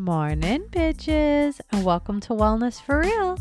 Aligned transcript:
Morning, 0.00 0.64
bitches, 0.70 1.60
and 1.70 1.84
welcome 1.84 2.20
to 2.20 2.30
Wellness 2.30 2.80
for 2.80 3.00
Real. 3.00 3.36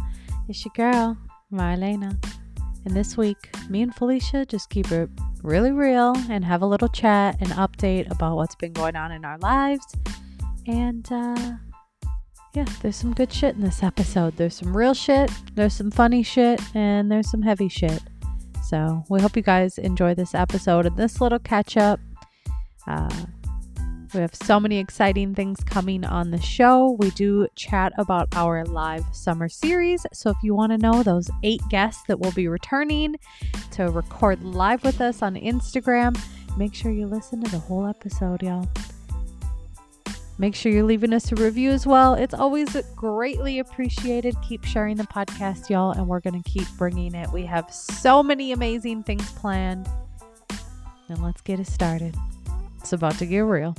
It's 0.50 0.66
your 0.66 0.74
girl, 0.76 1.18
Marlena. 1.54 2.22
And 2.84 2.94
this 2.94 3.16
week, 3.16 3.50
me 3.70 3.82
and 3.82 3.96
Felicia 3.96 4.46
just 4.46 4.70
keep 4.70 4.92
it 4.92 5.10
really 5.42 5.72
real 5.72 6.18
and 6.30 6.44
have 6.44 6.62
a 6.62 6.66
little 6.66 6.90
chat 6.90 7.38
and 7.40 7.50
update 7.52 8.12
about 8.12 8.36
what's 8.36 8.56
been 8.56 8.74
going 8.74 8.98
on 8.98 9.14
in 9.14 9.24
our 9.24 9.38
lives. 9.38 9.86
And 10.68 11.10
uh, 11.10 11.54
yeah, 12.54 12.66
there's 12.82 12.98
some 12.98 13.14
good 13.14 13.32
shit 13.32 13.56
in 13.56 13.62
this 13.62 13.82
episode. 13.82 14.36
There's 14.36 14.56
some 14.56 14.76
real 14.76 14.94
shit, 14.94 15.32
there's 15.54 15.74
some 15.74 15.92
funny 15.92 16.24
shit, 16.24 16.60
and 16.76 17.10
there's 17.10 17.32
some 17.32 17.42
heavy 17.42 17.70
shit. 17.70 18.02
So 18.68 19.06
we 19.08 19.22
hope 19.22 19.38
you 19.38 19.44
guys 19.44 19.78
enjoy 19.78 20.14
this 20.14 20.36
episode 20.36 20.86
and 20.86 20.98
this 20.98 21.22
little 21.22 21.40
catch 21.40 21.78
up. 21.78 22.02
Uh, 22.86 23.28
we 24.14 24.22
have 24.22 24.34
so 24.34 24.60
many 24.60 24.80
exciting 24.80 25.36
things 25.36 25.64
coming 25.64 26.04
on 26.04 26.32
the 26.32 26.42
show. 26.42 26.96
We 27.00 27.12
do 27.12 27.48
chat 27.56 27.94
about 27.98 28.28
our 28.36 28.66
live 28.66 29.04
summer 29.12 29.50
series. 29.50 30.06
So 30.14 30.32
if 30.32 30.38
you 30.42 30.56
want 30.56 30.72
to 30.72 30.78
know 30.78 31.04
those 31.04 31.30
eight 31.44 31.62
guests 31.70 32.04
that 32.08 32.20
will 32.20 32.32
be 32.32 32.48
returning 32.48 33.16
to 33.72 33.90
record 33.90 34.44
live 34.44 34.84
with 34.84 35.00
us 35.02 35.22
on 35.22 35.36
Instagram, 35.36 36.20
make 36.58 36.74
sure 36.74 36.92
you 36.92 37.06
listen 37.08 37.44
to 37.44 37.52
the 37.52 37.60
whole 37.60 37.86
episode, 37.86 38.42
y'all. 38.42 38.68
Make 40.40 40.56
sure 40.56 40.72
you're 40.72 40.84
leaving 40.84 41.14
us 41.14 41.32
a 41.34 41.36
review 41.36 41.70
as 41.70 41.86
well. 41.86 42.14
It's 42.14 42.34
always 42.34 42.76
greatly 42.96 43.60
appreciated. 43.60 44.36
Keep 44.42 44.64
sharing 44.64 44.96
the 44.96 45.04
podcast, 45.04 45.70
y'all, 45.70 45.92
and 45.92 46.08
we're 46.08 46.22
going 46.22 46.42
to 46.42 46.50
keep 46.50 46.68
bringing 46.78 47.14
it. 47.14 47.30
We 47.32 47.46
have 47.46 47.72
so 47.74 48.24
many 48.24 48.54
amazing 48.54 49.04
things 49.04 49.30
planned. 49.34 49.90
And 51.10 51.22
let's 51.22 51.42
get 51.42 51.60
it 51.60 51.68
started. 51.68 52.16
It's 52.80 52.94
about 52.94 53.18
to 53.20 53.26
get 53.26 53.40
real. 53.40 53.76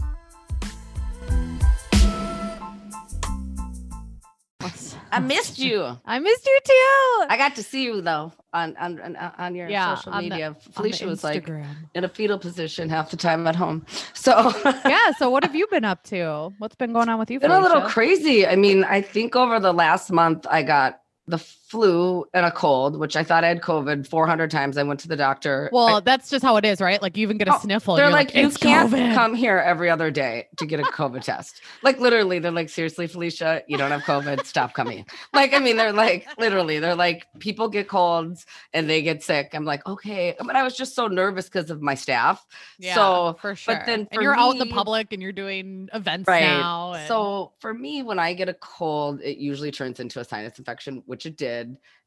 I 5.12 5.20
missed 5.20 5.58
you. 5.58 5.98
I 6.04 6.18
missed 6.18 6.46
you 6.46 6.58
too. 6.64 7.26
I 7.28 7.36
got 7.36 7.56
to 7.56 7.62
see 7.62 7.84
you 7.84 8.00
though 8.00 8.32
on 8.52 8.76
on 8.76 9.00
on, 9.00 9.16
on 9.16 9.54
your 9.54 9.68
Yeah, 9.68 9.94
social 9.94 10.12
on 10.12 10.24
media. 10.24 10.56
The 10.64 10.72
Felicia 10.72 11.06
was 11.06 11.24
like 11.24 11.48
in 11.94 12.04
a 12.04 12.08
fetal 12.08 12.38
position 12.38 12.88
half 12.88 13.10
the 13.10 13.16
time 13.16 13.46
at 13.46 13.56
home. 13.56 13.86
So 14.14 14.52
yeah. 14.84 15.12
So 15.12 15.30
what 15.30 15.44
have 15.44 15.54
you 15.54 15.66
been 15.68 15.84
up 15.84 16.04
to? 16.04 16.52
What's 16.58 16.76
been 16.76 16.92
going 16.92 17.08
on 17.08 17.18
with 17.18 17.30
you? 17.30 17.40
been 17.40 17.50
a 17.50 17.60
little 17.60 17.82
crazy. 17.82 18.46
I 18.46 18.56
mean, 18.56 18.84
I 18.84 19.00
think 19.00 19.36
over 19.36 19.60
the 19.60 19.72
last 19.72 20.10
month 20.10 20.46
I 20.50 20.62
got 20.62 21.00
the 21.26 21.38
flu 21.70 22.24
and 22.34 22.44
a 22.44 22.50
cold, 22.50 22.98
which 22.98 23.14
I 23.16 23.22
thought 23.22 23.44
I 23.44 23.48
had 23.48 23.60
COVID 23.60 24.06
400 24.08 24.50
times. 24.50 24.76
I 24.76 24.82
went 24.82 24.98
to 25.00 25.08
the 25.08 25.16
doctor. 25.16 25.70
Well, 25.72 25.96
I- 25.98 26.00
that's 26.00 26.28
just 26.28 26.42
how 26.44 26.56
it 26.56 26.64
is, 26.64 26.80
right? 26.80 27.00
Like 27.00 27.16
you 27.16 27.22
even 27.22 27.38
get 27.38 27.46
a 27.46 27.54
Oh, 27.54 27.58
sniffle. 27.60 27.94
they're 27.94 28.06
you're 28.06 28.12
like, 28.12 28.34
you 28.34 28.46
"It's 28.46 28.56
can't 28.56 28.90
COVID." 28.90 29.14
come 29.14 29.34
here 29.34 29.58
every 29.58 29.88
other 29.88 30.10
day 30.10 30.48
to 30.56 30.66
get 30.66 30.80
a 30.80 30.82
COVID 30.82 31.22
test. 31.22 31.60
Like 31.84 32.00
literally, 32.00 32.40
they're 32.40 32.50
like, 32.50 32.68
seriously, 32.70 33.06
Felicia, 33.06 33.62
you 33.68 33.76
don't 33.78 33.92
have 33.92 34.02
COVID. 34.02 34.44
Stop 34.46 34.74
coming. 34.74 35.06
Like, 35.32 35.54
I 35.54 35.60
mean, 35.60 35.76
they're 35.76 35.92
like, 35.92 36.26
literally, 36.38 36.80
they're 36.80 36.96
like, 36.96 37.26
people 37.38 37.68
get 37.68 37.86
colds 37.86 38.46
and 38.74 38.90
they 38.90 39.00
get 39.02 39.22
sick. 39.22 39.50
I'm 39.54 39.64
like, 39.64 39.86
okay. 39.86 40.34
But 40.44 40.56
I 40.56 40.64
was 40.64 40.76
just 40.76 40.96
so 40.96 41.06
nervous 41.06 41.44
because 41.44 41.70
of 41.70 41.80
my 41.80 41.94
staff. 41.94 42.44
Yeah, 42.80 42.94
so, 42.96 43.36
for 43.40 43.54
sure. 43.54 43.76
But 43.76 43.86
then 43.86 44.08
and 44.10 44.22
you're 44.22 44.36
out 44.36 44.50
in 44.52 44.58
the 44.58 44.66
public 44.66 45.12
and 45.12 45.22
you're 45.22 45.30
doing 45.32 45.88
events 45.92 46.26
Right. 46.26 46.42
now. 46.42 46.94
and- 46.94 47.06
So 47.06 47.52
for 47.60 47.72
me, 47.72 48.02
when 48.02 48.18
I 48.18 48.34
get 48.34 48.48
a 48.48 48.54
cold, 48.54 49.20
it 49.22 49.36
usually 49.38 49.70
turns 49.70 50.00
into 50.00 50.18
a 50.18 50.24
sinus 50.24 50.58
infection, 50.58 51.02
which 51.06 51.26
it 51.26 51.36
did. 51.36 51.59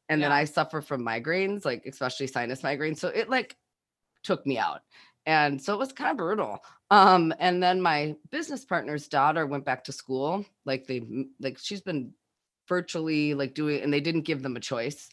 And 0.08 0.22
then 0.22 0.32
I 0.32 0.44
suffer 0.44 0.82
from 0.82 1.04
migraines, 1.04 1.64
like 1.64 1.86
especially 1.86 2.26
sinus 2.26 2.62
migraines. 2.62 2.98
So 2.98 3.08
it 3.08 3.30
like 3.30 3.56
took 4.22 4.46
me 4.46 4.58
out. 4.58 4.82
And 5.26 5.60
so 5.60 5.72
it 5.72 5.78
was 5.78 5.92
kind 5.92 6.10
of 6.10 6.18
brutal. 6.18 6.58
Um, 6.90 7.32
and 7.38 7.62
then 7.62 7.80
my 7.80 8.14
business 8.30 8.64
partner's 8.64 9.08
daughter 9.08 9.46
went 9.46 9.64
back 9.64 9.84
to 9.84 9.92
school. 9.92 10.44
Like 10.66 10.86
they 10.86 11.02
like 11.40 11.58
she's 11.58 11.80
been 11.80 12.12
virtually 12.68 13.34
like 13.34 13.54
doing 13.54 13.82
and 13.82 13.92
they 13.92 14.00
didn't 14.00 14.22
give 14.22 14.42
them 14.42 14.56
a 14.56 14.60
choice. 14.60 15.08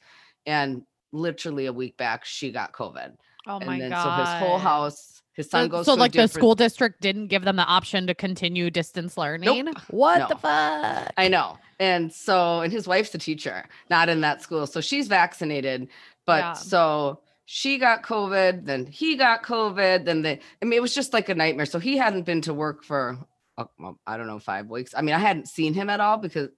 And 0.45 0.83
literally 1.13 1.67
a 1.67 1.73
week 1.73 1.97
back, 1.97 2.25
she 2.25 2.51
got 2.51 2.73
COVID. 2.73 3.15
Oh 3.47 3.57
and 3.57 3.65
my 3.65 3.79
then 3.79 3.89
god. 3.91 4.03
so 4.03 4.31
his 4.31 4.39
whole 4.39 4.57
house, 4.57 5.21
his 5.33 5.49
son 5.49 5.65
So, 5.65 5.69
goes 5.69 5.85
so 5.85 5.95
to 5.95 5.99
like 5.99 6.11
the 6.11 6.19
different- 6.19 6.31
school 6.33 6.55
district 6.55 7.01
didn't 7.01 7.27
give 7.27 7.43
them 7.43 7.55
the 7.55 7.63
option 7.65 8.07
to 8.07 8.15
continue 8.15 8.69
distance 8.69 9.17
learning. 9.17 9.67
What 9.89 10.29
the 10.29 10.35
fuck? 10.35 11.13
I 11.17 11.27
know. 11.27 11.57
And 11.79 12.11
so, 12.13 12.61
and 12.61 12.71
his 12.71 12.87
wife's 12.87 13.13
a 13.15 13.17
teacher, 13.17 13.65
not 13.89 14.07
in 14.09 14.21
that 14.21 14.41
school. 14.41 14.67
So 14.67 14.81
she's 14.81 15.07
vaccinated. 15.07 15.87
But 16.25 16.39
Yeah. 16.39 16.53
so 16.53 17.19
she 17.45 17.77
got 17.79 18.03
COVID, 18.03 18.65
then 18.65 18.85
he 18.85 19.15
got 19.15 19.41
COVID, 19.43 20.05
then 20.05 20.21
they, 20.21 20.39
I 20.61 20.65
mean, 20.65 20.73
it 20.77 20.81
was 20.81 20.93
just 20.93 21.11
like 21.11 21.27
a 21.29 21.35
nightmare. 21.35 21.65
So 21.65 21.79
he 21.79 21.97
hadn't 21.97 22.23
been 22.23 22.41
to 22.41 22.53
work 22.53 22.83
for, 22.83 23.17
uh, 23.57 23.65
well, 23.79 23.99
I 24.05 24.17
don't 24.17 24.27
know, 24.27 24.37
five 24.39 24.67
weeks. 24.67 24.93
I 24.95 25.01
mean, 25.01 25.15
I 25.15 25.19
hadn't 25.19 25.47
seen 25.47 25.73
him 25.73 25.89
at 25.89 25.99
all 25.99 26.17
because 26.17 26.49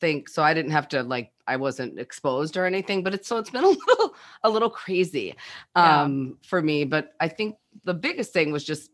think 0.00 0.28
so 0.28 0.42
I 0.42 0.52
didn't 0.54 0.72
have 0.72 0.88
to 0.88 1.02
like 1.04 1.30
I 1.46 1.56
wasn't 1.56 1.98
exposed 1.98 2.56
or 2.56 2.64
anything, 2.66 3.02
but 3.02 3.14
it's 3.14 3.28
so 3.28 3.38
it's 3.38 3.50
been 3.50 3.64
a 3.64 3.68
little 3.88 4.14
a 4.42 4.50
little 4.50 4.70
crazy 4.70 5.34
Yeah. 5.76 6.02
um 6.02 6.38
for 6.42 6.60
me. 6.62 6.84
But 6.84 7.14
I 7.20 7.28
think 7.28 7.56
the 7.84 7.94
biggest 7.94 8.32
thing 8.32 8.52
was 8.52 8.64
just 8.64 8.90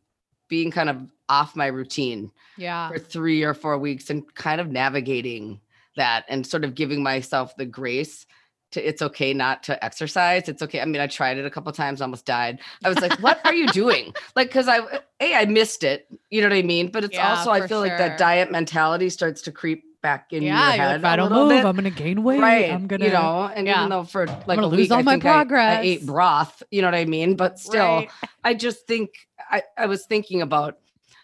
being 0.48 0.70
kind 0.70 0.88
of 0.90 1.10
off 1.28 1.54
my 1.54 1.66
routine 1.66 2.30
yeah. 2.58 2.88
for 2.88 2.98
three 2.98 3.44
or 3.44 3.54
four 3.54 3.78
weeks 3.78 4.10
and 4.10 4.34
kind 4.34 4.60
of 4.60 4.68
navigating 4.68 5.60
that 5.96 6.24
and 6.28 6.46
sort 6.46 6.64
of 6.64 6.74
giving 6.74 7.02
myself 7.02 7.56
the 7.56 7.64
grace 7.66 8.26
to 8.72 8.86
it's 8.86 9.02
okay 9.02 9.34
not 9.34 9.62
to 9.64 9.84
exercise. 9.84 10.48
It's 10.48 10.62
okay. 10.62 10.80
I 10.80 10.84
mean, 10.84 11.00
I 11.00 11.06
tried 11.08 11.38
it 11.38 11.44
a 11.44 11.50
couple 11.50 11.72
times, 11.72 12.00
almost 12.00 12.24
died. 12.24 12.60
I 12.84 12.88
was 12.88 13.00
like, 13.00 13.18
what 13.20 13.44
are 13.44 13.54
you 13.54 13.66
doing? 13.72 14.14
Like, 14.36 14.48
because 14.48 14.68
I 14.68 14.78
a 15.20 15.34
I 15.34 15.44
missed 15.46 15.82
it. 15.82 16.06
You 16.30 16.40
know 16.42 16.48
what 16.48 16.56
I 16.56 16.62
mean? 16.62 16.90
But 16.90 17.04
it's 17.04 17.14
Yeah, 17.14 17.30
also 17.30 17.50
I 17.50 17.66
feel 17.66 17.80
like 17.80 17.98
that 17.98 18.18
diet 18.18 18.50
mentality 18.52 19.08
starts 19.10 19.42
to 19.42 19.52
creep 19.52 19.84
back 20.02 20.32
in 20.32 20.42
yeah, 20.42 20.74
your 20.74 20.84
head. 20.84 21.00
if 21.00 21.04
I 21.04 21.16
don't 21.16 21.32
move, 21.32 21.50
bit. 21.50 21.64
I'm 21.64 21.76
gonna 21.76 21.90
gain 21.90 22.22
weight. 22.22 22.40
right. 22.40 22.70
I'm 22.70 22.86
gonna, 22.86 23.04
you 23.04 23.12
know, 23.12 23.50
and 23.54 23.66
yeah. 23.66 23.78
even 23.80 23.90
though 23.90 24.04
for 24.04 24.26
like 24.46 24.58
a 24.58 24.66
lose 24.66 24.78
week, 24.78 24.90
all 24.90 24.98
I 24.98 25.02
my 25.02 25.12
think 25.14 25.26
I- 25.26 25.78
I, 25.78 25.80
ate 25.80 26.06
broth. 26.06 26.62
You 26.70 26.82
know 26.82 26.88
what 26.88 26.94
I 26.94 27.04
mean? 27.04 27.36
But 27.36 27.58
still, 27.58 27.96
Right. 27.96 28.10
I 28.44 28.54
just 28.54 28.86
think 28.86 29.10
I, 29.50 29.62
I 29.76 29.86
was 29.86 30.06
thinking 30.06 30.42
about 30.42 30.78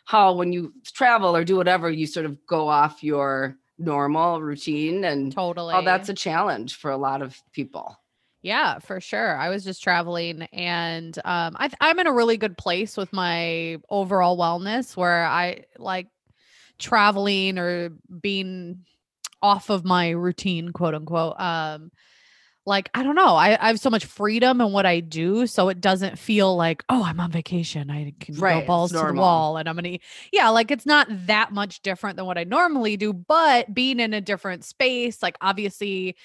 how 0.04 0.34
when 0.34 0.52
you 0.52 0.72
travel 0.84 1.36
or 1.36 1.44
do 1.44 1.56
whatever, 1.56 1.90
you 1.90 2.06
sort 2.06 2.26
of 2.26 2.44
go 2.46 2.68
off 2.68 3.02
your 3.02 3.56
normal 3.78 4.40
routine 4.40 5.04
and 5.04 5.32
totally. 5.32 5.74
how 5.74 5.82
that's 5.82 6.08
a 6.08 6.14
challenge 6.14 6.76
for 6.76 6.90
a 6.90 6.96
lot 6.96 7.22
of 7.22 7.36
people. 7.52 7.98
Yeah, 8.42 8.78
for 8.78 9.00
sure. 9.00 9.36
I 9.36 9.48
was 9.48 9.64
just 9.64 9.82
traveling 9.82 10.42
and 10.52 11.18
um 11.24 11.56
I 11.58 11.68
I'm 11.80 11.98
in 11.98 12.06
a 12.06 12.12
really 12.12 12.36
good 12.36 12.56
place 12.56 12.96
with 12.96 13.12
my 13.12 13.78
overall 13.90 14.38
wellness 14.38 14.96
where 14.96 15.24
I 15.26 15.64
like 15.78 16.06
traveling 16.78 17.58
or 17.58 17.90
being 18.20 18.84
off 19.42 19.70
of 19.70 19.84
my 19.84 20.10
routine, 20.10 20.70
quote 20.72 20.94
unquote. 20.94 21.38
Um 21.40 21.90
like 22.66 22.90
I 22.94 23.04
don't 23.04 23.14
know. 23.14 23.36
I, 23.36 23.56
I 23.60 23.68
have 23.68 23.78
so 23.78 23.90
much 23.90 24.04
freedom 24.04 24.60
in 24.60 24.72
what 24.72 24.86
I 24.86 24.98
do, 25.00 25.46
so 25.46 25.68
it 25.68 25.80
doesn't 25.80 26.18
feel 26.18 26.56
like, 26.56 26.84
oh, 26.88 27.04
I'm 27.04 27.20
on 27.20 27.30
vacation. 27.30 27.90
I 27.90 28.12
can 28.18 28.34
Right, 28.40 28.56
go 28.56 28.60
balls 28.60 28.92
to 28.94 29.06
the 29.06 29.14
wall 29.14 29.56
and 29.56 29.68
I'm 29.68 29.76
gonna 29.76 29.98
yeah, 30.32 30.48
like 30.50 30.70
it's 30.72 30.84
not 30.84 31.06
that 31.26 31.52
much 31.52 31.80
different 31.82 32.16
than 32.16 32.26
what 32.26 32.38
I 32.38 32.44
normally 32.44 32.96
do, 32.96 33.12
but 33.12 33.72
being 33.72 34.00
in 34.00 34.12
a 34.12 34.20
different 34.20 34.64
space, 34.64 35.22
like 35.22 35.36
obviously 35.40 36.16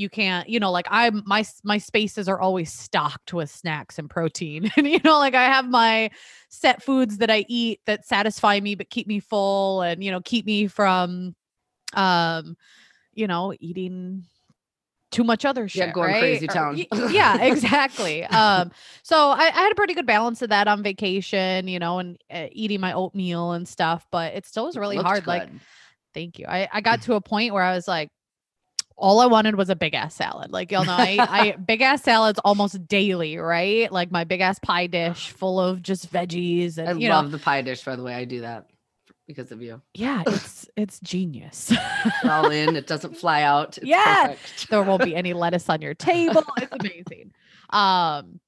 you 0.00 0.08
can't 0.08 0.48
you 0.48 0.58
know 0.58 0.70
like 0.70 0.86
i'm 0.90 1.22
my 1.26 1.44
my 1.62 1.76
spaces 1.76 2.28
are 2.28 2.40
always 2.40 2.72
stocked 2.72 3.34
with 3.34 3.50
snacks 3.50 3.98
and 3.98 4.08
protein 4.08 4.70
and 4.76 4.88
you 4.88 4.98
know 5.04 5.18
like 5.18 5.34
i 5.34 5.44
have 5.44 5.68
my 5.68 6.10
set 6.48 6.82
foods 6.82 7.18
that 7.18 7.30
i 7.30 7.44
eat 7.48 7.80
that 7.86 8.06
satisfy 8.06 8.58
me 8.58 8.74
but 8.74 8.88
keep 8.88 9.06
me 9.06 9.20
full 9.20 9.82
and 9.82 10.02
you 10.02 10.10
know 10.10 10.20
keep 10.20 10.46
me 10.46 10.66
from 10.66 11.34
um 11.94 12.56
you 13.12 13.26
know 13.26 13.52
eating 13.60 14.24
too 15.10 15.24
much 15.24 15.44
other 15.44 15.68
shit 15.68 15.88
Yeah, 15.88 15.92
going 15.92 16.12
right? 16.12 16.20
crazy 16.20 16.46
town. 16.46 16.76
y- 16.76 16.86
yeah 17.12 17.42
exactly 17.42 18.24
um 18.24 18.70
so 19.02 19.30
I, 19.30 19.48
I 19.48 19.50
had 19.50 19.72
a 19.72 19.74
pretty 19.74 19.94
good 19.94 20.06
balance 20.06 20.40
of 20.40 20.48
that 20.50 20.66
on 20.66 20.82
vacation 20.82 21.68
you 21.68 21.78
know 21.78 21.98
and 21.98 22.16
uh, 22.32 22.46
eating 22.52 22.80
my 22.80 22.92
oatmeal 22.92 23.52
and 23.52 23.68
stuff 23.68 24.06
but 24.10 24.34
it 24.34 24.46
still 24.46 24.64
was 24.66 24.76
really 24.76 24.96
Looked 24.96 25.08
hard 25.08 25.26
like. 25.26 25.48
Thank 26.12 26.38
you. 26.40 26.46
I, 26.48 26.68
I 26.72 26.80
got 26.80 27.02
to 27.02 27.14
a 27.14 27.20
point 27.20 27.54
where 27.54 27.62
I 27.62 27.72
was 27.72 27.86
like, 27.86 28.08
all 29.00 29.20
I 29.20 29.26
wanted 29.26 29.56
was 29.56 29.70
a 29.70 29.76
big 29.76 29.94
ass 29.94 30.14
salad. 30.14 30.52
Like 30.52 30.70
y'all 30.70 30.84
know, 30.84 30.92
I, 30.96 31.16
I 31.18 31.52
big 31.66 31.80
ass 31.80 32.02
salads 32.02 32.38
almost 32.44 32.86
daily, 32.86 33.36
right? 33.38 33.90
Like 33.90 34.10
my 34.10 34.24
big 34.24 34.40
ass 34.40 34.58
pie 34.58 34.86
dish 34.86 35.30
full 35.30 35.58
of 35.58 35.82
just 35.82 36.12
veggies 36.12 36.78
and 36.78 36.88
I 36.88 36.92
you 36.92 37.08
love 37.08 37.24
know, 37.26 37.30
the 37.30 37.38
pie 37.38 37.62
dish, 37.62 37.82
by 37.84 37.96
the 37.96 38.02
way. 38.02 38.14
I 38.14 38.24
do 38.24 38.42
that 38.42 38.66
because 39.26 39.52
of 39.52 39.62
you. 39.62 39.80
yeah, 39.94 40.22
it's 40.26 40.68
it's 40.76 41.00
genius. 41.00 41.72
It's 41.72 42.24
all 42.24 42.50
in, 42.50 42.76
it 42.76 42.86
doesn't 42.86 43.16
fly 43.16 43.42
out. 43.42 43.78
It's 43.78 43.86
Yeah. 43.86 44.28
perfect. 44.28 44.70
there 44.70 44.82
won't 44.82 45.04
be 45.04 45.16
any 45.16 45.32
lettuce 45.32 45.68
on 45.68 45.80
your 45.82 45.94
table. 45.94 46.44
It's 46.58 46.72
amazing. 46.72 47.32
Um, 47.70 48.40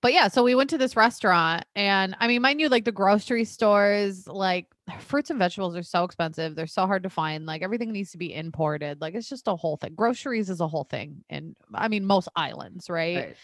but 0.00 0.12
yeah, 0.12 0.28
so 0.28 0.42
we 0.44 0.54
went 0.54 0.70
to 0.70 0.78
this 0.78 0.96
restaurant, 0.96 1.64
and 1.74 2.16
I 2.20 2.28
mean, 2.28 2.40
mind 2.40 2.60
you, 2.60 2.68
like 2.68 2.84
the 2.84 2.92
grocery 2.92 3.44
stores, 3.44 4.26
like 4.28 4.66
fruits 5.00 5.30
and 5.30 5.38
vegetables 5.38 5.76
are 5.76 5.82
so 5.82 6.04
expensive. 6.04 6.54
They're 6.54 6.66
so 6.66 6.86
hard 6.86 7.02
to 7.04 7.10
find. 7.10 7.46
Like 7.46 7.62
everything 7.62 7.92
needs 7.92 8.12
to 8.12 8.18
be 8.18 8.34
imported. 8.34 9.00
Like 9.00 9.14
it's 9.14 9.28
just 9.28 9.48
a 9.48 9.56
whole 9.56 9.76
thing. 9.76 9.94
Groceries 9.94 10.50
is 10.50 10.60
a 10.60 10.68
whole 10.68 10.84
thing, 10.84 11.24
and 11.30 11.56
I 11.74 11.88
mean, 11.88 12.04
most 12.04 12.28
islands, 12.36 12.88
right? 12.90 13.16
Right. 13.16 13.36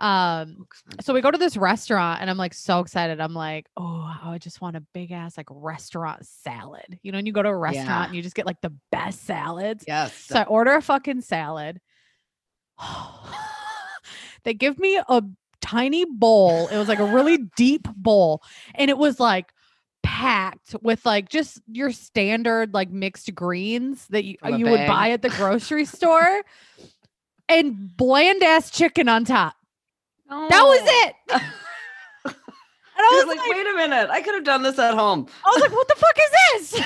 Um, 0.00 0.66
so 1.02 1.12
we 1.12 1.20
go 1.20 1.30
to 1.30 1.36
this 1.36 1.58
restaurant 1.58 2.22
and 2.22 2.30
I'm 2.30 2.38
like 2.38 2.54
so 2.54 2.80
excited. 2.80 3.20
I'm 3.20 3.34
like, 3.34 3.66
oh, 3.76 4.10
I 4.24 4.38
just 4.38 4.62
want 4.62 4.76
a 4.76 4.80
big 4.94 5.12
ass 5.12 5.36
like 5.36 5.48
restaurant 5.50 6.24
salad. 6.26 6.98
You 7.02 7.12
know, 7.12 7.18
and 7.18 7.26
you 7.26 7.34
go 7.34 7.42
to 7.42 7.50
a 7.50 7.56
restaurant 7.56 7.88
Yeah. 7.88 8.04
and 8.06 8.14
you 8.14 8.22
just 8.22 8.34
get 8.34 8.46
like 8.46 8.62
the 8.62 8.72
best 8.90 9.26
salads. 9.26 9.84
Yes. 9.86 10.14
So 10.14 10.38
I 10.38 10.44
order 10.44 10.72
a 10.72 10.80
fucking 10.80 11.20
salad. 11.20 11.80
they 14.44 14.54
give 14.54 14.78
me 14.78 14.96
a 14.96 15.22
tiny 15.60 16.06
bowl. 16.06 16.68
It 16.68 16.78
was 16.78 16.88
like 16.88 16.98
a 16.98 17.04
really 17.04 17.36
deep 17.56 17.86
bowl. 17.94 18.42
And 18.74 18.90
it 18.90 18.96
was 18.96 19.20
like 19.20 19.52
packed 20.02 20.74
with 20.82 21.04
like 21.04 21.28
just 21.28 21.60
your 21.70 21.92
standard 21.92 22.74
like 22.74 22.90
mixed 22.90 23.34
greens 23.34 24.06
that 24.08 24.24
you, 24.24 24.36
you 24.56 24.66
would 24.66 24.86
buy 24.86 25.10
at 25.10 25.22
the 25.22 25.30
grocery 25.30 25.84
store 25.86 26.42
and 27.48 27.96
bland 27.96 28.42
ass 28.42 28.70
chicken 28.70 29.08
on 29.08 29.24
top. 29.24 29.54
That 30.28 30.62
was 30.62 30.80
it. 30.84 31.14
and 31.34 32.34
I 32.98 33.24
was 33.24 33.26
like, 33.26 33.38
like, 33.38 33.50
wait 33.50 33.66
a 33.66 33.74
minute. 33.74 34.10
I 34.10 34.22
could 34.22 34.34
have 34.34 34.44
done 34.44 34.62
this 34.62 34.78
at 34.78 34.94
home. 34.94 35.26
I 35.44 35.50
was 35.50 35.60
like, 35.60 35.72
what 35.72 35.88
the 35.88 35.94
fuck 35.96 36.16
is 36.18 36.70
this? 36.70 36.84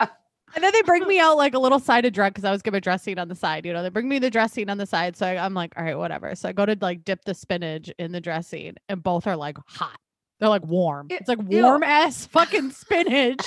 and 0.54 0.64
then 0.64 0.72
they 0.72 0.82
bring 0.82 1.06
me 1.06 1.20
out 1.20 1.36
like 1.36 1.54
a 1.54 1.58
little 1.58 1.78
side 1.78 2.04
of 2.04 2.12
dress 2.12 2.30
because 2.30 2.44
I 2.44 2.50
was 2.50 2.62
given 2.62 2.78
a 2.78 2.80
dressing 2.80 3.18
on 3.20 3.28
the 3.28 3.36
side. 3.36 3.64
You 3.64 3.72
know, 3.72 3.82
they 3.84 3.90
bring 3.90 4.08
me 4.08 4.18
the 4.18 4.30
dressing 4.30 4.68
on 4.70 4.78
the 4.78 4.86
side. 4.86 5.16
So 5.16 5.26
I, 5.26 5.44
I'm 5.44 5.54
like, 5.54 5.72
all 5.76 5.84
right, 5.84 5.96
whatever. 5.96 6.34
So 6.34 6.48
I 6.48 6.52
go 6.52 6.66
to 6.66 6.76
like 6.80 7.04
dip 7.04 7.24
the 7.24 7.34
spinach 7.34 7.90
in 7.98 8.10
the 8.10 8.20
dressing, 8.20 8.74
and 8.88 9.00
both 9.00 9.28
are 9.28 9.36
like 9.36 9.58
hot. 9.66 9.98
They're 10.44 10.50
like 10.50 10.66
warm. 10.66 11.08
Ew- 11.10 11.16
It's 11.18 11.28
like 11.28 11.38
ew. 11.48 11.62
warm 11.62 11.82
ass 11.82 12.26
fucking 12.32 12.70
spinach. 12.70 13.44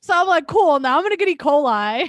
so 0.00 0.14
I'm 0.14 0.26
like, 0.28 0.46
cool. 0.46 0.78
Now 0.80 0.96
I'm 0.98 1.02
gonna 1.04 1.16
get 1.16 1.28
E. 1.28 1.36
coli. 1.36 2.08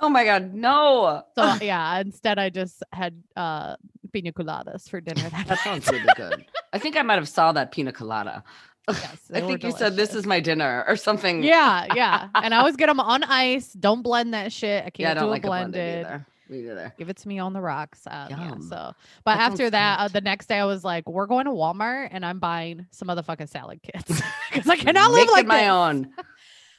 Oh 0.00 0.08
my 0.08 0.24
God. 0.24 0.54
No. 0.54 1.22
So 1.36 1.54
yeah, 1.62 2.00
instead 2.00 2.38
I 2.38 2.50
just 2.50 2.82
had 2.92 3.22
uh 3.36 3.76
pina 4.12 4.32
coladas 4.32 4.88
for 4.88 5.00
dinner 5.00 5.28
that, 5.30 5.46
That 5.48 5.58
sounds 5.60 5.88
really 5.90 6.06
good. 6.16 6.44
I 6.72 6.78
think 6.78 6.96
I 6.96 7.02
might 7.02 7.14
have 7.16 7.28
saw 7.28 7.52
that 7.52 7.72
pina 7.72 7.92
colada. 7.92 8.42
Yes, 8.88 9.02
I 9.30 9.34
they 9.34 9.42
were 9.42 9.48
think 9.48 9.64
you 9.64 9.72
said 9.72 9.96
this 9.96 10.14
is 10.14 10.26
my 10.26 10.40
dinner 10.40 10.84
or 10.88 10.96
something. 10.96 11.42
Yeah, 11.42 11.86
yeah. 11.94 12.28
And 12.34 12.52
I 12.54 12.58
always 12.58 12.76
get 12.76 12.86
them 12.86 13.00
on 13.00 13.22
ice. 13.24 13.72
Don't 13.72 14.02
blend 14.02 14.34
that 14.34 14.52
shit. 14.52 14.80
I 14.84 14.90
can't 14.90 14.98
Yeah, 15.00 15.10
I 15.12 15.14
don't 15.14 15.24
do 15.24 15.30
like 15.30 15.44
a 15.44 15.46
a 15.46 15.50
blended 15.50 16.02
blended. 16.06 16.24
Me 16.48 16.62
neither. 16.62 16.92
Give 16.98 17.08
it 17.08 17.16
to 17.18 17.28
me 17.28 17.38
on 17.38 17.52
the 17.52 17.60
rocks. 17.60 18.02
Um, 18.06 18.28
yeah. 18.30 18.54
So, 18.68 18.92
but 19.24 19.36
That 19.36 19.52
after 19.52 19.70
that, 19.70 20.00
uh, 20.00 20.08
the 20.08 20.20
next 20.20 20.46
day, 20.46 20.58
I 20.58 20.64
was 20.66 20.84
like, 20.84 21.08
"We're 21.08 21.26
going 21.26 21.46
to 21.46 21.52
Walmart, 21.52 22.08
and 22.10 22.24
I'm 22.24 22.38
buying 22.38 22.86
some 22.90 23.08
motherfucking 23.08 23.48
salad 23.48 23.80
kits 23.82 24.20
because 24.52 24.68
I 24.68 24.76
cannot 24.76 25.10
live 25.12 25.28
like 25.30 25.46
my 25.46 25.60
this." 25.60 25.68
own. 25.70 26.10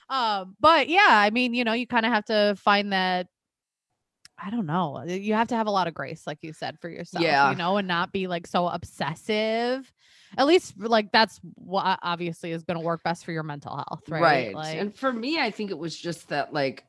Um, 0.07 0.55
but 0.59 0.87
yeah, 0.87 1.07
I 1.09 1.31
mean, 1.31 1.55
you 1.55 1.63
know, 1.63 1.73
you 1.73 1.87
kind 1.87 2.05
of 2.05 2.11
have 2.11 2.25
to 2.25 2.55
find 2.59 2.93
that. 2.93 3.25
I 4.37 4.51
don't 4.51 4.67
know. 4.67 4.97
uh, 4.97 5.05
You 5.05 5.33
have 5.33 5.47
to 5.47 5.55
have 5.55 5.65
a 5.65 5.71
lot 5.71 5.87
of 5.87 5.95
grace, 5.95 6.27
like 6.27 6.37
you 6.43 6.53
said, 6.53 6.77
for 6.79 6.89
yourself. 6.89 7.23
Yeah. 7.23 7.49
You 7.49 7.55
know, 7.55 7.77
and 7.77 7.87
not 7.87 8.11
be 8.11 8.27
like 8.27 8.45
so 8.45 8.67
obsessive. 8.67 9.91
At 10.37 10.45
least, 10.45 10.75
like 10.77 11.11
that's 11.11 11.39
what 11.55 11.97
obviously 12.03 12.51
is 12.51 12.63
going 12.63 12.77
to 12.77 12.85
work 12.85 13.01
best 13.03 13.25
for 13.25 13.31
your 13.31 13.41
mental 13.41 13.75
health, 13.75 14.03
right? 14.07 14.21
Right. 14.21 14.53
Like, 14.53 14.77
and 14.77 14.95
for 14.95 15.11
me, 15.11 15.39
I 15.39 15.49
think 15.49 15.71
it 15.71 15.77
was 15.79 15.97
just 15.97 16.29
that 16.29 16.53
like 16.53 16.83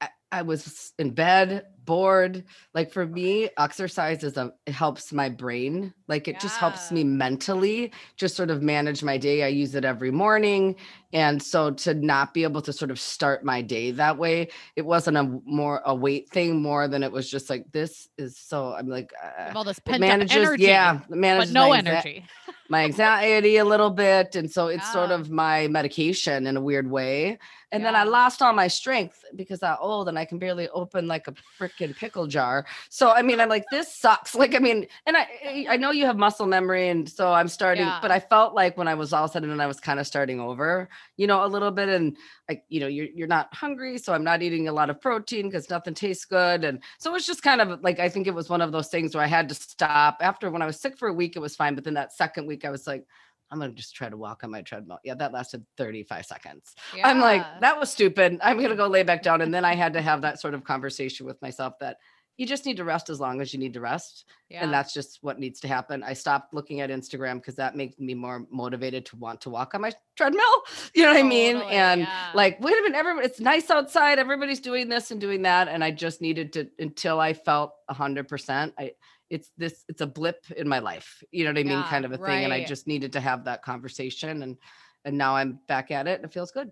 I, 0.00 0.08
I 0.30 0.42
was 0.42 0.94
in 0.98 1.10
bed, 1.10 1.66
bored. 1.84 2.44
Like 2.74 2.90
for 2.92 3.06
me, 3.06 3.48
exercise 3.58 4.22
is 4.24 4.36
a 4.36 4.52
it 4.66 4.72
helps 4.72 5.12
my 5.12 5.28
brain. 5.28 5.92
Like 6.08 6.28
it 6.28 6.40
just 6.40 6.56
helps 6.58 6.90
me 6.90 7.04
mentally 7.04 7.92
just 8.16 8.36
sort 8.36 8.50
of 8.50 8.62
manage 8.62 9.02
my 9.02 9.16
day. 9.16 9.42
I 9.42 9.48
use 9.48 9.74
it 9.74 9.84
every 9.84 10.10
morning. 10.10 10.76
And 11.12 11.42
so 11.42 11.70
to 11.70 11.94
not 11.94 12.32
be 12.32 12.42
able 12.42 12.62
to 12.62 12.72
sort 12.72 12.90
of 12.90 12.98
start 12.98 13.44
my 13.44 13.60
day 13.60 13.90
that 13.92 14.16
way, 14.16 14.48
it 14.76 14.82
wasn't 14.82 15.16
a 15.16 15.40
more 15.44 15.82
a 15.84 15.94
weight 15.94 16.30
thing 16.30 16.62
more 16.62 16.88
than 16.88 17.02
it 17.02 17.12
was 17.12 17.30
just 17.30 17.50
like 17.50 17.70
this 17.72 18.08
is 18.16 18.36
so 18.38 18.72
I'm 18.72 18.88
like 18.88 19.12
uh, 19.22 19.52
all 19.54 19.64
this 19.64 19.78
pent 19.78 20.00
manages, 20.00 20.36
energy, 20.36 20.64
yeah, 20.64 20.96
it 20.96 21.02
but 21.08 21.18
manages 21.18 21.52
no 21.52 21.68
my 21.68 21.78
energy. 21.78 22.24
my 22.68 22.84
anxiety 22.84 23.58
a 23.58 23.64
little 23.64 23.90
bit. 23.90 24.34
And 24.34 24.50
so 24.50 24.68
it's 24.68 24.90
sort 24.92 25.10
of 25.10 25.30
my 25.30 25.68
medication 25.68 26.46
in 26.46 26.56
a 26.56 26.60
weird 26.60 26.90
way. 26.90 27.38
And 27.70 27.82
then 27.82 27.96
I 27.96 28.02
lost 28.04 28.42
all 28.42 28.52
my 28.52 28.68
strength 28.68 29.24
because 29.34 29.62
I'm 29.62 29.78
old 29.80 30.08
and 30.08 30.18
I 30.18 30.26
can 30.26 30.38
barely 30.38 30.68
open 30.68 31.08
like 31.08 31.26
a 31.26 31.32
freaking 31.58 31.71
pickle 31.78 32.26
jar. 32.26 32.66
So 32.88 33.10
I 33.10 33.22
mean, 33.22 33.40
I'm 33.40 33.48
like, 33.48 33.64
this 33.70 33.94
sucks. 33.94 34.34
Like, 34.42 34.54
I 34.54 34.58
mean, 34.58 34.86
and 35.06 35.16
I 35.16 35.26
I- 35.44 35.66
I 35.70 35.76
know 35.76 35.90
you 35.92 36.06
have 36.06 36.16
muscle 36.16 36.46
memory, 36.46 36.88
and 36.88 37.08
so 37.08 37.32
I'm 37.32 37.48
starting, 37.48 37.86
Yeah. 37.86 37.98
but 38.02 38.10
I 38.10 38.18
felt 38.20 38.54
like 38.54 38.76
when 38.76 38.88
I 38.88 38.94
was 38.94 39.12
all 39.12 39.28
said 39.28 39.42
and 39.44 39.52
done, 39.52 39.60
I 39.60 39.66
was 39.66 39.78
kind 39.80 40.00
of 40.00 40.06
starting 40.06 40.40
over, 40.40 40.88
you 41.16 41.26
know, 41.26 41.44
a 41.44 41.46
little 41.48 41.70
bit. 41.70 41.88
And 41.88 42.16
like, 42.48 42.64
you 42.68 42.80
know, 42.80 42.86
you're 42.88 43.06
you're 43.14 43.28
not 43.28 43.54
hungry, 43.54 43.98
so 43.98 44.12
I'm 44.12 44.24
not 44.24 44.42
eating 44.42 44.68
a 44.68 44.72
lot 44.72 44.90
of 44.90 45.00
protein 45.00 45.46
because 45.48 45.70
nothing 45.70 45.94
tastes 45.94 46.24
good. 46.24 46.64
And 46.64 46.80
so 46.98 47.14
it's 47.14 47.26
just 47.26 47.42
kind 47.42 47.60
of 47.60 47.82
like 47.82 47.98
I 48.00 48.08
think 48.08 48.26
it 48.26 48.34
was 48.34 48.48
one 48.50 48.60
of 48.60 48.72
those 48.72 48.88
things 48.88 49.14
where 49.14 49.24
I 49.24 49.28
had 49.28 49.48
to 49.50 49.54
stop. 49.54 50.18
After 50.20 50.50
when 50.50 50.62
I 50.62 50.66
was 50.66 50.80
sick 50.80 50.98
for 50.98 51.08
a 51.08 51.12
week, 51.14 51.36
it 51.36 51.40
was 51.40 51.54
fine, 51.56 51.74
but 51.74 51.84
then 51.84 51.94
that 51.94 52.12
second 52.12 52.46
week, 52.46 52.64
I 52.64 52.70
was 52.70 52.86
like. 52.86 53.04
I'm 53.52 53.58
gonna 53.58 53.72
just 53.72 53.94
try 53.94 54.08
to 54.08 54.16
walk 54.16 54.42
on 54.44 54.50
my 54.50 54.62
treadmill. 54.62 54.98
Yeah, 55.04 55.14
that 55.16 55.32
lasted 55.32 55.64
35 55.76 56.24
seconds. 56.24 56.74
I'm 57.04 57.20
like, 57.20 57.44
that 57.60 57.78
was 57.78 57.90
stupid. 57.90 58.40
I'm 58.42 58.60
gonna 58.60 58.74
go 58.74 58.86
lay 58.86 59.02
back 59.02 59.22
down. 59.22 59.42
And 59.42 59.52
then 59.52 59.64
I 59.64 59.74
had 59.74 59.92
to 59.92 60.00
have 60.00 60.22
that 60.22 60.40
sort 60.40 60.54
of 60.54 60.64
conversation 60.64 61.26
with 61.26 61.40
myself 61.42 61.74
that 61.80 61.98
you 62.38 62.46
just 62.46 62.64
need 62.64 62.78
to 62.78 62.84
rest 62.84 63.10
as 63.10 63.20
long 63.20 63.42
as 63.42 63.52
you 63.52 63.60
need 63.60 63.74
to 63.74 63.80
rest. 63.80 64.24
yeah. 64.48 64.64
And 64.64 64.72
that's 64.72 64.94
just 64.94 65.18
what 65.20 65.38
needs 65.38 65.60
to 65.60 65.68
happen. 65.68 66.02
I 66.02 66.14
stopped 66.14 66.54
looking 66.54 66.80
at 66.80 66.88
Instagram 66.88 67.34
because 67.34 67.56
that 67.56 67.76
makes 67.76 67.98
me 67.98 68.14
more 68.14 68.46
motivated 68.50 69.04
to 69.06 69.16
want 69.16 69.42
to 69.42 69.50
walk 69.50 69.74
on 69.74 69.82
my 69.82 69.92
treadmill. 70.16 70.42
You 70.94 71.04
know 71.04 71.10
what 71.12 71.20
I 71.20 71.22
mean? 71.22 71.56
And 71.56 72.02
yeah. 72.02 72.30
like, 72.34 72.58
wait 72.60 72.72
a 72.78 72.82
minute, 72.82 72.96
everyone, 72.96 73.24
it's 73.24 73.40
nice 73.40 73.70
outside. 73.70 74.18
Everybody's 74.18 74.60
doing 74.60 74.88
this 74.88 75.10
and 75.10 75.20
doing 75.20 75.42
that. 75.42 75.68
And 75.68 75.84
I 75.84 75.90
just 75.90 76.20
needed 76.20 76.52
to 76.54 76.68
until 76.78 77.20
I 77.20 77.34
felt 77.34 77.74
a 77.88 77.94
hundred 77.94 78.28
percent. 78.28 78.74
I 78.78 78.92
it's 79.32 79.50
this, 79.56 79.84
it's 79.88 80.02
a 80.02 80.06
blip 80.06 80.44
in 80.56 80.68
my 80.68 80.78
life. 80.78 81.22
You 81.32 81.44
know 81.44 81.50
what 81.50 81.58
I 81.58 81.62
mean? 81.62 81.72
Yeah, 81.72 81.88
Kind 81.88 82.04
of 82.04 82.12
a 82.12 82.18
thing. 82.18 82.44
And 82.44 82.52
I 82.52 82.64
just 82.64 82.86
needed 82.86 83.12
to 83.14 83.20
have 83.20 83.44
that 83.46 83.62
conversation. 83.62 84.42
And 84.42 84.58
and 85.04 85.18
now 85.18 85.34
I'm 85.34 85.58
back 85.66 85.90
at 85.90 86.06
it 86.06 86.16
and 86.20 86.24
it 86.24 86.32
feels 86.32 86.52
good. 86.52 86.70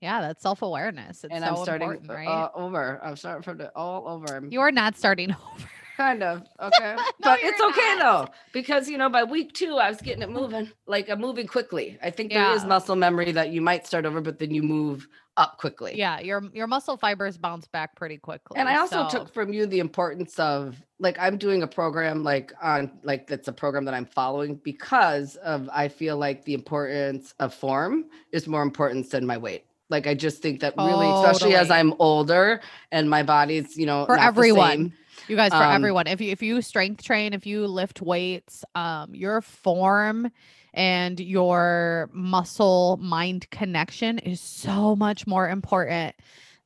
yeah, 0.00 0.20
that's 0.20 0.42
self 0.42 0.62
awareness. 0.62 1.22
It's 1.22 1.32
and 1.34 1.44
so 1.44 1.50
I'm 1.50 1.56
starting 1.62 2.06
right? 2.08 2.26
uh, 2.26 2.50
over. 2.54 2.98
I'm 3.04 3.16
starting 3.16 3.42
from 3.42 3.58
the 3.58 3.70
all 3.76 4.08
over. 4.08 4.36
I'm 4.36 4.50
you 4.50 4.60
are 4.60 4.72
not 4.72 4.96
starting 4.96 5.30
over. 5.54 5.68
kind 5.96 6.22
of 6.22 6.42
okay, 6.60 6.94
No, 6.96 7.04
but 7.20 7.40
you're 7.40 7.50
it's 7.52 7.60
okay 7.60 7.94
not. 7.98 8.26
though 8.26 8.32
because 8.52 8.88
you 8.88 8.98
know 8.98 9.08
by 9.08 9.24
week 9.24 9.52
two 9.52 9.76
I 9.76 9.88
was 9.88 10.00
getting 10.00 10.22
it 10.22 10.30
moving. 10.30 10.70
Like 10.86 11.08
I'm 11.08 11.20
moving 11.20 11.46
quickly. 11.46 11.98
I 12.02 12.10
think 12.10 12.32
there 12.32 12.52
is 12.52 12.64
muscle 12.64 12.96
memory 12.96 13.32
that 13.32 13.50
you 13.50 13.60
might 13.60 13.86
start 13.86 14.04
over, 14.06 14.20
but 14.20 14.38
then 14.38 14.50
you 14.52 14.62
move 14.62 15.06
up 15.36 15.58
quickly. 15.58 15.92
Yeah, 15.96 16.20
your 16.20 16.42
your 16.52 16.66
muscle 16.66 16.96
fibers 16.96 17.36
bounce 17.36 17.66
back 17.68 17.94
pretty 17.94 18.18
quickly. 18.18 18.58
And 18.58 18.68
I 18.68 18.76
also 18.78 19.08
so- 19.08 19.18
took 19.18 19.34
from 19.34 19.52
you 19.52 19.66
the 19.66 19.80
importance 19.80 20.38
of 20.38 20.76
like 20.98 21.18
I'm 21.18 21.36
doing 21.36 21.62
a 21.62 21.66
program 21.66 22.22
like 22.22 22.52
on 22.62 22.90
like 23.02 23.26
that's 23.26 23.48
a 23.48 23.52
program 23.52 23.84
that 23.84 23.94
I'm 23.94 24.06
following 24.06 24.56
because 24.56 25.36
of 25.36 25.68
I 25.72 25.88
feel 25.88 26.16
like 26.16 26.44
the 26.44 26.54
importance 26.54 27.34
of 27.38 27.54
form 27.54 28.06
is 28.32 28.46
more 28.46 28.62
important 28.62 29.10
than 29.10 29.26
my 29.26 29.36
weight. 29.36 29.64
Like 29.88 30.06
I 30.06 30.14
just 30.14 30.42
think 30.42 30.60
that 30.60 30.74
really, 30.76 31.08
especially 31.08 31.54
as 31.54 31.70
I'm 31.70 31.94
older 31.98 32.60
and 32.90 33.08
my 33.08 33.22
body's 33.22 33.76
you 33.76 33.86
know 33.86 34.06
For 34.06 34.18
everyone. 34.18 34.94
you 35.28 35.36
guys 35.36 35.50
for 35.50 35.62
um, 35.62 35.72
everyone. 35.72 36.06
If 36.06 36.20
you 36.20 36.32
if 36.32 36.42
you 36.42 36.60
strength 36.62 37.04
train, 37.04 37.34
if 37.34 37.46
you 37.46 37.66
lift 37.66 38.02
weights, 38.02 38.64
um, 38.74 39.14
your 39.14 39.40
form 39.42 40.32
and 40.76 41.18
your 41.18 42.10
muscle 42.12 42.98
mind 43.00 43.50
connection 43.50 44.18
is 44.18 44.40
so 44.40 44.94
much 44.94 45.26
more 45.26 45.48
important 45.48 46.14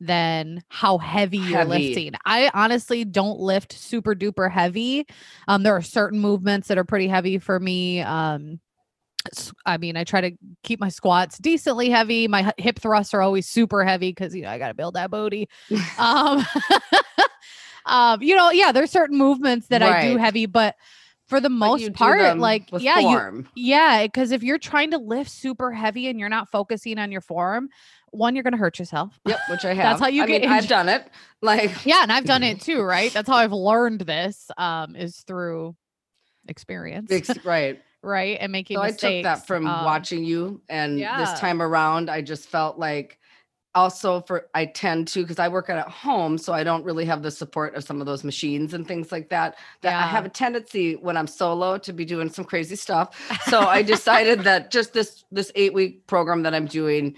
than 0.00 0.64
how 0.68 0.98
heavy 0.98 1.38
you're 1.38 1.64
lifting. 1.64 2.14
I 2.24 2.50
honestly 2.52 3.04
don't 3.04 3.38
lift 3.38 3.72
super 3.72 4.14
duper 4.14 4.50
heavy. 4.50 5.06
Um, 5.46 5.62
there 5.62 5.76
are 5.76 5.82
certain 5.82 6.18
movements 6.18 6.68
that 6.68 6.78
are 6.78 6.84
pretty 6.84 7.06
heavy 7.06 7.38
for 7.38 7.60
me. 7.60 8.00
Um, 8.00 8.60
I 9.66 9.76
mean, 9.76 9.96
I 9.96 10.04
try 10.04 10.22
to 10.22 10.32
keep 10.62 10.80
my 10.80 10.88
squats 10.88 11.38
decently 11.38 11.90
heavy. 11.90 12.26
My 12.26 12.52
hip 12.56 12.78
thrusts 12.78 13.12
are 13.14 13.20
always 13.20 13.46
super 13.46 13.84
heavy 13.84 14.10
because 14.10 14.34
you 14.34 14.42
know 14.42 14.48
I 14.48 14.58
got 14.58 14.68
to 14.68 14.74
build 14.74 14.94
that 14.94 15.10
booty. 15.10 15.48
um, 15.98 16.42
um, 17.86 18.22
you 18.22 18.34
know, 18.34 18.50
yeah, 18.50 18.72
there's 18.72 18.90
certain 18.90 19.18
movements 19.18 19.68
that 19.68 19.82
I 19.82 20.00
do 20.00 20.16
heavy, 20.16 20.46
but 20.46 20.74
for 21.30 21.40
the 21.40 21.48
most 21.48 21.92
part, 21.94 22.38
like 22.38 22.68
yeah, 22.78 22.98
you 22.98 23.46
yeah, 23.54 24.02
because 24.04 24.32
if 24.32 24.42
you're 24.42 24.58
trying 24.58 24.90
to 24.90 24.98
lift 24.98 25.30
super 25.30 25.70
heavy 25.70 26.08
and 26.08 26.18
you're 26.18 26.28
not 26.28 26.50
focusing 26.50 26.98
on 26.98 27.12
your 27.12 27.20
form, 27.20 27.68
one, 28.10 28.34
you're 28.34 28.42
gonna 28.42 28.56
hurt 28.56 28.80
yourself. 28.80 29.18
Yep, 29.24 29.38
which 29.48 29.64
I 29.64 29.68
have. 29.74 29.84
That's 29.84 30.00
how 30.00 30.08
you 30.08 30.24
I 30.24 30.26
get 30.26 30.42
mean, 30.42 30.50
I've 30.50 30.68
done 30.68 30.88
it. 30.88 31.06
Like 31.42 31.86
Yeah, 31.86 32.02
and 32.02 32.12
I've 32.12 32.26
done 32.26 32.42
it 32.42 32.60
too, 32.60 32.82
right? 32.82 33.10
That's 33.10 33.26
how 33.26 33.36
I've 33.36 33.52
learned 33.52 34.02
this 34.02 34.50
um 34.58 34.94
is 34.94 35.20
through 35.26 35.74
experience, 36.48 37.10
ex- 37.10 37.30
right. 37.46 37.80
right? 38.02 38.36
And 38.38 38.52
making 38.52 38.76
So 38.76 38.82
I 38.82 38.90
took 38.90 39.22
that 39.22 39.46
from 39.46 39.66
um, 39.66 39.86
watching 39.86 40.22
you, 40.22 40.60
and 40.68 40.98
yeah. 40.98 41.16
this 41.18 41.40
time 41.40 41.62
around, 41.62 42.10
I 42.10 42.20
just 42.20 42.48
felt 42.48 42.78
like 42.78 43.19
also 43.74 44.20
for 44.22 44.48
I 44.54 44.66
tend 44.66 45.08
to 45.08 45.22
because 45.22 45.38
I 45.38 45.48
work 45.48 45.70
at 45.70 45.88
home, 45.88 46.38
so 46.38 46.52
I 46.52 46.64
don't 46.64 46.84
really 46.84 47.04
have 47.04 47.22
the 47.22 47.30
support 47.30 47.74
of 47.74 47.84
some 47.84 48.00
of 48.00 48.06
those 48.06 48.24
machines 48.24 48.74
and 48.74 48.86
things 48.86 49.12
like 49.12 49.28
that. 49.30 49.56
That 49.82 49.94
I 49.94 50.06
have 50.06 50.24
a 50.24 50.28
tendency 50.28 50.96
when 50.96 51.16
I'm 51.16 51.26
solo 51.26 51.78
to 51.78 51.92
be 51.92 52.04
doing 52.04 52.28
some 52.30 52.44
crazy 52.44 52.76
stuff. 52.76 53.16
So 53.48 53.60
I 53.60 53.82
decided 53.94 54.40
that 54.40 54.70
just 54.70 54.92
this 54.92 55.24
this 55.30 55.52
eight 55.54 55.74
week 55.74 56.06
program 56.06 56.42
that 56.42 56.54
I'm 56.54 56.66
doing. 56.66 57.16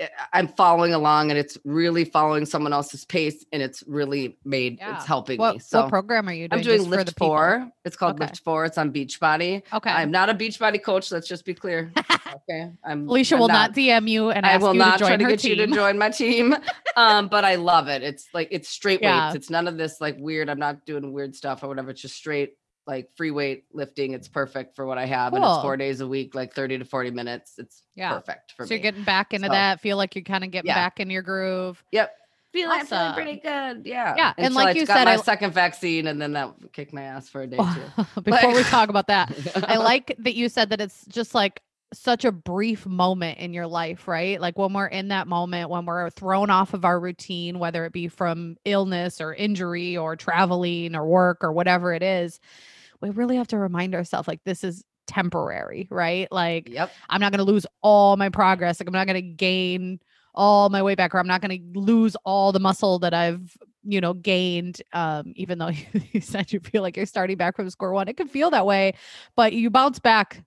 Eh, 0.00 0.08
I'm 0.32 0.48
following 0.48 0.94
along 0.94 1.30
and 1.30 1.38
it's 1.38 1.58
really 1.64 2.04
following 2.04 2.44
someone 2.46 2.72
else's 2.72 3.04
pace 3.04 3.44
and 3.52 3.62
it's 3.62 3.82
really 3.86 4.38
made 4.44 4.78
Yeah. 4.78 4.96
it's 4.96 5.06
helping 5.06 5.38
What, 5.38 5.54
me. 5.54 5.60
So 5.60 5.82
what 5.82 5.90
program 5.90 6.28
are 6.28 6.32
you 6.32 6.48
doing? 6.48 6.58
I'm 6.58 6.64
doing 6.64 6.78
just 6.78 6.88
for 6.88 6.90
the 6.90 6.96
Lift 6.96 7.16
people? 7.16 7.26
Four. 7.28 7.70
It's 7.84 7.96
called 7.96 8.14
Okay. 8.16 8.24
Lift 8.24 8.40
Four. 8.44 8.64
It's 8.64 8.78
on 8.78 8.92
Beachbody. 8.92 9.62
Okay. 9.72 9.90
I'm 9.90 10.10
not 10.10 10.28
a 10.30 10.34
Beachbody 10.34 10.82
coach. 10.82 11.10
Let's 11.10 11.28
just 11.28 11.44
be 11.44 11.54
clear. 11.54 11.92
Okay. 12.50 12.70
I'm 12.84 13.08
Alicia 13.08 13.34
I'm 13.34 13.40
will 13.40 13.48
not, 13.48 13.72
DM 13.72 14.08
you 14.08 14.30
and 14.30 14.44
I 14.44 14.58
will 14.58 14.74
not 14.74 14.98
to 14.98 14.98
join 15.00 15.08
try 15.08 15.16
to 15.16 15.24
get 15.36 15.44
you 15.44 15.54
to 15.56 15.66
join 15.66 15.96
my 15.98 16.10
team. 16.10 16.54
um, 16.96 17.28
but 17.28 17.44
I 17.44 17.54
love 17.56 17.88
it. 17.88 18.02
It's 18.02 18.28
like 18.34 18.48
it's 18.50 18.68
straight 18.68 19.00
Yeah. 19.02 19.26
weights. 19.26 19.36
It's 19.36 19.50
none 19.50 19.66
of 19.66 19.76
this 19.78 20.00
like 20.00 20.16
weird. 20.18 20.48
I'm 20.50 20.58
not 20.58 20.84
doing 20.84 21.12
weird 21.12 21.34
stuff 21.34 21.62
or 21.62 21.68
whatever. 21.68 21.90
It's 21.90 22.00
just 22.02 22.16
straight 22.16 22.54
like 22.88 23.10
free 23.16 23.30
weight 23.30 23.64
lifting. 23.72 24.14
It's 24.14 24.26
perfect 24.26 24.74
for 24.74 24.86
what 24.86 24.96
I 24.98 25.04
have, 25.04 25.34
and 25.34 25.44
it's 25.44 25.62
four 25.62 25.76
days 25.76 26.00
a 26.00 26.08
week, 26.08 26.34
like 26.34 26.54
30 26.54 26.78
to 26.78 26.84
40 26.84 27.10
minutes. 27.10 27.54
It's 27.58 27.82
Yeah. 27.94 28.14
perfect 28.14 28.52
for 28.52 28.64
so 28.64 28.64
me. 28.64 28.68
So 28.68 28.74
you're 28.74 28.82
getting 28.82 29.04
back 29.04 29.34
into 29.34 29.46
So- 29.46 29.52
that. 29.52 29.80
Feel 29.80 29.98
like 29.98 30.16
you're 30.16 30.24
kind 30.24 30.42
of 30.42 30.50
getting 30.50 30.68
Yeah. 30.70 30.74
back 30.74 30.98
in 30.98 31.10
your 31.10 31.22
groove. 31.22 31.84
Yep. 31.92 32.10
Feeling, 32.50 32.86
feeling 32.86 33.12
pretty 33.12 33.36
good. 33.36 33.82
Yeah. 33.86 34.14
Yeah, 34.16 34.32
and 34.38 34.46
Until 34.46 34.64
like 34.64 34.74
I 34.76 34.80
you 34.80 34.86
got 34.86 34.96
said, 34.96 35.04
my 35.04 35.12
I- 35.12 35.16
second 35.16 35.52
vaccine, 35.52 36.06
and 36.06 36.20
then 36.20 36.32
that 36.32 36.54
kicked 36.72 36.94
my 36.94 37.02
ass 37.02 37.28
for 37.28 37.42
a 37.42 37.46
day 37.46 37.58
too. 37.58 38.04
Before 38.22 38.54
we 38.54 38.62
talk 38.64 38.88
about 38.88 39.08
that, 39.08 39.30
I 39.68 39.76
like 39.76 40.16
that 40.20 40.34
you 40.34 40.48
said 40.48 40.70
that 40.70 40.80
it's 40.80 41.04
just 41.06 41.34
like 41.34 41.60
such 41.92 42.24
a 42.24 42.32
brief 42.32 42.86
moment 42.86 43.38
in 43.38 43.52
your 43.52 43.66
life, 43.66 44.08
right? 44.08 44.40
Like 44.40 44.58
when 44.58 44.72
we're 44.72 44.86
in 44.86 45.08
that 45.08 45.26
moment, 45.26 45.68
when 45.70 45.84
we're 45.84 46.08
thrown 46.10 46.48
off 46.48 46.72
of 46.74 46.86
our 46.86 46.98
routine, 46.98 47.58
whether 47.58 47.84
it 47.84 47.92
be 47.92 48.08
from 48.08 48.56
illness 48.64 49.20
or 49.20 49.34
injury 49.34 49.96
or 49.98 50.16
traveling 50.16 50.94
or 50.96 51.06
work 51.06 51.38
or 51.44 51.52
whatever 51.52 51.92
it 51.92 52.02
is, 52.02 52.40
we 53.00 53.10
really 53.10 53.36
have 53.36 53.48
to 53.48 53.58
remind 53.58 53.94
ourselves 53.94 54.28
like 54.28 54.40
this 54.44 54.64
is 54.64 54.84
temporary, 55.06 55.88
right? 55.90 56.30
Like 56.30 56.68
Yep. 56.68 56.92
I'm 57.08 57.20
not 57.20 57.32
going 57.32 57.44
to 57.44 57.50
lose 57.50 57.66
all 57.82 58.16
my 58.16 58.28
progress. 58.28 58.80
Like 58.80 58.88
I'm 58.88 58.92
not 58.92 59.06
going 59.06 59.22
to 59.22 59.34
gain 59.34 60.00
all 60.34 60.68
my 60.68 60.82
weight 60.82 60.98
back 60.98 61.14
or 61.14 61.18
I'm 61.18 61.26
not 61.26 61.40
going 61.40 61.72
to 61.74 61.80
lose 61.80 62.16
all 62.24 62.52
the 62.52 62.60
muscle 62.60 62.98
that 63.00 63.14
I've, 63.14 63.56
you 63.82 64.00
know, 64.00 64.14
gained. 64.14 64.80
Um, 64.92 65.32
even 65.34 65.58
though 65.58 65.70
you 66.12 66.20
said 66.20 66.52
you 66.52 66.60
feel 66.60 66.82
like 66.82 66.96
you're 66.96 67.06
starting 67.06 67.36
back 67.36 67.56
from 67.56 67.68
square 67.70 67.92
one, 67.92 68.08
it 68.08 68.16
can 68.16 68.28
feel 68.28 68.50
that 68.50 68.66
way, 68.66 68.94
but 69.34 69.52
you 69.52 69.70
bounce 69.70 69.98
back 69.98 70.44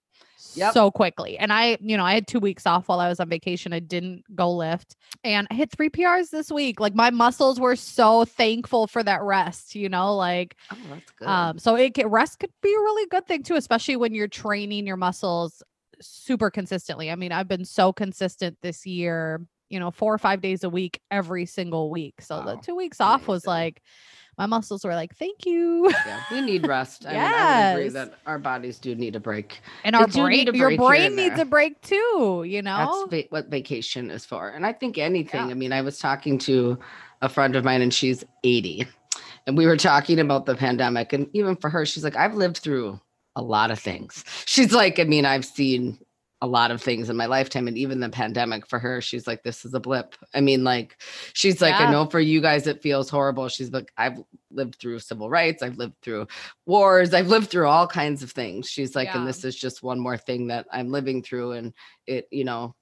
Yep. 0.55 0.73
so 0.73 0.91
quickly. 0.91 1.37
And 1.37 1.51
I, 1.53 1.77
you 1.81 1.97
know, 1.97 2.03
I 2.05 2.13
had 2.13 2.27
two 2.27 2.39
weeks 2.39 2.65
off 2.65 2.87
while 2.87 2.99
I 2.99 3.07
was 3.09 3.19
on 3.19 3.29
vacation. 3.29 3.73
I 3.73 3.79
didn't 3.79 4.23
go 4.35 4.51
lift 4.51 4.95
and 5.23 5.47
I 5.49 5.53
hit 5.53 5.71
three 5.71 5.89
PRs 5.89 6.29
this 6.29 6.51
week. 6.51 6.79
Like 6.79 6.95
my 6.95 7.09
muscles 7.09 7.59
were 7.59 7.75
so 7.75 8.25
thankful 8.25 8.87
for 8.87 9.03
that 9.03 9.21
rest, 9.21 9.75
you 9.75 9.89
know, 9.89 10.15
like 10.15 10.55
Oh, 10.71 10.77
that's 10.89 11.11
good. 11.11 11.27
um, 11.27 11.59
so 11.59 11.75
it 11.75 11.93
can, 11.93 12.07
rest 12.07 12.39
could 12.39 12.51
be 12.61 12.69
a 12.73 12.79
really 12.79 13.07
good 13.09 13.27
thing 13.27 13.43
too, 13.43 13.55
especially 13.55 13.95
when 13.95 14.13
you're 14.13 14.27
training 14.27 14.87
your 14.87 14.97
muscles 14.97 15.63
super 16.01 16.49
consistently. 16.49 17.11
I 17.11 17.15
mean, 17.15 17.31
I've 17.31 17.47
been 17.47 17.65
so 17.65 17.93
consistent 17.93 18.57
this 18.61 18.85
year, 18.85 19.45
you 19.69 19.79
know, 19.79 19.91
four 19.91 20.13
or 20.13 20.17
five 20.17 20.41
days 20.41 20.63
a 20.63 20.69
week, 20.69 20.99
every 21.11 21.45
single 21.45 21.89
week. 21.89 22.21
So 22.21 22.41
the 22.45 22.55
two 22.57 22.75
weeks 22.75 22.99
off 22.99 23.27
was 23.27 23.47
like, 23.47 23.81
my 24.37 24.45
muscles 24.45 24.83
were 24.83 24.95
like, 24.95 25.15
thank 25.17 25.45
you. 25.45 25.89
yeah, 26.05 26.23
we 26.31 26.41
need 26.41 26.65
rest. 26.65 27.05
I 27.07 27.11
mean, 27.11 27.21
I 27.21 27.71
agree 27.71 27.89
that 27.89 28.13
our 28.25 28.39
bodies 28.39 28.79
do 28.79 28.95
need 28.95 29.15
a 29.15 29.19
break. 29.19 29.59
And 29.83 29.95
our 29.95 30.07
brain, 30.07 30.49
a 30.49 30.53
your 30.53 30.75
brain 30.77 31.15
needs 31.15 31.35
there. 31.35 31.45
a 31.45 31.47
break 31.47 31.81
too, 31.81 32.43
you 32.47 32.61
know? 32.61 33.07
That's 33.09 33.23
va- 33.23 33.29
what 33.29 33.47
vacation 33.47 34.09
is 34.09 34.25
for. 34.25 34.49
And 34.49 34.65
I 34.65 34.73
think 34.73 34.97
anything. 34.97 35.45
Yeah. 35.45 35.51
I 35.51 35.53
mean, 35.53 35.73
I 35.73 35.81
was 35.81 35.99
talking 35.99 36.37
to 36.39 36.79
a 37.21 37.29
friend 37.29 37.55
of 37.55 37.63
mine 37.63 37.81
and 37.81 37.93
she's 37.93 38.23
80. 38.43 38.87
And 39.47 39.57
we 39.57 39.65
were 39.65 39.77
talking 39.77 40.19
about 40.19 40.45
the 40.45 40.55
pandemic. 40.55 41.13
And 41.13 41.27
even 41.33 41.55
for 41.55 41.69
her, 41.69 41.85
she's 41.85 42.03
like, 42.03 42.15
I've 42.15 42.35
lived 42.35 42.57
through 42.57 42.99
a 43.35 43.41
lot 43.41 43.71
of 43.71 43.79
things. 43.79 44.23
She's 44.45 44.73
like, 44.73 44.99
I 44.99 45.03
mean, 45.03 45.25
I've 45.25 45.45
seen 45.45 45.97
a 46.43 46.47
lot 46.47 46.71
of 46.71 46.81
things 46.81 47.09
in 47.09 47.15
my 47.15 47.27
lifetime. 47.27 47.67
And 47.67 47.77
even 47.77 47.99
the 47.99 48.09
pandemic 48.09 48.65
for 48.67 48.79
her, 48.79 48.99
she's 48.99 49.27
like, 49.27 49.43
this 49.43 49.63
is 49.63 49.73
a 49.75 49.79
blip. 49.79 50.15
I 50.33 50.41
mean, 50.41 50.63
like, 50.63 50.99
she's 51.33 51.61
like, 51.61 51.79
Yeah. 51.79 51.87
I 51.87 51.91
know 51.91 52.05
for 52.07 52.19
you 52.19 52.41
guys 52.41 52.65
it 52.65 52.81
feels 52.81 53.09
horrible. 53.09 53.47
She's 53.47 53.71
like, 53.71 53.91
I've 53.95 54.17
lived 54.49 54.75
through 54.75 54.99
civil 54.99 55.29
rights, 55.29 55.61
I've 55.61 55.77
lived 55.77 55.95
through 56.01 56.27
wars, 56.65 57.13
I've 57.13 57.27
lived 57.27 57.49
through 57.51 57.67
all 57.67 57.87
kinds 57.87 58.23
of 58.23 58.31
things. 58.31 58.69
She's 58.69 58.95
like, 58.95 59.09
Yeah. 59.09 59.19
and 59.19 59.27
this 59.27 59.43
is 59.45 59.55
just 59.55 59.83
one 59.83 59.99
more 59.99 60.17
thing 60.17 60.47
that 60.47 60.65
I'm 60.71 60.89
living 60.89 61.21
through. 61.21 61.51
And 61.53 61.73
it, 62.07 62.27
you 62.31 62.43
know, 62.43 62.75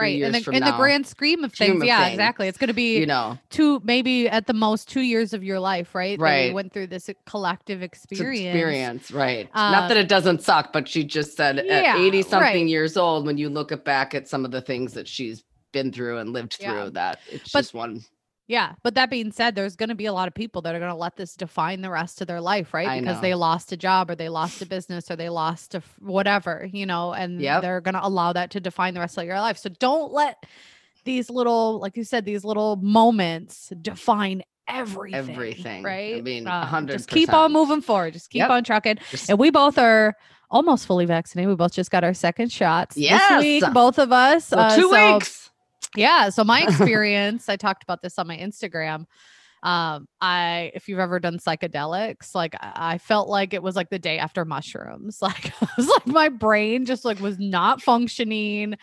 right. 0.00 0.12
In 0.12 0.18
years 0.32 0.44
the, 0.44 0.50
in 0.52 0.64
the 0.64 0.72
grand 0.72 1.06
scheme 1.06 1.44
of 1.44 1.52
things. 1.52 1.80
of 1.80 1.86
yeah, 1.86 2.04
things, 2.04 2.14
exactly. 2.14 2.48
It's 2.48 2.58
going 2.58 2.68
to 2.68 2.74
be 2.74 2.98
you 2.98 3.06
know, 3.06 3.38
two, 3.50 3.80
maybe 3.84 4.28
at 4.28 4.46
the 4.46 4.52
most 4.52 4.88
two 4.88 5.00
years 5.02 5.32
of 5.32 5.44
your 5.44 5.60
life, 5.60 5.94
right? 5.94 6.18
Right. 6.18 6.52
went 6.54 6.72
through 6.72 6.88
this 6.88 7.08
collective 7.26 7.82
experience. 7.82 8.46
experience, 8.54 9.10
right? 9.10 9.48
Not 9.54 9.88
that 9.88 9.96
Um, 9.96 10.02
it 10.04 10.08
doesn't 10.08 10.42
suck, 10.42 10.72
but 10.72 10.88
she 10.88 11.04
just 11.04 11.36
said 11.36 11.62
yeah, 11.64 11.94
at 11.94 11.96
80 11.98 12.22
something 12.22 12.40
right. 12.40 12.66
years 12.66 12.96
old, 12.96 13.26
when 13.26 13.38
you 13.38 13.48
look 13.48 13.72
at 13.72 13.84
back 13.84 14.14
at 14.14 14.28
some 14.28 14.44
of 14.44 14.50
the 14.50 14.60
things 14.60 14.92
that 14.94 15.06
she's 15.08 15.44
been 15.72 15.92
through 15.92 16.18
and 16.18 16.32
lived 16.32 16.56
Yeah. 16.60 16.70
through, 16.82 16.90
that 16.90 17.20
it's 17.30 17.52
But- 17.52 17.60
just 17.60 17.74
one. 17.74 18.02
Yeah. 18.46 18.74
But 18.82 18.94
that 18.96 19.08
being 19.08 19.32
said, 19.32 19.54
there's 19.54 19.74
going 19.74 19.88
to 19.88 19.94
be 19.94 20.06
a 20.06 20.12
lot 20.12 20.28
of 20.28 20.34
people 20.34 20.60
that 20.62 20.74
are 20.74 20.78
going 20.78 20.90
to 20.90 20.96
let 20.96 21.16
this 21.16 21.34
define 21.34 21.80
the 21.80 21.90
rest 21.90 22.20
of 22.20 22.26
their 22.26 22.40
life, 22.42 22.74
right? 22.74 22.86
I 22.88 23.00
because 23.00 23.16
know. 23.16 23.22
they 23.22 23.34
lost 23.34 23.72
a 23.72 23.76
job 23.76 24.10
or 24.10 24.14
they 24.14 24.28
lost 24.28 24.60
a 24.60 24.66
business 24.66 25.10
or 25.10 25.16
they 25.16 25.30
lost 25.30 25.74
a 25.74 25.78
f- 25.78 25.94
whatever, 25.98 26.68
you 26.70 26.84
know, 26.84 27.12
and 27.14 27.40
Yep. 27.40 27.62
they're 27.62 27.80
going 27.80 27.94
to 27.94 28.06
allow 28.06 28.34
that 28.34 28.50
to 28.50 28.60
define 28.60 28.92
the 28.94 29.00
rest 29.00 29.16
of 29.16 29.24
your 29.24 29.40
life. 29.40 29.56
So 29.56 29.70
don't 29.70 30.12
let 30.12 30.44
these 31.04 31.30
little, 31.30 31.78
like 31.80 31.96
you 31.96 32.04
said, 32.04 32.24
these 32.26 32.44
little 32.44 32.76
moments 32.76 33.72
define 33.80 34.42
everything. 34.68 35.30
Everything. 35.30 35.82
Right. 35.82 36.16
I 36.16 36.20
mean, 36.20 36.46
Um, 36.46 36.86
Just 36.86 37.08
keep 37.08 37.32
on 37.32 37.52
moving 37.52 37.80
forward. 37.80 38.12
Just 38.12 38.30
keep 38.30 38.40
Yep. 38.40 38.50
on 38.50 38.64
trucking. 38.64 38.98
Just- 39.10 39.30
And 39.30 39.38
we 39.38 39.50
both 39.50 39.78
are 39.78 40.14
almost 40.50 40.86
fully 40.86 41.04
vaccinated. 41.06 41.48
We 41.48 41.56
both 41.56 41.72
just 41.72 41.90
got 41.90 42.04
our 42.04 42.14
second 42.14 42.52
shots 42.52 42.94
this 42.94 43.04
week, 43.38 43.62
Yes. 43.62 43.72
both 43.72 43.98
of 43.98 44.12
us. 44.12 44.46
so 44.46 44.58
Uh, 44.58 44.74
two 44.76 44.90
so- 44.90 45.14
weeks. 45.14 45.43
Yeah. 45.96 46.28
So 46.30 46.44
my 46.44 46.62
experience, 46.68 47.48
I 47.48 47.56
talked 47.56 47.82
about 47.82 48.02
this 48.02 48.18
on 48.18 48.26
my 48.26 48.36
Instagram. 48.36 49.06
Um, 49.62 50.08
I 50.20 50.72
if 50.74 50.88
you've 50.88 50.98
ever 50.98 51.18
done 51.18 51.38
psychedelics, 51.38 52.34
like 52.34 52.54
I 52.60 52.98
felt 52.98 53.28
like 53.28 53.54
it 53.54 53.62
was 53.62 53.76
like 53.76 53.88
the 53.88 53.98
day 53.98 54.18
after 54.18 54.44
mushrooms. 54.44 55.18
Like 55.22 55.52
I 55.62 55.68
was 55.78 55.88
like 55.88 56.06
my 56.06 56.28
brain 56.28 56.84
just 56.84 57.04
like 57.04 57.18
was 57.20 57.38
not 57.38 57.80
functioning. 57.80 58.74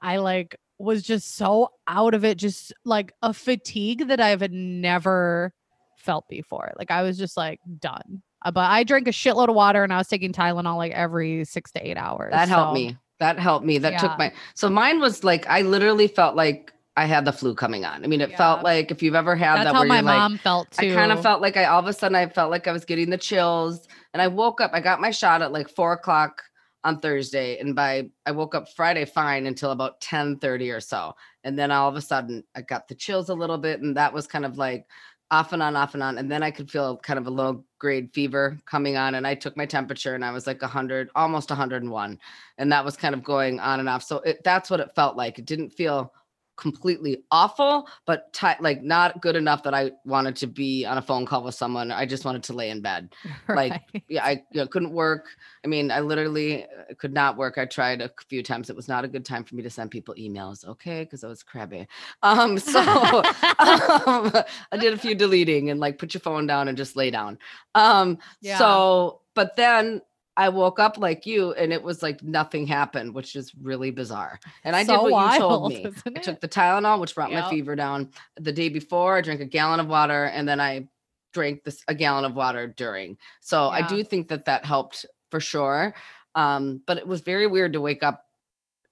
I 0.00 0.18
like 0.18 0.56
was 0.78 1.02
just 1.02 1.34
so 1.36 1.70
out 1.88 2.14
of 2.14 2.24
it, 2.24 2.36
just 2.38 2.72
like 2.84 3.12
a 3.22 3.32
fatigue 3.34 4.08
that 4.08 4.20
I've 4.20 4.48
never 4.50 5.52
felt 5.96 6.28
before. 6.28 6.72
Like 6.78 6.90
I 6.92 7.02
was 7.02 7.18
just 7.18 7.36
like 7.36 7.58
done. 7.80 8.22
Uh, 8.44 8.50
But 8.50 8.70
I 8.70 8.82
drank 8.84 9.08
a 9.08 9.12
shitload 9.12 9.48
of 9.48 9.54
water 9.54 9.82
and 9.84 9.92
I 9.92 9.98
was 9.98 10.08
taking 10.08 10.32
Tylenol 10.32 10.76
like 10.76 10.92
every 10.92 11.44
six 11.44 11.72
to 11.72 11.86
eight 11.86 11.96
hours. 11.96 12.32
That 12.32 12.48
helped 12.48 12.70
so- 12.70 12.74
me. 12.74 12.96
That 13.22 13.38
helped 13.38 13.64
me. 13.64 13.78
That 13.78 13.92
Yeah. 13.92 13.98
took 14.08 14.18
my 14.18 14.32
so 14.54 14.68
mine 14.68 14.98
was 15.00 15.22
like 15.22 15.46
I 15.48 15.62
literally 15.62 16.08
felt 16.08 16.34
like 16.34 16.72
I 16.96 17.06
had 17.06 17.24
the 17.24 17.32
flu 17.32 17.54
coming 17.54 17.84
on. 17.84 18.04
I 18.04 18.08
mean, 18.08 18.20
it 18.20 18.30
Yeah. 18.30 18.36
felt 18.36 18.64
like 18.64 18.90
if 18.90 19.00
you've 19.00 19.14
ever 19.14 19.36
had 19.36 19.58
That's 19.58 19.66
that 19.66 19.74
how 19.74 19.80
where 19.80 19.88
my 19.88 19.96
you're 19.96 20.02
like, 20.04 20.18
mom 20.18 20.38
felt 20.38 20.72
too. 20.72 20.90
I 20.90 20.94
kind 20.94 21.12
of 21.12 21.22
felt 21.22 21.40
like 21.40 21.56
I 21.56 21.64
all 21.66 21.78
of 21.78 21.86
a 21.86 21.92
sudden 21.92 22.16
I 22.16 22.26
felt 22.28 22.50
like 22.50 22.66
I 22.66 22.72
was 22.72 22.84
getting 22.84 23.10
the 23.10 23.16
chills, 23.16 23.86
and 24.12 24.20
I 24.20 24.26
woke 24.26 24.60
up. 24.60 24.72
I 24.74 24.80
got 24.80 25.00
my 25.00 25.12
shot 25.12 25.40
at 25.40 25.52
like 25.52 25.68
four 25.68 25.92
o'clock 25.92 26.42
on 26.84 26.98
Thursday, 26.98 27.58
and 27.60 27.76
by 27.76 28.10
I 28.26 28.32
woke 28.32 28.56
up 28.56 28.66
Friday 28.74 29.04
fine 29.04 29.46
until 29.46 29.70
about 29.70 30.00
ten 30.00 30.38
thirty 30.40 30.72
or 30.72 30.80
so, 30.80 31.14
and 31.44 31.56
then 31.56 31.70
all 31.70 31.88
of 31.88 31.94
a 31.94 32.00
sudden 32.00 32.42
I 32.56 32.62
got 32.62 32.88
the 32.88 32.96
chills 32.96 33.28
a 33.28 33.34
little 33.34 33.58
bit, 33.58 33.80
and 33.80 33.96
that 33.96 34.12
was 34.12 34.26
kind 34.26 34.44
of 34.44 34.58
like 34.58 34.84
off 35.32 35.54
and 35.54 35.62
on, 35.62 35.74
off 35.74 35.94
and 35.94 36.02
on, 36.02 36.18
and 36.18 36.30
then 36.30 36.42
I 36.42 36.50
could 36.50 36.70
feel 36.70 36.98
kind 36.98 37.18
of 37.18 37.26
a 37.26 37.30
low 37.30 37.64
grade 37.78 38.10
fever 38.12 38.58
coming 38.66 38.96
on, 38.98 39.14
and 39.14 39.26
I 39.26 39.34
took 39.34 39.56
my 39.56 39.64
temperature, 39.64 40.14
and 40.14 40.24
I 40.24 40.30
was 40.30 40.46
like 40.46 40.60
hundred, 40.62 41.08
almost 41.16 41.50
hundred 41.50 41.82
and 41.82 41.90
one, 41.90 42.20
and 42.58 42.70
that 42.70 42.84
was 42.84 42.98
kind 42.98 43.14
of 43.14 43.24
going 43.24 43.58
on 43.58 43.80
and 43.80 43.88
off. 43.88 44.02
So 44.04 44.18
it, 44.18 44.44
that's 44.44 44.70
what 44.70 44.78
it 44.78 44.94
felt 44.94 45.16
like. 45.16 45.38
It 45.38 45.46
didn't 45.46 45.70
feel 45.70 46.12
completely 46.56 47.24
awful, 47.30 47.88
but 48.06 48.32
ti 48.32 48.48
like 48.60 48.82
not 48.82 49.20
good 49.22 49.36
enough 49.36 49.62
that 49.64 49.74
I 49.74 49.92
wanted 50.04 50.36
to 50.36 50.46
be 50.46 50.84
on 50.84 50.98
a 50.98 51.02
phone 51.02 51.26
call 51.26 51.42
with 51.44 51.54
someone. 51.54 51.90
I 51.90 52.06
just 52.06 52.24
wanted 52.24 52.42
to 52.44 52.52
lay 52.52 52.70
in 52.70 52.80
bed. 52.82 53.14
like, 53.48 53.80
Yeah, 54.08 54.24
I 54.24 54.42
you 54.50 54.60
know, 54.60 54.66
couldn't 54.66 54.92
work. 54.92 55.26
I 55.64 55.68
mean, 55.68 55.90
I 55.90 56.00
literally 56.00 56.64
uh, 56.64 56.94
could 56.98 57.12
not 57.12 57.36
work. 57.36 57.58
I 57.58 57.64
tried 57.64 58.00
a 58.02 58.10
few 58.28 58.42
times. 58.42 58.70
It 58.70 58.76
was 58.76 58.88
not 58.88 59.04
a 59.04 59.08
good 59.08 59.24
time 59.24 59.44
for 59.44 59.54
me 59.54 59.62
to 59.62 59.70
send 59.70 59.90
people 59.90 60.14
emails, 60.18 60.66
okay? 60.66 61.04
Because 61.04 61.24
I 61.24 61.28
was 61.28 61.42
crabby. 61.42 61.86
Um, 62.22 62.58
so 62.58 62.80
um, 62.80 63.24
I 64.72 64.76
did 64.78 64.92
a 64.92 64.98
few 64.98 65.14
deleting 65.14 65.70
and 65.70 65.80
like 65.80 65.98
put 65.98 66.14
your 66.14 66.20
phone 66.20 66.46
down 66.46 66.68
and 66.68 66.76
just 66.76 66.96
lay 66.96 67.10
down. 67.10 67.38
Um, 67.74 68.18
Yeah. 68.40 68.58
so 68.58 69.20
but 69.34 69.56
then 69.56 70.02
I 70.36 70.48
woke 70.48 70.80
up 70.80 70.96
like 70.98 71.26
you 71.26 71.52
and 71.52 71.72
it 71.72 71.82
was 71.82 72.02
like 72.02 72.22
nothing 72.22 72.66
happened, 72.66 73.14
which 73.14 73.36
is 73.36 73.54
really 73.60 73.90
bizarre. 73.90 74.40
And 74.64 74.74
I 74.74 74.80
did 74.80 74.86
So 74.86 75.02
what 75.02 75.32
you 75.34 75.38
told 75.38 75.68
me. 75.68 75.86
I 76.16 76.20
took 76.20 76.40
the 76.40 76.48
Tylenol, 76.48 77.00
which 77.00 77.14
brought 77.14 77.30
my 77.30 77.48
fever 77.50 77.76
down. 77.76 78.10
The 78.36 78.52
day 78.52 78.68
before, 78.68 79.18
I 79.18 79.20
drank 79.20 79.40
a 79.40 79.46
gallon 79.46 79.80
of 79.80 79.88
water, 79.88 80.24
and 80.24 80.48
then 80.48 80.60
I 80.60 80.88
drank 81.34 81.64
this 81.64 81.82
a 81.88 81.94
gallon 81.94 82.24
of 82.24 82.34
water 82.34 82.66
during. 82.66 83.18
So 83.40 83.68
I 83.68 83.82
do 83.82 84.02
think 84.04 84.28
that 84.28 84.46
that 84.46 84.64
helped 84.64 85.06
for 85.30 85.40
sure. 85.40 85.94
Um, 86.34 86.82
but 86.86 86.98
it 86.98 87.06
was 87.06 87.20
very 87.20 87.46
weird 87.46 87.72
to 87.74 87.80
wake 87.80 88.02
up 88.02 88.26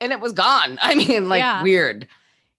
and 0.01 0.13
it 0.13 0.21
was 0.21 0.33
gone. 0.33 0.79
I 0.83 0.95
mean, 0.95 1.29
like 1.29 1.41
Yeah. 1.41 1.63
weird. 1.63 2.09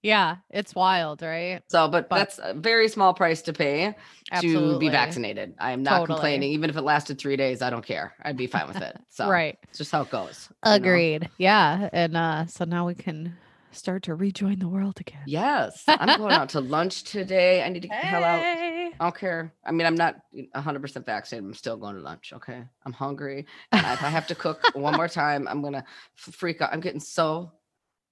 Yeah, 0.04 0.38
it's 0.50 0.74
wild, 0.74 1.22
right? 1.22 1.62
So, 1.68 1.88
but, 1.88 2.10
But- 2.10 2.18
that's 2.18 2.40
a 2.42 2.54
very 2.54 2.88
small 2.88 3.14
price 3.14 3.42
to 3.44 3.54
pay 3.54 3.96
to 4.40 4.80
be 4.80 4.90
vaccinated. 4.90 5.54
I 5.60 5.72
am 5.72 5.84
not 5.84 5.92
Totally. 6.00 6.08
complaining. 6.08 6.52
Even 6.54 6.70
if 6.70 6.78
it 6.78 6.82
lasted 6.82 7.20
three 7.20 7.36
days, 7.36 7.62
I 7.62 7.70
don't 7.70 7.86
care. 7.86 8.14
I'd 8.24 8.38
be 8.38 8.48
fine 8.48 8.68
with 8.68 8.82
it. 8.82 8.98
So 9.10 9.30
Right. 9.30 9.58
it's 9.64 9.78
just 9.78 9.92
how 9.92 10.02
it 10.02 10.10
goes. 10.10 10.48
you 10.66 10.70
know? 10.72 10.76
Agreed. 10.78 11.30
Yeah. 11.38 11.90
And 11.94 12.16
uh 12.18 12.46
so 12.48 12.66
now 12.66 12.88
we 12.88 12.96
can 12.96 13.38
start 13.74 14.04
to 14.04 14.16
rejoin 14.16 14.60
the 14.60 14.68
world 14.68 15.00
again. 15.00 15.22
Yes, 15.28 15.84
I'm 15.88 16.18
going 16.18 16.34
out 16.34 16.50
to 16.50 16.60
lunch 16.78 17.04
today. 17.04 17.62
I 17.64 17.70
need 17.70 17.84
to 17.84 17.88
get 17.88 18.02
the 18.02 18.08
hell 18.08 18.24
out. 18.24 18.40
I 18.42 18.92
don't 19.00 19.16
care. 19.16 19.54
I 19.66 19.72
mean, 19.72 19.86
I'm 19.88 19.96
not 19.96 20.16
100% 20.56 21.06
vaccinated. 21.06 21.46
I'm 21.48 21.54
still 21.54 21.78
going 21.78 21.96
to 21.96 22.02
lunch. 22.02 22.34
Okay. 22.36 22.64
I'm 22.86 22.92
hungry. 22.94 23.46
And 23.72 23.86
if 23.88 24.04
I 24.04 24.10
have 24.10 24.28
to 24.28 24.36
cook 24.36 24.62
one 24.74 24.96
more 24.96 25.08
time, 25.22 25.48
I'm 25.48 25.62
going 25.62 25.74
to 25.74 25.86
freak 26.18 26.62
out. 26.62 26.74
I'm 26.74 26.82
getting 26.82 27.00
so, 27.00 27.54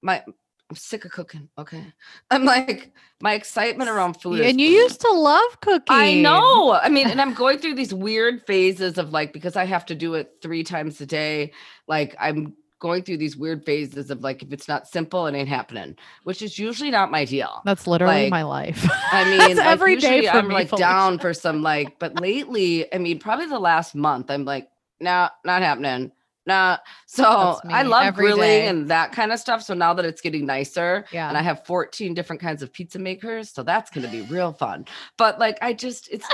my, 0.02 0.24
I'm 0.70 0.76
sick 0.76 1.04
of 1.04 1.12
cooking. 1.12 1.50
Okay. 1.58 1.84
I'm 2.30 2.46
like, 2.46 2.92
my 3.22 3.34
excitement 3.34 3.90
around 3.90 4.22
food. 4.22 4.40
is 4.40 4.48
And 4.48 4.62
you 4.62 4.68
used 4.68 5.02
to 5.02 5.12
love 5.12 5.60
cooking. 5.62 5.96
I 5.96 6.14
know. 6.22 6.74
I 6.74 6.90
mean, 6.90 7.08
and 7.10 7.20
I'm 7.20 7.34
going 7.34 7.58
through 7.58 7.74
these 7.76 7.94
weird 7.94 8.46
phases 8.46 8.98
of 9.00 9.12
like, 9.12 9.34
because 9.34 9.56
I 9.56 9.66
have 9.66 9.86
to 9.88 9.96
do 9.96 10.14
it 10.14 10.36
three 10.42 10.64
times 10.64 11.02
a 11.02 11.08
day, 11.08 11.54
like 11.88 12.16
I'm 12.20 12.56
going 12.78 13.04
through 13.04 13.18
these 13.18 13.36
weird 13.36 13.66
phases 13.66 14.12
of 14.12 14.22
like, 14.22 14.44
if 14.44 14.54
it's 14.54 14.68
not 14.68 14.88
simple, 14.88 15.26
it 15.26 15.34
ain't 15.36 15.50
happening, 15.50 15.98
which 16.24 16.42
is 16.44 16.60
usually 16.60 16.92
not 16.92 17.10
my 17.10 17.26
deal. 17.26 17.62
That's 17.66 17.88
literally 17.88 18.24
Like, 18.24 18.32
my 18.32 18.44
life. 18.44 18.88
I 19.12 19.24
mean, 19.30 19.38
That's 19.40 19.58
like, 19.58 19.68
every 19.68 19.96
day 19.96 20.30
I'm 20.30 20.48
me, 20.50 20.54
like 20.54 20.70
Felicia. 20.70 20.84
down 20.84 21.20
for 21.20 21.34
some 21.34 21.64
like, 21.64 21.98
but 21.98 22.20
lately, 22.22 22.94
I 22.94 23.00
mean, 23.00 23.20
probably 23.20 23.48
the 23.48 23.60
last 23.60 23.96
month, 23.96 24.30
I'm 24.30 24.46
like, 24.46 24.70
nah, 25.02 25.30
not 25.44 25.62
happening. 25.64 26.12
Nah. 26.50 26.78
So 27.06 27.60
I 27.70 27.84
love 27.84 28.16
grilling 28.16 28.42
day. 28.42 28.68
and 28.68 28.90
that 28.90 29.12
kind 29.12 29.32
of 29.32 29.40
stuff. 29.40 29.62
So 29.64 29.74
now 29.76 29.94
that 29.94 30.04
it's 30.06 30.20
getting 30.22 30.46
nicer, 30.48 31.06
Yeah. 31.12 31.30
and 31.30 31.38
I 31.38 31.42
have 31.44 31.64
14 31.66 32.14
different 32.16 32.42
kinds 32.42 32.64
of 32.64 32.74
pizza 32.74 32.98
makers, 33.00 33.52
so 33.52 33.62
that's 33.64 33.92
gonna 33.92 34.08
be 34.10 34.22
real 34.22 34.52
fun. 34.54 34.86
But 35.18 35.38
like, 35.40 35.58
I 35.62 35.74
just, 35.74 36.10
it's, 36.12 36.28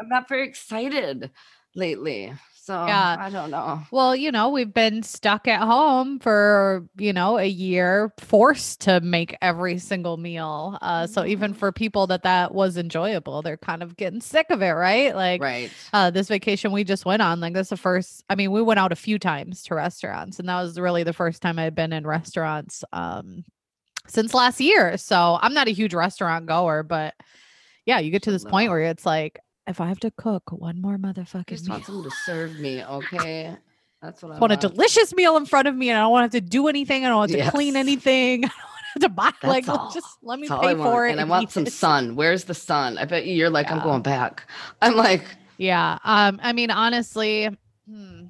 I'm 0.00 0.08
not 0.08 0.28
very 0.28 0.46
excited 0.46 1.30
lately. 1.74 2.32
So 2.66 2.74
Yeah. 2.74 3.16
I 3.20 3.30
don't 3.30 3.52
know. 3.52 3.82
Well, 3.92 4.16
you 4.16 4.32
know, 4.32 4.48
we've 4.50 4.74
been 4.74 5.04
stuck 5.04 5.46
at 5.46 5.60
home 5.60 6.18
for, 6.18 6.84
you 6.98 7.12
know, 7.12 7.38
a 7.38 7.44
year, 7.46 8.12
forced 8.18 8.80
to 8.82 9.00
make 9.00 9.36
every 9.40 9.78
single 9.78 10.16
meal. 10.16 10.76
Uh, 10.82 11.06
so 11.06 11.24
even 11.24 11.52
Mhm. 11.52 11.56
for 11.56 11.70
people 11.70 12.08
that 12.08 12.24
that 12.24 12.52
was 12.52 12.76
enjoyable, 12.76 13.42
they're 13.42 13.56
kind 13.56 13.84
of 13.84 13.96
getting 13.96 14.20
sick 14.20 14.46
of 14.50 14.62
it, 14.62 14.72
right? 14.72 15.14
Like, 15.14 15.40
Right. 15.40 15.70
uh, 15.92 16.10
this 16.10 16.26
vacation 16.26 16.72
we 16.72 16.82
just 16.82 17.06
went 17.06 17.22
on, 17.22 17.38
like 17.38 17.54
that's 17.54 17.70
the 17.70 17.76
first. 17.76 18.24
I 18.28 18.34
mean, 18.34 18.50
we 18.50 18.60
went 18.62 18.80
out 18.80 18.90
a 18.90 18.96
few 18.96 19.20
times 19.20 19.62
to 19.64 19.76
restaurants, 19.76 20.40
and 20.40 20.48
that 20.48 20.60
was 20.60 20.80
really 20.80 21.04
the 21.04 21.12
first 21.12 21.40
time 21.40 21.56
I'd 21.60 21.76
been 21.76 21.92
in 21.92 22.04
restaurants 22.04 22.82
um, 22.92 23.44
since 24.08 24.34
last 24.34 24.60
year. 24.60 24.98
So 24.98 25.38
I'm 25.40 25.54
not 25.54 25.68
a 25.68 25.72
huge 25.72 25.94
restaurant 25.94 26.46
goer, 26.46 26.82
but 26.82 27.14
yeah, 27.84 28.00
you 28.00 28.10
get 28.10 28.24
to 28.24 28.32
this 28.32 28.44
point 28.44 28.70
where 28.70 28.80
it's 28.80 29.06
like, 29.06 29.38
if 29.66 29.80
I 29.80 29.88
have 29.88 30.00
to 30.00 30.10
cook 30.10 30.44
one 30.52 30.80
more 30.80 30.94
I 30.94 30.96
motherfucking 30.98 31.46
just 31.48 31.68
want 31.68 31.84
someone 31.84 32.04
to 32.04 32.10
serve 32.24 32.58
me. 32.58 32.84
Okay. 32.84 33.56
That's 34.02 34.22
what 34.22 34.30
I 34.30 34.34
just 34.34 34.40
want 34.40 34.52
a 34.52 34.56
delicious 34.56 35.14
meal 35.14 35.36
in 35.36 35.46
front 35.46 35.68
of 35.68 35.74
me 35.74 35.90
and 35.90 35.98
I 35.98 36.02
don't 36.02 36.12
want 36.12 36.30
to 36.30 36.36
have 36.36 36.44
to 36.44 36.48
do 36.48 36.68
anything. 36.68 37.04
I 37.04 37.08
don't 37.08 37.18
want 37.18 37.32
to 37.32 37.50
clean 37.50 37.76
anything. 37.76 38.44
I 38.44 38.48
don't 38.48 39.02
have 39.02 39.02
to 39.02 39.08
buy 39.08 39.30
That's 39.42 39.44
like 39.44 39.68
all. 39.68 39.90
just 39.92 40.06
let 40.22 40.38
me 40.38 40.48
That's 40.48 40.60
pay 40.60 40.74
for 40.74 41.06
it. 41.06 41.12
And 41.12 41.20
I 41.20 41.24
want 41.24 41.50
some 41.50 41.66
it. 41.66 41.72
sun. 41.72 42.16
Where's 42.16 42.44
the 42.44 42.54
sun? 42.54 42.98
I 42.98 43.04
bet 43.04 43.26
you 43.26 43.34
you're 43.34 43.50
like, 43.50 43.70
I'm 43.70 43.82
going 43.82 44.02
back. 44.02 44.48
I'm 44.82 44.96
like, 44.96 45.24
Yeah. 45.58 45.98
Um, 46.04 46.38
I 46.42 46.52
mean, 46.52 46.70
honestly, 46.70 47.48
hmm, 47.88 48.24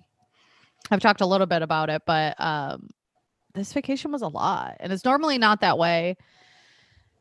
I've 0.90 1.00
talked 1.00 1.20
a 1.20 1.26
little 1.26 1.46
bit 1.46 1.62
about 1.62 1.90
it, 1.90 2.02
but 2.06 2.40
um 2.40 2.88
this 3.54 3.72
vacation 3.72 4.12
was 4.12 4.22
a 4.22 4.28
lot. 4.28 4.76
And 4.80 4.92
it's 4.92 5.04
normally 5.04 5.38
not 5.38 5.60
that 5.62 5.78
way. 5.78 6.16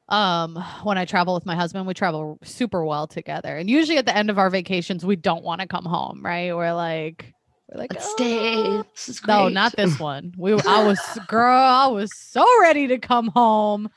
Um, 0.07 0.55
when 0.83 0.97
I 0.97 1.05
travel 1.05 1.33
with 1.33 1.45
my 1.45 1.55
husband, 1.55 1.87
we 1.87 1.93
travel 1.93 2.37
super 2.43 2.85
well 2.85 3.07
together. 3.07 3.57
And 3.57 3.69
usually 3.69 3.97
at 3.97 4.05
the 4.05 4.15
end 4.15 4.29
of 4.29 4.37
our 4.37 4.49
vacations, 4.49 5.03
we 5.05 5.15
don't 5.15 5.43
want 5.43 5.61
to 5.61 5.67
come 5.67 5.85
home, 5.85 6.23
right? 6.23 6.55
We're 6.55 6.73
like, 6.73 7.33
we're 7.71 7.79
like, 7.79 7.93
let's 7.93 8.11
stay. 8.11 8.67
"Oh." 8.67 8.85
Great. 9.07 9.27
No, 9.27 9.49
not 9.49 9.75
this 9.75 9.99
one. 9.99 10.33
We 10.37 10.53
I 10.53 10.85
was 10.85 10.99
girl, 11.27 11.57
I 11.57 11.87
was 11.87 12.15
so 12.15 12.45
ready 12.61 12.87
to 12.87 12.99
come 12.99 13.29
home. 13.29 13.89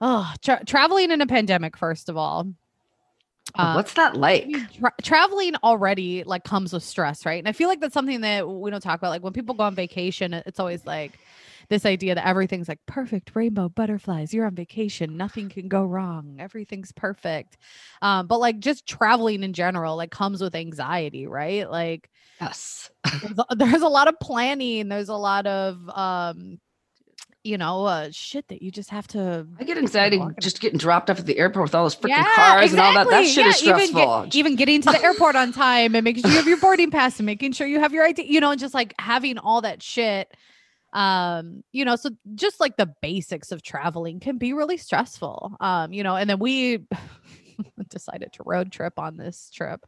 Oh, 0.00 0.32
tra- 0.42 0.64
traveling 0.64 1.10
in 1.10 1.20
a 1.20 1.26
pandemic 1.26 1.76
first 1.76 2.08
of 2.08 2.16
all. 2.16 2.46
Uh, 3.54 3.72
What's 3.72 3.94
that 3.94 4.16
like? 4.16 4.48
tra- 4.78 4.92
traveling 5.02 5.56
already 5.56 6.22
like 6.24 6.44
comes 6.44 6.72
with 6.72 6.82
stress, 6.82 7.26
right? 7.26 7.38
And 7.38 7.48
I 7.48 7.52
feel 7.52 7.68
like 7.68 7.80
that's 7.80 7.94
something 7.94 8.20
that 8.20 8.48
we 8.48 8.70
don't 8.70 8.80
talk 8.80 8.98
about. 9.00 9.10
Like 9.10 9.22
when 9.22 9.32
people 9.32 9.54
go 9.54 9.64
on 9.64 9.74
vacation, 9.74 10.34
it's 10.34 10.60
always 10.60 10.86
like 10.86 11.18
this 11.68 11.84
idea 11.84 12.14
that 12.14 12.26
everything's 12.26 12.68
like 12.68 12.84
perfect 12.86 13.32
rainbow 13.34 13.68
butterflies. 13.68 14.32
You're 14.32 14.46
on 14.46 14.54
vacation, 14.54 15.16
nothing 15.16 15.48
can 15.48 15.68
go 15.68 15.84
wrong. 15.84 16.36
Everything's 16.38 16.92
perfect. 16.92 17.58
Um, 18.02 18.26
but 18.26 18.40
like 18.40 18.58
just 18.58 18.86
traveling 18.86 19.42
in 19.42 19.52
general, 19.52 19.96
like 19.96 20.10
comes 20.10 20.40
with 20.40 20.54
anxiety, 20.54 21.26
right? 21.26 21.70
Like 21.70 22.10
Yes. 22.40 22.90
there's 23.20 23.38
a, 23.50 23.56
there's 23.56 23.82
a 23.82 23.88
lot 23.88 24.08
of 24.08 24.18
planning. 24.20 24.88
There's 24.88 25.08
a 25.08 25.14
lot 25.14 25.46
of 25.46 25.88
um, 25.90 26.58
you 27.44 27.56
know, 27.56 27.84
uh, 27.86 28.08
shit 28.10 28.46
that 28.48 28.62
you 28.62 28.70
just 28.70 28.90
have 28.90 29.06
to 29.08 29.46
I 29.58 29.64
get 29.64 29.78
anxiety 29.78 30.20
just 30.40 30.60
getting 30.60 30.78
dropped 30.78 31.08
off 31.08 31.18
at 31.20 31.26
the 31.26 31.38
airport 31.38 31.64
with 31.64 31.74
all 31.74 31.84
those 31.84 31.96
freaking 31.96 32.08
Yeah, 32.08 32.34
cars 32.34 32.72
and 32.72 32.80
all 32.80 32.92
that. 32.94 33.08
That 33.08 33.22
exactly. 33.24 33.32
shit 33.42 33.46
is 33.46 33.62
Yeah, 33.62 33.68
even 33.70 33.78
get- 33.78 33.88
stressful. 33.88 34.38
Even, 34.38 34.56
getting 34.56 34.82
to 34.82 34.90
the 34.90 35.02
airport 35.02 35.36
on 35.36 35.52
time 35.52 35.94
and 35.94 36.04
making 36.04 36.22
sure 36.24 36.30
you 36.32 36.36
have 36.36 36.48
your 36.48 36.58
boarding 36.58 36.90
pass 36.90 37.18
and 37.18 37.26
making 37.26 37.52
sure 37.52 37.66
you 37.66 37.80
have 37.80 37.92
your 37.92 38.04
ID, 38.04 38.22
you 38.24 38.40
know, 38.40 38.50
and 38.50 38.60
just 38.60 38.74
like 38.74 38.92
having 38.98 39.38
all 39.38 39.60
that 39.62 39.82
shit. 39.82 40.34
Um, 40.92 41.62
you 41.72 41.84
know, 41.84 41.96
so 41.96 42.10
just 42.34 42.60
like 42.60 42.76
the 42.76 42.92
basics 43.02 43.52
of 43.52 43.62
traveling 43.62 44.20
can 44.20 44.38
be 44.38 44.52
really 44.52 44.76
stressful. 44.76 45.56
Um, 45.60 45.92
you 45.92 46.02
know, 46.02 46.16
and 46.16 46.28
then 46.28 46.38
we 46.38 46.86
decided 47.88 48.32
to 48.34 48.42
road 48.44 48.72
trip 48.72 48.98
on 48.98 49.16
this 49.16 49.50
trip. 49.50 49.84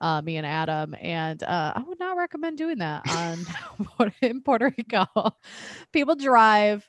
Uh, 0.00 0.22
me 0.22 0.38
and 0.38 0.46
Adam, 0.46 0.96
and 0.98 1.42
uh, 1.42 1.74
I 1.76 1.82
would 1.82 2.00
not 2.00 2.16
recommend 2.16 2.56
doing 2.56 2.78
that 2.78 3.06
on 3.10 4.12
in 4.22 4.40
Puerto 4.40 4.72
Rico. 4.78 5.04
People 5.92 6.16
drive 6.16 6.88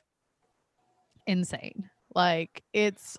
insane, 1.26 1.90
like 2.14 2.62
it's 2.72 3.18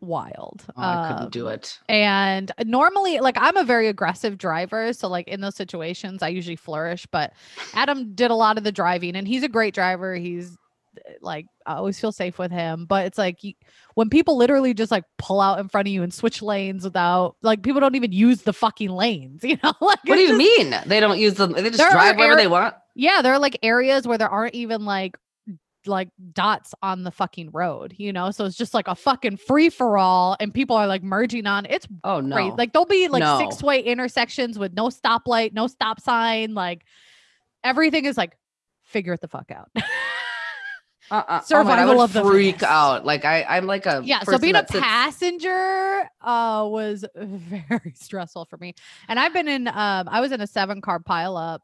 wild. 0.00 0.64
Oh, 0.76 0.82
I 0.82 1.12
couldn't 1.12 1.32
do 1.32 1.46
Um, 1.48 1.54
it. 1.54 1.78
and 1.88 2.52
normally, 2.64 3.20
like, 3.20 3.36
I'm 3.38 3.56
a 3.56 3.64
very 3.64 3.88
aggressive 3.88 4.38
driver. 4.38 4.92
So, 4.92 5.08
like, 5.08 5.28
in 5.28 5.40
those 5.40 5.56
situations, 5.56 6.22
I 6.22 6.28
usually 6.28 6.56
flourish. 6.56 7.06
But 7.10 7.32
Adam 7.74 8.14
did 8.14 8.30
a 8.30 8.34
lot 8.34 8.58
of 8.58 8.64
the 8.64 8.72
driving, 8.72 9.16
and 9.16 9.26
he's 9.26 9.42
a 9.42 9.48
great 9.48 9.74
driver. 9.74 10.14
He's 10.14 10.56
uh, 10.96 11.12
like, 11.20 11.46
I 11.66 11.74
always 11.74 12.00
feel 12.00 12.12
safe 12.12 12.38
with 12.38 12.50
him. 12.50 12.86
But 12.86 13.06
it's 13.06 13.18
like, 13.18 13.44
you, 13.44 13.52
when 13.94 14.08
people 14.10 14.36
literally 14.36 14.74
just 14.74 14.90
like 14.90 15.04
pull 15.18 15.40
out 15.40 15.58
in 15.60 15.68
front 15.68 15.86
of 15.86 15.92
you 15.92 16.02
and 16.02 16.12
switch 16.12 16.42
lanes 16.42 16.84
without, 16.84 17.36
like, 17.42 17.62
people 17.62 17.80
don't 17.80 17.94
even 17.94 18.12
use 18.12 18.42
the 18.42 18.52
fucking 18.52 18.90
lanes, 18.90 19.44
you 19.44 19.56
know? 19.62 19.72
like, 19.80 19.98
What 20.04 20.16
do 20.16 20.20
you 20.20 20.28
just- 20.28 20.38
mean? 20.38 20.74
They 20.86 21.00
don't 21.00 21.18
use 21.18 21.34
them. 21.34 21.52
They 21.52 21.70
just 21.70 21.90
drive 21.90 22.16
wherever 22.16 22.36
they 22.36 22.48
want. 22.48 22.74
Yeah, 22.96 23.22
there 23.22 23.32
are 23.32 23.38
like 23.38 23.58
areas 23.62 24.06
where 24.06 24.18
there 24.18 24.28
aren't 24.28 24.54
even 24.54 24.84
like 24.84 25.16
like 25.86 26.08
dots 26.32 26.74
on 26.82 27.02
the 27.04 27.10
fucking 27.10 27.50
road, 27.52 27.94
you 27.96 28.12
know? 28.12 28.30
So 28.30 28.44
it's 28.44 28.56
just 28.56 28.74
like 28.74 28.88
a 28.88 28.94
fucking 28.94 29.38
free 29.38 29.70
for 29.70 29.96
all 29.98 30.36
and 30.40 30.52
people 30.52 30.76
are 30.76 30.86
like 30.86 31.02
merging 31.02 31.46
on. 31.46 31.66
It's 31.66 31.86
Oh 32.04 32.20
no. 32.20 32.34
crazy. 32.36 32.54
Like 32.56 32.72
there'll 32.72 32.86
be 32.86 33.08
like 33.08 33.20
No. 33.20 33.38
six 33.38 33.62
way 33.62 33.80
intersections 33.80 34.58
with 34.58 34.74
no 34.74 34.88
stoplight, 34.88 35.52
no 35.52 35.66
stop 35.66 36.00
sign, 36.00 36.54
like 36.54 36.84
everything 37.64 38.04
is 38.04 38.16
like 38.16 38.36
figure 38.84 39.12
it 39.14 39.20
the 39.20 39.28
fuck 39.28 39.50
out. 39.50 39.70
uh-uh. 39.74 39.82
oh 41.10 41.10
my 41.10 41.32
I 41.32 41.42
survival 41.44 41.96
would 41.96 42.02
of 42.04 42.12
the 42.12 42.22
freak 42.24 42.62
out. 42.62 43.04
Like 43.04 43.24
I, 43.24 43.42
I'm 43.44 43.66
like 43.66 43.86
a 43.86 44.02
yeah, 44.04 44.22
so 44.22 44.38
being 44.38 44.54
a 44.56 44.66
sits- 44.66 44.80
passenger 44.80 46.08
uh 46.20 46.66
was 46.70 47.04
very 47.16 47.92
stressful 47.94 48.44
for 48.46 48.56
me. 48.58 48.74
And 49.08 49.18
I've 49.18 49.32
been 49.32 49.48
in 49.48 49.66
um 49.68 50.08
I 50.10 50.20
was 50.20 50.30
in 50.32 50.40
a 50.40 50.46
seven 50.46 50.80
car 50.80 51.00
pileup 51.00 51.60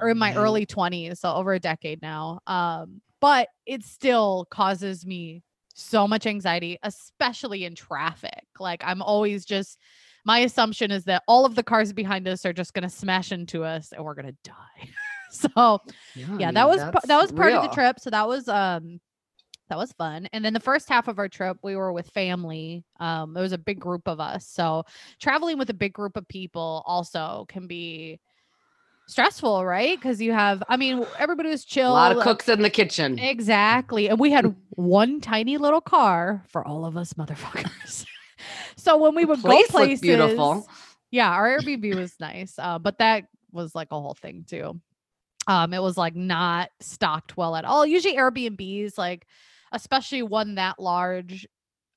or 0.00 0.10
in 0.10 0.18
my 0.18 0.34
Oh, 0.34 0.40
early 0.42 0.66
20s 0.66 1.18
so 1.18 1.32
over 1.32 1.52
a 1.52 1.60
decade 1.60 2.02
now 2.02 2.40
um 2.46 3.00
but 3.24 3.48
it 3.64 3.82
still 3.82 4.46
causes 4.50 5.06
me 5.06 5.42
so 5.74 6.06
much 6.06 6.26
anxiety 6.26 6.78
especially 6.82 7.64
in 7.64 7.74
traffic 7.74 8.44
like 8.60 8.82
i'm 8.84 9.00
always 9.00 9.46
just 9.46 9.78
my 10.26 10.40
assumption 10.40 10.90
is 10.90 11.04
that 11.04 11.22
all 11.26 11.46
of 11.46 11.54
the 11.54 11.62
cars 11.62 11.94
behind 11.94 12.28
us 12.28 12.44
are 12.44 12.52
just 12.52 12.74
going 12.74 12.82
to 12.82 12.88
smash 12.88 13.32
into 13.32 13.64
us 13.64 13.92
and 13.92 14.04
we're 14.04 14.14
going 14.14 14.26
to 14.26 14.36
die. 14.44 14.88
So 15.30 15.80
yeah 16.14 16.26
mean, 16.28 16.54
that 16.54 16.68
was 16.68 16.78
that 16.78 17.20
was 17.20 17.32
part 17.32 17.52
of 17.52 17.62
the 17.62 17.74
trip 17.74 17.98
so 17.98 18.08
that 18.10 18.28
was 18.28 18.46
um 18.46 19.00
that 19.68 19.76
was 19.76 19.90
fun 19.90 20.28
and 20.32 20.44
then 20.44 20.52
the 20.52 20.60
first 20.60 20.88
half 20.88 21.08
of 21.08 21.18
our 21.18 21.28
trip 21.28 21.56
we 21.64 21.74
were 21.74 21.92
with 21.92 22.06
family 22.10 22.84
um 23.00 23.34
there 23.34 23.42
was 23.42 23.50
a 23.50 23.58
big 23.58 23.80
group 23.80 24.06
of 24.06 24.20
us 24.20 24.46
so 24.46 24.84
traveling 25.20 25.58
with 25.58 25.70
a 25.70 25.74
big 25.74 25.92
group 25.92 26.16
of 26.16 26.28
people 26.28 26.84
also 26.86 27.46
can 27.48 27.66
be 27.66 28.20
stressful 29.06 29.64
right 29.66 29.98
because 29.98 30.20
you 30.20 30.32
have 30.32 30.62
i 30.68 30.76
mean 30.76 31.04
everybody 31.18 31.50
was 31.50 31.64
chill. 31.64 31.90
A 31.90 31.92
lot 31.92 32.16
of 32.16 32.22
cooks 32.22 32.48
in 32.48 32.62
the 32.62 32.70
kitchen. 32.70 33.18
exactly 33.18 34.08
and 34.08 34.18
we 34.18 34.30
had 34.30 34.54
one 34.70 35.20
tiny 35.20 35.58
little 35.58 35.80
car 35.80 36.42
for 36.48 36.66
all 36.66 36.86
of 36.86 36.96
us 36.96 37.12
motherfuckers 37.14 38.06
so 38.76 38.96
when 38.96 39.14
we 39.14 39.24
would 39.24 39.40
place 39.40 39.66
go 39.66 39.72
places 39.72 40.00
beautiful. 40.00 40.66
yeah 41.10 41.30
our 41.30 41.58
airbnb 41.58 41.94
was 41.94 42.14
nice 42.18 42.54
uh, 42.58 42.78
but 42.78 42.98
that 42.98 43.24
was 43.52 43.74
like 43.74 43.88
a 43.90 44.00
whole 44.00 44.14
thing 44.14 44.44
too 44.48 44.80
um 45.46 45.74
it 45.74 45.82
was 45.82 45.98
like 45.98 46.16
not 46.16 46.70
stocked 46.80 47.36
well 47.36 47.54
at 47.56 47.64
all 47.64 47.84
usually 47.84 48.16
airbnbs 48.16 48.96
like 48.96 49.26
especially 49.72 50.22
one 50.22 50.54
that 50.54 50.78
large 50.78 51.46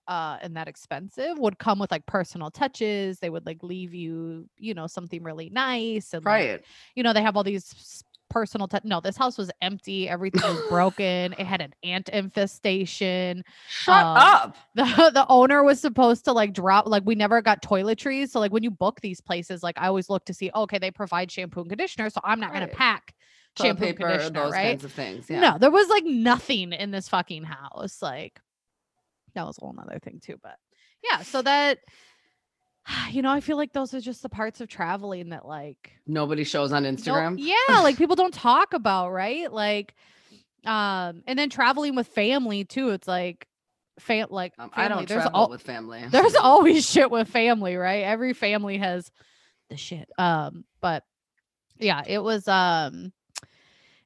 uh 0.07 0.37
and 0.41 0.55
that 0.55 0.67
expensive 0.67 1.37
would 1.37 1.57
come 1.59 1.79
with 1.79 1.91
like 1.91 2.05
personal 2.05 2.49
touches 2.51 3.19
they 3.19 3.29
would 3.29 3.45
like 3.45 3.61
leave 3.63 3.93
you 3.93 4.47
you 4.57 4.73
know 4.73 4.87
something 4.87 5.23
really 5.23 5.49
nice 5.49 6.13
and 6.13 6.23
like, 6.25 6.31
Right. 6.33 6.65
you 6.95 7.03
know 7.03 7.13
they 7.13 7.21
have 7.21 7.35
all 7.37 7.43
these 7.43 8.03
personal 8.29 8.67
t- 8.67 8.77
no 8.83 8.99
this 8.99 9.15
house 9.15 9.37
was 9.37 9.49
empty 9.61 10.09
everything 10.09 10.41
was 10.41 10.61
broken 10.69 11.33
it 11.37 11.45
had 11.45 11.61
an 11.61 11.73
ant 11.83 12.09
infestation 12.09 13.43
Shut 13.69 13.95
Um, 14.05 14.17
up. 14.17 14.57
the 14.75 15.11
the 15.13 15.25
owner 15.29 15.63
was 15.63 15.79
supposed 15.79 16.25
to 16.25 16.33
like 16.33 16.53
drop 16.53 16.87
like 16.87 17.03
we 17.05 17.15
never 17.15 17.41
got 17.41 17.61
toiletries 17.61 18.29
so 18.29 18.39
like 18.39 18.51
when 18.51 18.63
you 18.63 18.71
book 18.71 18.99
these 19.01 19.21
places 19.21 19.63
like 19.63 19.77
i 19.77 19.87
always 19.87 20.09
look 20.09 20.25
to 20.25 20.33
see 20.33 20.51
okay 20.55 20.77
they 20.77 20.91
provide 20.91 21.31
shampoo 21.31 21.61
and 21.61 21.69
conditioner 21.69 22.09
so 22.09 22.19
i'm 22.23 22.39
not 22.39 22.51
gonna 22.53 22.67
pack 22.67 23.13
shampoo 23.57 23.85
and 23.85 23.97
paper, 23.97 24.09
conditioner 24.09 24.43
those 24.43 24.51
right 24.51 24.63
kinds 24.71 24.83
of 24.83 24.91
things. 24.91 25.29
Yeah. 25.29 25.39
no 25.39 25.57
there 25.57 25.71
was 25.71 25.87
like 25.87 26.03
nothing 26.05 26.73
in 26.73 26.91
this 26.91 27.07
fucking 27.09 27.43
house 27.43 28.01
like 28.01 28.39
that 29.37 29.45
was 29.47 29.57
a 29.57 29.61
whole 29.61 29.73
nother 29.73 29.99
thing 30.03 30.19
too 30.21 30.35
but 30.43 30.55
yeah 31.03 31.21
so 31.21 31.41
that 31.41 31.79
you 33.11 33.21
know 33.21 33.31
i 33.31 33.39
feel 33.39 33.57
like 33.57 33.71
those 33.73 33.93
are 33.93 34.01
just 34.01 34.21
the 34.21 34.29
parts 34.29 34.61
of 34.61 34.67
traveling 34.67 35.29
that 35.29 35.45
like 35.45 35.91
Nobody 36.09 36.43
shows 36.45 36.71
on 36.71 36.83
Instagram. 36.85 37.35
yeah, 37.37 37.79
like 37.81 37.97
people 37.97 38.15
don't 38.15 38.33
talk 38.33 38.73
about, 38.73 39.11
right? 39.11 39.51
Like 39.51 39.93
um 40.65 41.21
and 41.27 41.37
then 41.37 41.49
traveling 41.49 41.95
with 41.95 42.07
family 42.07 42.63
too. 42.63 42.89
It's 42.91 43.07
like 43.07 43.45
fam 43.99 44.27
like 44.29 44.53
Um, 44.57 44.69
family. 44.69 44.85
I 44.85 44.87
don't 44.87 45.07
there's 45.07 45.23
travel 45.23 45.41
al- 45.41 45.49
with 45.49 45.61
family. 45.61 46.01
there's 46.09 46.35
always 46.35 46.89
shit 46.89 47.11
with 47.11 47.27
family, 47.27 47.75
right? 47.75 48.03
Every 48.05 48.33
family 48.33 48.77
has 48.77 49.11
the 49.69 49.75
shit. 49.75 50.09
Um 50.17 50.63
but 50.81 51.03
yeah, 51.77 52.03
it 52.07 52.19
was 52.19 52.47
um 52.47 53.11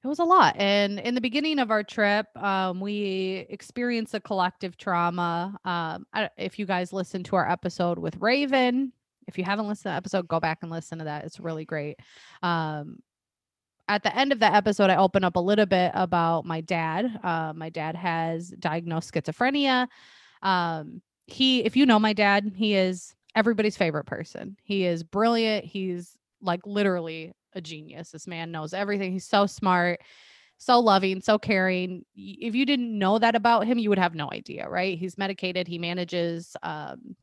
it 0.03 0.07
was 0.07 0.19
a 0.19 0.23
lot. 0.23 0.55
And 0.57 0.99
in 0.99 1.13
the 1.13 1.21
beginning 1.21 1.59
of 1.59 1.69
our 1.69 1.83
trip, 1.83 2.25
um, 2.35 2.79
we 2.79 3.45
experienced 3.49 4.13
a 4.15 4.19
collective 4.19 4.75
trauma. 4.77 5.57
Um, 5.63 6.07
I, 6.13 6.29
if 6.37 6.57
you 6.57 6.65
guys 6.65 6.91
listen 6.91 7.23
to 7.25 7.35
our 7.35 7.49
episode 7.49 7.99
with 7.99 8.17
Raven, 8.17 8.93
if 9.27 9.37
you 9.37 9.43
haven't 9.43 9.67
listened 9.67 9.83
to 9.83 9.89
the 9.89 9.95
episode, 9.95 10.27
go 10.27 10.39
back 10.39 10.59
and 10.63 10.71
listen 10.71 10.97
to 10.99 11.05
that. 11.05 11.25
It's 11.25 11.39
really 11.39 11.65
great. 11.65 11.97
Um, 12.41 12.97
at 13.87 14.03
the 14.03 14.15
end 14.15 14.31
of 14.31 14.39
the 14.39 14.51
episode, 14.51 14.89
I 14.89 14.95
open 14.95 15.23
up 15.23 15.35
a 15.35 15.39
little 15.39 15.65
bit 15.65 15.91
about 15.93 16.45
my 16.45 16.61
dad. 16.61 17.19
Uh, 17.23 17.53
my 17.55 17.69
dad 17.69 17.95
has 17.95 18.49
diagnosed 18.49 19.13
schizophrenia. 19.13 19.87
Um, 20.41 21.01
he, 21.27 21.63
if 21.63 21.75
you 21.75 21.85
know 21.85 21.99
my 21.99 22.13
dad, 22.13 22.53
he 22.55 22.73
is 22.73 23.13
everybody's 23.35 23.77
favorite 23.77 24.05
person. 24.05 24.57
He 24.63 24.85
is 24.85 25.03
brilliant. 25.03 25.65
He's 25.65 26.17
like 26.41 26.61
literally 26.65 27.33
a 27.53 27.61
genius. 27.61 28.11
This 28.11 28.27
man 28.27 28.51
knows 28.51 28.73
everything. 28.73 29.11
He's 29.11 29.25
so 29.27 29.45
smart, 29.45 30.01
so 30.57 30.79
loving, 30.79 31.21
so 31.21 31.37
caring. 31.39 32.05
If 32.15 32.55
you 32.55 32.65
didn't 32.65 32.97
know 32.97 33.19
that 33.19 33.35
about 33.35 33.65
him, 33.65 33.77
you 33.77 33.89
would 33.89 33.99
have 33.99 34.15
no 34.15 34.29
idea, 34.31 34.67
right? 34.69 34.97
He's 34.97 35.17
medicated. 35.17 35.67
He 35.67 35.77
manages 35.79 36.55
um, 36.63 37.15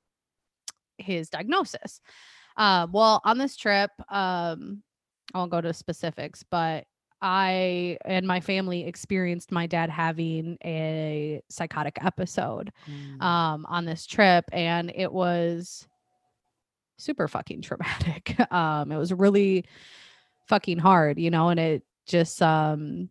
his 0.99 1.31
diagnosis. 1.31 2.01
Um, 2.57 2.91
well, 2.93 3.21
on 3.25 3.39
this 3.39 3.57
trip, 3.57 3.91
um, 4.11 4.83
I 5.35 5.39
won't 5.39 5.51
go 5.51 5.61
to 5.61 5.73
specifics, 5.73 6.43
but 6.51 6.85
I 7.21 7.99
and 8.05 8.27
my 8.27 8.41
family 8.41 8.87
experienced 8.87 9.51
my 9.51 9.67
dad 9.67 9.91
having 9.91 10.57
a 10.65 11.43
psychotic 11.49 11.99
episode 12.05 12.73
Mm. 12.89 13.21
um, 13.23 13.67
on 13.69 13.85
this 13.85 14.07
trip, 14.07 14.45
and 14.53 14.91
it 14.95 15.13
was 15.13 15.87
super 16.97 17.29
fucking 17.29 17.63
traumatic. 17.63 18.37
Um, 18.53 18.91
it 18.93 18.97
was 18.97 19.13
really 19.13 19.65
fucking 20.49 20.79
hard, 20.79 21.19
you 21.19 21.31
know, 21.31 21.49
and 21.51 21.61
it 21.61 21.85
just 22.07 22.43
um 22.43 23.11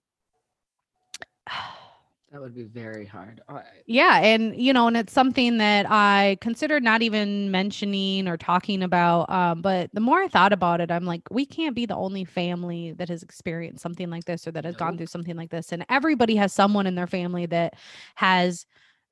that 2.32 2.42
would 2.42 2.56
be 2.56 2.64
very 2.64 3.06
hard. 3.06 3.42
Right. 3.50 3.64
yeah 3.86 4.20
and 4.20 4.56
you 4.60 4.74
know 4.74 4.88
and 4.88 4.98
it's 4.98 5.14
something 5.14 5.58
that 5.58 5.86
i 5.90 6.38
considered 6.42 6.84
not 6.84 7.02
even 7.02 7.52
mentioning 7.52 8.28
or 8.28 8.38
talking 8.38 8.84
about 8.84 9.30
um, 9.30 9.62
but 9.62 9.90
the 9.94 10.02
more 10.02 10.20
i 10.20 10.28
thought 10.28 10.52
about 10.54 10.82
it 10.82 10.92
i'm 10.92 11.06
like 11.06 11.22
we 11.32 11.46
can't 11.46 11.76
be 11.76 11.86
the 11.86 11.96
only 11.96 12.26
family 12.26 12.94
that 12.94 13.10
has 13.10 13.24
experienced 13.24 13.82
something 13.82 14.10
like 14.10 14.26
this 14.26 14.48
or 14.48 14.52
that 14.52 14.66
has 14.66 14.76
gone 14.76 14.98
through 14.98 15.06
something 15.08 15.36
like 15.36 15.50
this 15.50 15.72
and 15.72 15.86
everybody 15.90 16.36
has 16.36 16.52
someone 16.54 16.86
in 16.88 16.96
their 16.96 17.08
family 17.08 17.46
that 17.46 17.76
has 18.16 18.66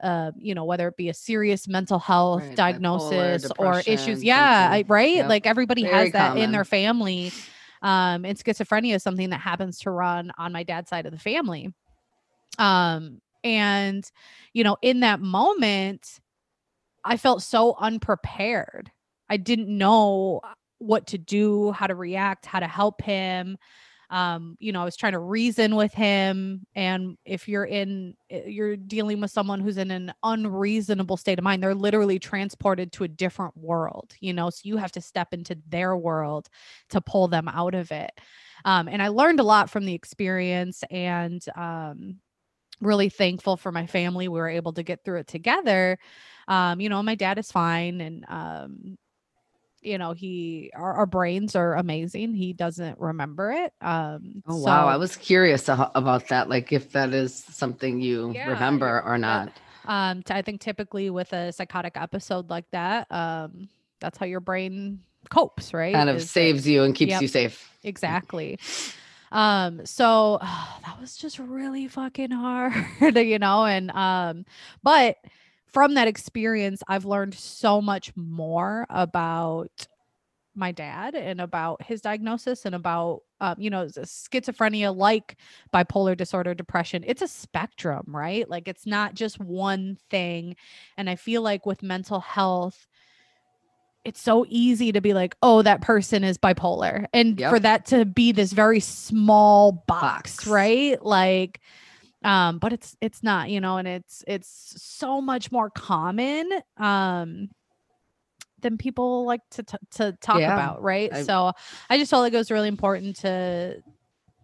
uh, 0.03 0.31
you 0.37 0.53
know 0.53 0.65
whether 0.65 0.87
it 0.89 0.97
be 0.97 1.09
a 1.09 1.13
serious 1.13 1.67
mental 1.67 1.99
health 1.99 2.41
Right, 2.41 2.55
diagnosis 2.55 3.51
or 3.57 3.81
issues 3.87 4.23
yeah 4.23 4.69
I, 4.71 4.83
right 4.87 5.15
Yep. 5.15 5.27
like 5.27 5.47
everybody 5.47 5.83
Very 5.83 5.93
has 5.93 6.11
that 6.11 6.35
in 6.35 6.51
their 6.51 6.65
family 6.65 7.33
um 7.85 8.25
and 8.25 8.37
schizophrenia 8.37 8.95
is 8.95 9.03
something 9.03 9.29
that 9.29 9.39
happens 9.39 9.79
to 9.79 9.91
run 9.91 10.31
on 10.37 10.51
my 10.51 10.63
dad's 10.63 10.89
side 10.89 11.05
of 11.05 11.13
the 11.13 11.19
family. 11.19 11.73
Um 12.57 13.21
and 13.43 14.09
you 14.53 14.63
know 14.63 14.75
in 14.81 15.01
that 15.01 15.21
moment 15.21 16.19
i 17.05 17.15
felt 17.15 17.43
so 17.43 17.75
unprepared. 17.79 18.91
I 19.29 19.37
didn't 19.37 19.69
know 19.69 20.41
what 20.79 21.07
to 21.07 21.17
do 21.17 21.71
how 21.71 21.87
to 21.87 21.95
react 21.95 22.45
how 22.45 22.59
to 22.59 22.67
help 22.67 23.01
him 23.01 23.57
um 24.09 24.55
you 24.59 24.71
know 24.71 24.81
i 24.81 24.85
was 24.85 24.95
trying 24.95 25.13
to 25.13 25.19
reason 25.19 25.75
with 25.75 25.93
him 25.93 26.65
and 26.75 27.17
if 27.25 27.47
you're 27.47 27.65
in 27.65 28.15
eh, 28.29 28.43
you're 28.47 28.75
dealing 28.75 29.19
with 29.21 29.31
someone 29.31 29.59
who's 29.59 29.77
in 29.77 29.91
an 29.91 30.13
unreasonable 30.23 31.17
state 31.17 31.39
of 31.39 31.43
mind 31.43 31.61
they're 31.61 31.75
literally 31.75 32.19
transported 32.19 32.91
to 32.91 33.03
a 33.03 33.07
different 33.07 33.55
world 33.57 34.13
you 34.19 34.33
know 34.33 34.49
so 34.49 34.61
you 34.63 34.77
have 34.77 34.91
to 34.91 35.01
step 35.01 35.33
into 35.33 35.57
their 35.67 35.95
world 35.97 36.49
to 36.89 37.01
pull 37.01 37.27
them 37.27 37.47
out 37.47 37.73
of 37.75 37.91
it. 37.91 38.11
Um 38.63 38.87
and 38.87 39.01
i 39.01 39.07
learned 39.09 39.39
a 39.39 39.43
lot 39.43 39.69
from 39.69 39.85
the 39.85 39.93
experience 39.93 40.83
and 40.91 41.43
um 41.55 42.17
really 42.81 43.09
thankful 43.09 43.57
for 43.57 43.71
my 43.71 43.87
family 43.87 44.27
we 44.27 44.39
were 44.39 44.49
able 44.49 44.73
to 44.73 44.83
get 44.83 45.03
through 45.03 45.19
it 45.19 45.27
together. 45.27 45.97
Um 46.47 46.81
you 46.81 46.89
know 46.89 47.01
my 47.03 47.15
dad 47.15 47.37
is 47.39 47.51
fine 47.51 48.01
and 48.01 48.25
um 48.27 48.97
you 49.85 49.97
know 49.97 50.13
he 50.13 50.71
our, 50.75 50.93
our 50.93 51.05
brains 51.05 51.55
are 51.55 51.75
amazing 51.75 52.33
he 52.33 52.53
doesn't 52.53 52.99
remember 52.99 53.51
it 53.51 53.73
um 53.81 54.41
Oh 54.47 54.57
wow, 54.57 54.87
I 54.87 54.97
was 54.97 55.15
curious 55.15 55.67
about 55.69 56.27
that. 56.27 56.49
Like 56.49 56.71
if 56.71 56.91
that 56.91 57.13
is 57.15 57.33
something 57.33 57.99
you 57.99 58.31
Yeah, 58.33 58.49
remember 58.51 59.01
or 59.05 59.17
not. 59.17 59.49
um 59.87 60.23
i 60.29 60.41
think 60.41 60.61
typically 60.61 61.09
with 61.09 61.31
a 61.33 61.51
psychotic 61.51 61.93
episode 61.95 62.49
like 62.49 62.65
that 62.71 63.05
um 63.11 63.69
that's 63.99 64.17
how 64.17 64.25
your 64.25 64.39
brain 64.39 64.99
copes 65.29 65.73
right 65.73 65.93
Kind 65.93 66.09
of 66.09 66.17
Is 66.17 66.29
saves 66.31 66.67
you 66.67 66.83
and 66.83 66.93
keeps 66.93 67.11
Yep. 67.11 67.21
you 67.21 67.27
safe. 67.27 67.71
exactly 67.83 68.59
um 69.31 69.85
so 69.85 70.39
that 70.41 70.99
was 70.99 71.17
just 71.17 71.39
really 71.39 71.87
fucking 71.87 72.31
hard 72.31 72.73
you 73.15 73.39
know 73.39 73.65
and 73.65 73.91
um 73.91 74.45
but 74.83 75.17
from 75.75 75.93
that 75.93 76.07
experience 76.07 76.81
i've 76.87 77.05
learned 77.05 77.33
so 77.35 77.81
much 77.81 78.11
more 78.15 78.87
about 78.89 79.69
my 80.57 80.71
dad 80.71 81.15
and 81.15 81.41
about 81.41 81.81
his 81.83 81.99
diagnosis 81.99 82.63
and 82.65 82.73
about 82.73 83.19
um, 83.41 83.55
you 83.59 83.69
know 83.69 83.85
schizophrenia 83.85 84.95
like 84.95 85.35
bipolar 85.73 86.15
disorder 86.15 86.53
depression. 86.53 87.03
It's 87.05 87.21
a 87.21 87.27
spectrum 87.27 88.05
right? 88.07 88.49
Like 88.49 88.69
it's 88.69 88.85
not 88.85 89.15
just 89.15 89.37
one 89.37 89.97
thing. 90.09 90.55
And 90.97 91.09
i 91.09 91.15
feel 91.17 91.41
like 91.41 91.65
with 91.65 91.83
mental 91.83 92.21
health 92.21 92.87
it's 94.05 94.21
so 94.21 94.45
easy 94.47 94.91
to 94.93 95.01
be 95.01 95.13
like 95.13 95.35
oh 95.41 95.61
that 95.61 95.81
person 95.81 96.23
is 96.23 96.37
bipolar. 96.37 97.05
And 97.13 97.37
Yep. 97.37 97.49
for 97.49 97.59
that 97.59 97.85
to 97.87 98.05
be 98.05 98.31
this 98.31 98.53
very 98.53 98.79
small 98.79 99.83
box, 99.87 100.37
Box. 100.37 100.47
right? 100.47 101.03
Like 101.03 101.59
um 102.25 102.57
but 102.57 102.73
it's 102.73 102.97
it's 102.99 103.23
not 103.23 103.49
you 103.49 103.61
know 103.61 103.77
and 103.77 103.87
it's 103.87 104.23
it's 104.27 104.73
so 104.77 105.21
much 105.21 105.51
more 105.51 105.69
common 105.69 106.49
um 106.77 107.47
than 108.61 108.77
people 108.77 109.25
like 109.25 109.41
to 109.51 109.63
t- 109.63 109.77
to 109.91 110.17
talk 110.21 110.39
Yeah, 110.39 110.53
about 110.53 110.81
right 110.81 111.13
I- 111.13 111.23
so 111.23 111.53
i 111.89 111.97
just 111.97 112.09
felt 112.09 112.21
like 112.21 112.33
it 112.33 112.37
was 112.37 112.51
really 112.51 112.67
important 112.67 113.17
to 113.17 113.77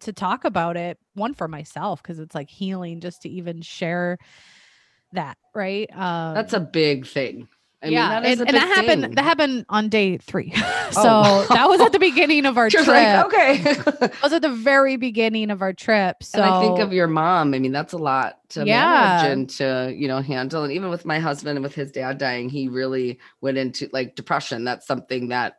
to 0.02 0.14
talk 0.14 0.46
about 0.46 0.78
it 0.78 0.98
one 1.16 1.34
for 1.34 1.48
myself 1.48 2.02
because 2.02 2.20
it's 2.20 2.36
like 2.36 2.50
healing 2.50 3.02
just 3.02 3.24
to 3.24 3.30
even 3.30 3.62
share 3.62 4.18
that 5.14 5.38
right 5.54 5.90
um 5.96 6.36
That's 6.36 6.54
a 6.54 6.60
big 6.60 7.06
thing. 7.08 7.48
I 7.84 7.88
mean, 7.88 7.94
yeah, 7.94 8.10
that 8.22 8.26
is 8.30 8.40
and, 8.40 8.50
and 8.50 8.58
that 8.58 8.68
happened. 8.68 9.02
thing. 9.04 9.12
That 9.16 9.24
happened 9.24 9.66
on 9.70 9.90
day 9.90 10.18
three. 10.18 10.52
so 10.92 11.02
Oh. 11.04 11.48
that 11.50 11.68
was 11.68 11.82
at 11.82 11.92
the 11.92 12.00
beginning 12.00 12.46
of 12.46 12.58
our 12.58 12.70
trip. 12.70 12.86
like, 12.86 13.26
okay. 13.26 13.58
That 14.02 14.14
was 14.22 14.34
at 14.34 14.42
the 14.44 14.52
very 14.54 14.98
beginning 14.98 15.50
of 15.50 15.62
our 15.64 15.74
trip. 15.74 16.22
So 16.24 16.42
and 16.44 16.54
I 16.54 16.62
think 16.62 16.80
of 16.80 16.94
your 16.94 17.08
mom. 17.08 17.54
I 17.56 17.60
mean, 17.60 17.72
that's 17.72 17.94
a 17.94 17.98
lot 17.98 18.38
to 18.50 18.66
Yeah. 18.66 18.86
manage 18.86 19.32
and 19.32 19.50
to, 19.52 19.94
you 19.96 20.08
know, 20.08 20.22
handle. 20.22 20.64
And 20.64 20.72
even 20.74 20.90
with 20.90 21.06
my 21.06 21.20
husband 21.20 21.58
and 21.58 21.64
with 21.64 21.74
his 21.74 21.92
dad 21.92 22.18
dying, 22.20 22.50
he 22.50 22.68
really 22.68 23.20
went 23.42 23.58
into 23.58 23.90
like 23.92 24.16
depression. 24.16 24.64
That's 24.64 24.86
something 24.86 25.30
that, 25.30 25.58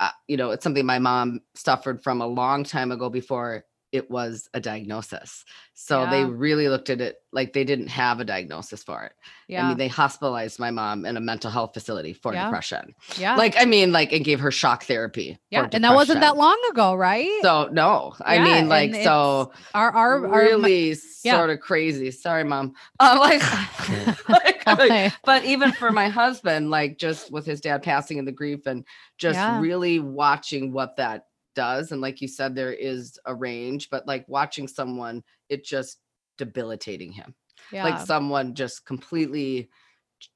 uh, 0.00 0.10
you 0.28 0.36
know, 0.36 0.50
it's 0.50 0.64
something 0.64 0.84
my 0.84 0.98
mom 0.98 1.40
suffered 1.54 2.02
from 2.02 2.20
a 2.20 2.26
long 2.26 2.64
time 2.64 2.92
ago 2.92 3.08
before 3.08 3.64
it 3.94 4.10
was 4.10 4.48
a 4.52 4.60
diagnosis. 4.60 5.44
So 5.72 6.06
they 6.10 6.24
really 6.24 6.68
looked 6.68 6.90
at 6.90 7.00
it 7.00 7.16
like 7.32 7.52
they 7.52 7.62
didn't 7.62 7.86
have 7.86 8.18
a 8.18 8.24
diagnosis 8.24 8.82
for 8.82 9.04
it. 9.04 9.12
yeah, 9.46 9.64
I 9.64 9.68
mean, 9.68 9.78
they 9.78 9.86
hospitalized 9.86 10.58
my 10.58 10.72
mom 10.72 11.06
in 11.06 11.16
a 11.16 11.20
mental 11.20 11.48
health 11.48 11.74
facility 11.74 12.12
for 12.12 12.32
Yeah. 12.32 12.44
depression. 12.46 12.92
yeah, 13.16 13.36
Like, 13.36 13.54
I 13.56 13.66
mean, 13.66 13.92
like, 13.92 14.12
and 14.12 14.24
gave 14.24 14.40
her 14.40 14.50
shock 14.50 14.82
therapy. 14.82 15.38
yeah, 15.50 15.68
and 15.72 15.84
that 15.84 15.94
wasn't 15.94 16.22
that 16.22 16.36
long 16.36 16.60
ago, 16.72 16.94
right? 16.94 17.38
So 17.42 17.68
no, 17.70 18.14
I 18.20 18.34
Yeah, 18.34 18.42
mean, 18.44 18.68
like, 18.68 18.96
so 18.96 19.52
our 19.74 19.92
our, 19.92 20.26
our 20.26 20.42
really 20.42 20.96
yeah. 21.22 21.36
sort 21.36 21.50
of 21.50 21.60
crazy. 21.60 22.10
Sorry, 22.10 22.42
mom. 22.42 22.74
Um, 22.98 23.18
like, 23.18 23.42
like, 24.28 24.66
like, 24.66 25.12
but 25.24 25.44
even 25.44 25.70
for 25.70 25.92
my 25.92 26.08
husband, 26.20 26.70
like 26.70 26.98
just 26.98 27.30
with 27.30 27.46
his 27.46 27.60
dad 27.60 27.84
passing 27.84 28.18
and 28.18 28.26
the 28.26 28.32
grief 28.32 28.66
and 28.66 28.84
just 29.18 29.36
Yeah. 29.38 29.60
really 29.60 30.00
watching 30.00 30.72
what 30.72 30.96
that 30.96 31.26
does. 31.54 31.92
And 31.92 32.00
like 32.00 32.20
you 32.20 32.28
said, 32.28 32.54
there 32.54 32.72
is 32.72 33.18
a 33.24 33.34
range, 33.34 33.90
but 33.90 34.06
like 34.06 34.24
watching 34.28 34.68
someone, 34.68 35.22
it 35.48 35.64
just 35.64 35.98
debilitating 36.38 37.12
him. 37.12 37.34
Yeah. 37.72 37.84
Like 37.84 38.06
someone 38.06 38.54
just 38.54 38.84
completely 38.84 39.70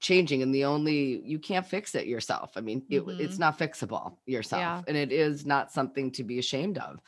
changing 0.00 0.42
and 0.42 0.54
the 0.54 0.64
only 0.64 1.20
you 1.24 1.38
can't 1.38 1.66
fix 1.66 1.94
it 1.94 2.06
yourself. 2.06 2.52
I 2.56 2.60
mean, 2.60 2.82
it, 2.90 3.02
it's 3.06 3.38
not 3.38 3.58
fixable 3.58 4.16
yourself. 4.26 4.62
Mm-hmm. 4.62 4.78
Yeah. 4.78 4.82
And 4.88 4.96
it 4.96 5.12
is 5.12 5.46
not 5.46 5.72
something 5.72 6.10
to 6.12 6.24
be 6.24 6.38
ashamed 6.38 6.78
of. 6.78 7.00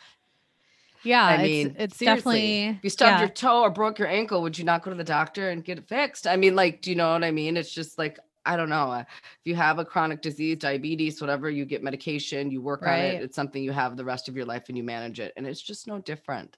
yeah. 1.03 1.25
I 1.25 1.35
it's, 1.35 1.43
mean, 1.43 1.77
it's 1.79 1.97
seriously, 1.97 2.07
definitely 2.07 2.69
If 2.69 2.85
you 2.85 2.91
stubbed 2.91 3.13
yeah. 3.13 3.21
your 3.21 3.29
toe 3.29 3.63
or 3.63 3.71
broke 3.71 3.99
your 3.99 4.09
ankle, 4.09 4.43
would 4.43 4.59
you 4.59 4.65
not 4.65 4.83
go 4.83 4.91
to 4.91 4.97
the 4.97 5.05
doctor 5.05 5.51
and 5.51 5.65
get 5.65 5.79
it 5.79 5.89
fixed? 5.89 6.27
I 6.27 6.37
mean, 6.37 6.57
like, 6.57 6.83
do 6.83 6.91
you 6.91 6.97
know 6.97 7.13
what 7.13 7.25
I 7.25 7.31
mean? 7.31 7.57
It's 7.57 7.73
just 7.73 7.99
like, 7.99 8.19
I 8.47 8.57
don't 8.57 8.69
know. 8.71 8.91
uh, 8.91 9.01
If 9.01 9.41
you 9.45 9.55
have 9.57 9.79
a 9.79 9.85
chronic 9.85 10.23
disease, 10.23 10.59
diabetes, 10.59 11.21
whatever, 11.21 11.51
you 11.51 11.65
get 11.67 11.83
medication, 11.83 12.51
you 12.51 12.63
work 12.63 12.87
on 12.87 13.01
it. 13.01 13.21
It's 13.21 13.37
something 13.37 13.63
you 13.63 13.73
have 13.73 13.97
the 13.97 14.05
rest 14.05 14.29
of 14.29 14.37
your 14.37 14.47
life 14.47 14.65
and 14.69 14.77
you 14.79 14.85
manage 14.85 15.21
it. 15.21 15.33
And 15.37 15.47
it's 15.47 15.61
just 15.61 15.87
no 15.87 15.99
different. 15.99 16.57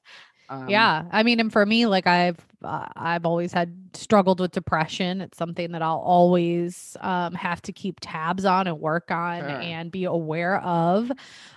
Um, 0.52 0.68
yeah 0.68 1.04
i 1.10 1.22
mean 1.22 1.40
and 1.40 1.50
for 1.52 1.64
me 1.64 1.86
like 1.86 2.06
i've 2.06 2.36
uh, 2.62 2.86
i've 2.94 3.24
always 3.26 3.52
had 3.52 3.74
struggled 3.94 4.38
with 4.38 4.52
depression 4.52 5.20
it's 5.20 5.36
something 5.36 5.72
that 5.72 5.82
i'll 5.82 5.98
always 5.98 6.96
um, 7.00 7.34
have 7.34 7.60
to 7.62 7.72
keep 7.72 7.98
tabs 8.00 8.44
on 8.44 8.66
and 8.66 8.78
work 8.80 9.10
on 9.10 9.40
Sure. 9.40 9.48
and 9.48 9.90
be 9.90 10.04
aware 10.04 10.60
of 10.60 11.10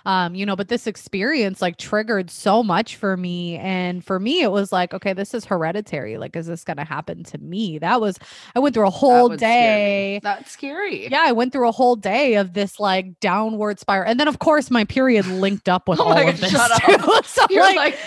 um, 0.04 0.34
you 0.34 0.44
know 0.46 0.56
but 0.56 0.68
this 0.68 0.86
experience 0.86 1.60
like 1.62 1.76
triggered 1.76 2.30
so 2.30 2.62
much 2.62 2.96
for 2.96 3.16
me 3.16 3.56
and 3.58 4.04
for 4.04 4.18
me 4.18 4.42
it 4.42 4.50
was 4.50 4.72
like 4.72 4.94
okay 4.94 5.12
this 5.12 5.32
is 5.34 5.44
hereditary 5.44 6.18
like 6.18 6.34
is 6.36 6.46
this 6.46 6.64
going 6.64 6.76
to 6.78 6.84
happen 6.84 7.22
to 7.24 7.38
me 7.38 7.78
that 7.78 8.00
was 8.00 8.18
i 8.54 8.58
went 8.58 8.74
through 8.74 8.86
a 8.86 8.90
that 8.90 8.96
whole 8.96 9.26
scare 9.28 9.36
me. 9.36 9.36
day 9.38 10.20
That's 10.22 10.50
scary. 10.50 11.08
yeah, 11.08 11.22
I 11.24 11.32
went 11.32 11.52
through 11.52 11.68
a 11.68 11.72
whole 11.72 11.96
day 11.96 12.34
of 12.36 12.52
this 12.54 12.80
like 12.80 13.20
downward 13.20 13.78
spiral. 13.78 14.10
And 14.10 14.18
then 14.18 14.28
of 14.28 14.38
course 14.38 14.70
my 14.70 14.84
period 14.84 15.26
linked 15.26 15.68
up 15.68 15.88
with 15.88 16.00
Oh 16.00 16.04
all 16.04 16.18
of 16.18 16.24
God, 16.26 16.36
this. 16.36 16.50
shut 16.50 16.70
up. 16.72 16.82
too. 16.82 17.28
so 17.28 17.46
You're 17.50 17.62
like, 17.62 17.76
like, 17.76 17.98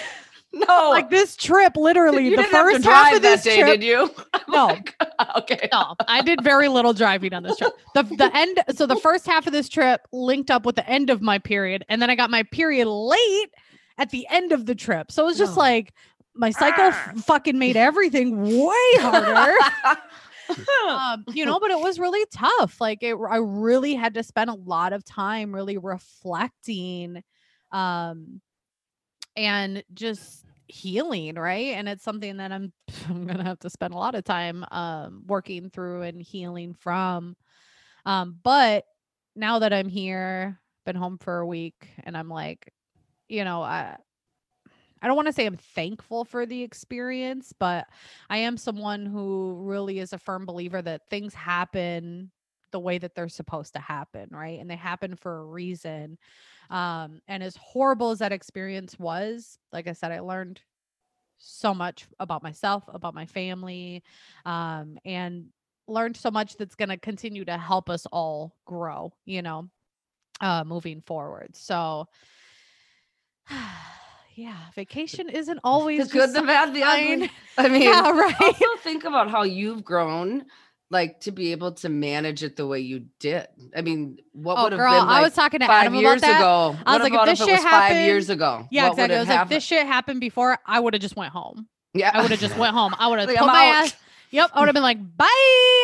no. 0.67 0.89
like 0.89 1.09
this 1.09 1.35
trip 1.35 1.73
literally 1.77 2.25
you 2.25 2.31
the 2.31 2.37
didn't 2.37 2.51
have 2.53 2.65
to 2.67 2.73
first 2.73 2.85
half 2.85 3.15
of 3.15 3.21
this 3.21 3.43
that 3.43 3.49
day, 3.49 3.59
trip 3.61 3.79
did 3.79 3.83
you? 3.83 4.09
I'm 4.33 4.41
No. 4.49 4.65
like, 4.67 4.95
okay. 5.37 5.69
no 5.71 5.95
i 6.07 6.21
did 6.21 6.43
very 6.43 6.67
little 6.69 6.93
driving 6.93 7.33
on 7.33 7.43
this 7.43 7.57
trip 7.57 7.71
the 7.93 8.03
the 8.03 8.31
end 8.35 8.59
so 8.75 8.85
the 8.87 8.95
first 8.95 9.25
half 9.27 9.45
of 9.47 9.53
this 9.53 9.69
trip 9.69 10.01
linked 10.11 10.49
up 10.49 10.65
with 10.65 10.75
the 10.75 10.89
end 10.89 11.09
of 11.11 11.21
my 11.21 11.37
period 11.37 11.85
and 11.89 12.01
then 12.01 12.09
i 12.09 12.15
got 12.15 12.29
my 12.31 12.43
period 12.43 12.87
late 12.87 13.49
at 13.97 14.09
the 14.09 14.25
end 14.29 14.51
of 14.51 14.65
the 14.65 14.73
trip 14.75 15.11
so 15.11 15.23
it 15.23 15.25
was 15.27 15.37
just 15.37 15.55
No. 15.55 15.61
like 15.61 15.93
my 16.33 16.49
cycle 16.51 16.85
f- 16.85 17.17
fucking 17.25 17.59
made 17.59 17.75
everything 17.77 18.41
way 18.41 19.01
harder 19.01 19.55
um, 20.87 21.25
you 21.31 21.45
know, 21.45 21.59
but 21.59 21.69
it 21.69 21.79
was 21.79 21.99
really 21.99 22.25
tough. 22.33 22.81
Like 22.81 23.03
it, 23.03 23.13
I 23.13 23.37
really 23.37 23.93
had 23.93 24.15
to 24.15 24.23
spend 24.23 24.49
a 24.49 24.55
lot 24.55 24.93
of 24.93 25.05
time 25.05 25.53
really 25.53 25.77
reflecting, 25.77 27.23
um, 27.71 28.41
and 29.39 29.83
just 29.93 30.45
healing, 30.67 31.35
right? 31.35 31.67
And 31.67 31.87
it's 31.87 32.03
something 32.03 32.37
that 32.37 32.51
I'm, 32.51 32.73
I'm 33.09 33.25
gonna 33.25 33.45
have 33.45 33.59
to 33.59 33.69
spend 33.69 33.93
a 33.93 33.97
lot 33.97 34.15
of 34.15 34.25
time, 34.25 34.65
um, 34.69 35.23
working 35.25 35.69
through 35.69 36.03
and 36.03 36.21
healing 36.21 36.73
from. 36.73 37.35
Um, 38.05 38.37
but 38.43 38.83
now 39.35 39.59
that 39.59 39.71
I'm 39.71 39.87
here, 39.87 40.59
been 40.85 40.97
home 40.97 41.17
for 41.17 41.39
a 41.39 41.47
week, 41.47 41.87
and 42.03 42.17
I'm 42.17 42.29
like, 42.29 42.71
you 43.29 43.43
know, 43.43 43.63
I. 43.63 43.95
I 45.01 45.07
don't 45.07 45.15
want 45.15 45.27
to 45.27 45.33
say 45.33 45.45
I'm 45.45 45.55
thankful 45.55 46.25
for 46.25 46.45
the 46.45 46.61
experience, 46.61 47.53
but 47.57 47.87
I 48.29 48.39
am 48.39 48.57
someone 48.57 49.05
who 49.05 49.53
really 49.61 49.99
is 49.99 50.11
a 50.11 50.17
firm 50.17 50.45
believer 50.45 50.81
that 50.81 51.03
things 51.09 51.33
happen 51.33 52.31
the 52.73 52.81
way 52.81 52.97
that 52.97 53.15
they're 53.15 53.29
supposed 53.29 53.75
to 53.75 53.79
happen, 53.79 54.27
right? 54.29 54.59
And 54.59 54.69
they 54.69 54.75
happen 54.75 55.15
for 55.15 55.37
a 55.39 55.45
reason. 55.45 56.17
Um, 56.69 57.21
and 57.27 57.41
as 57.41 57.55
horrible 57.55 58.11
as 58.11 58.19
that 58.19 58.31
experience 58.31 58.97
was, 58.99 59.57
like 59.71 59.87
I 59.87 59.93
said, 59.93 60.11
I 60.11 60.19
learned 60.19 60.61
so 61.37 61.73
much 61.73 62.07
about 62.19 62.43
myself, 62.43 62.83
about 62.87 63.15
my 63.15 63.25
family, 63.25 64.03
um, 64.45 64.97
and 65.05 65.47
learned 65.87 66.17
so 66.17 66.29
much 66.29 66.57
that's 66.57 66.75
going 66.75 66.89
to 66.89 66.97
continue 66.97 67.45
to 67.45 67.57
help 67.57 67.89
us 67.89 68.05
all 68.11 68.55
grow, 68.65 69.11
you 69.25 69.41
know, 69.41 69.69
uh, 70.41 70.63
moving 70.63 71.01
forward. 71.01 71.55
So, 71.55 72.07
yeah, 74.35 74.57
vacation 74.75 75.29
isn't 75.29 75.59
always 75.63 76.07
the 76.07 76.13
good, 76.13 76.33
the 76.33 76.43
bad, 76.43 76.73
the 76.73 76.83
ugly. 76.83 77.31
I 77.57 77.67
mean, 77.69 77.81
yeah, 77.83 78.09
right. 78.09 78.41
also 78.41 78.65
think 78.83 79.05
about 79.05 79.31
how 79.31 79.43
you've 79.43 79.83
grown, 79.83 80.45
like 80.91 81.19
to 81.21 81.31
be 81.31 81.51
able 81.51 81.73
to 81.73 81.89
manage 81.89 82.43
it 82.43 82.55
the 82.55 82.65
way 82.65 82.79
you 82.79 83.05
did. 83.19 83.47
I 83.75 83.81
mean, 83.81 84.17
what 84.33 84.57
Oh, 84.57 84.63
would 84.63 84.71
have 84.73 84.79
girl, 84.79 84.91
been 84.99 85.07
like 85.07 85.17
I 85.17 85.21
was 85.21 85.33
talking 85.33 85.59
to 85.59 85.67
five 85.67 85.85
Adam 85.87 85.95
years 85.95 86.21
about 86.21 86.27
that. 86.27 86.37
ago? 86.39 86.77
I 86.85 86.97
was 86.97 87.01
What 87.03 87.11
like, 87.11 87.13
if 87.13 87.25
this 87.25 87.39
it 87.41 87.45
shit 87.45 87.53
was 87.55 87.63
five 87.63 87.95
years 88.05 88.29
ago? 88.29 88.67
Yeah, 88.71 88.83
What 88.83 88.91
exactly. 88.93 89.15
I 89.15 89.19
was 89.19 89.29
like, 89.29 89.41
if 89.43 89.49
this 89.49 89.63
shit 89.63 89.85
happened 89.87 90.19
before, 90.19 90.57
I 90.65 90.79
would 90.79 90.93
have 90.93 91.01
just 91.01 91.15
went 91.15 91.31
home. 91.31 91.67
yeah, 91.93 92.11
I 92.13 92.21
would 92.21 92.31
have 92.31 92.39
just 92.39 92.57
went 92.57 92.73
home. 92.73 92.95
I 92.97 93.07
would 93.07 93.19
have 93.19 93.27
Like, 93.27 93.37
put 93.37 93.47
I'm 93.47 93.53
my 93.53 93.67
out. 93.69 93.85
ass. 93.85 93.95
Yep, 94.31 94.51
I 94.53 94.59
would 94.59 94.67
have 94.67 94.73
been 94.75 94.83
like, 94.83 94.99
bye. 95.17 95.25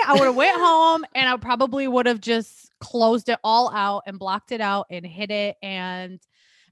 I 0.07 0.13
would 0.13 0.25
have 0.25 0.35
went 0.35 0.59
home 0.59 1.03
and 1.15 1.27
I 1.27 1.35
probably 1.37 1.87
would 1.87 2.05
have 2.05 2.21
just 2.21 2.71
closed 2.79 3.29
it 3.29 3.39
all 3.43 3.71
out 3.73 4.03
and 4.05 4.19
blocked 4.19 4.51
it 4.51 4.61
out 4.61 4.85
and 4.91 5.05
hid 5.05 5.31
it 5.31 5.55
and 5.63 6.19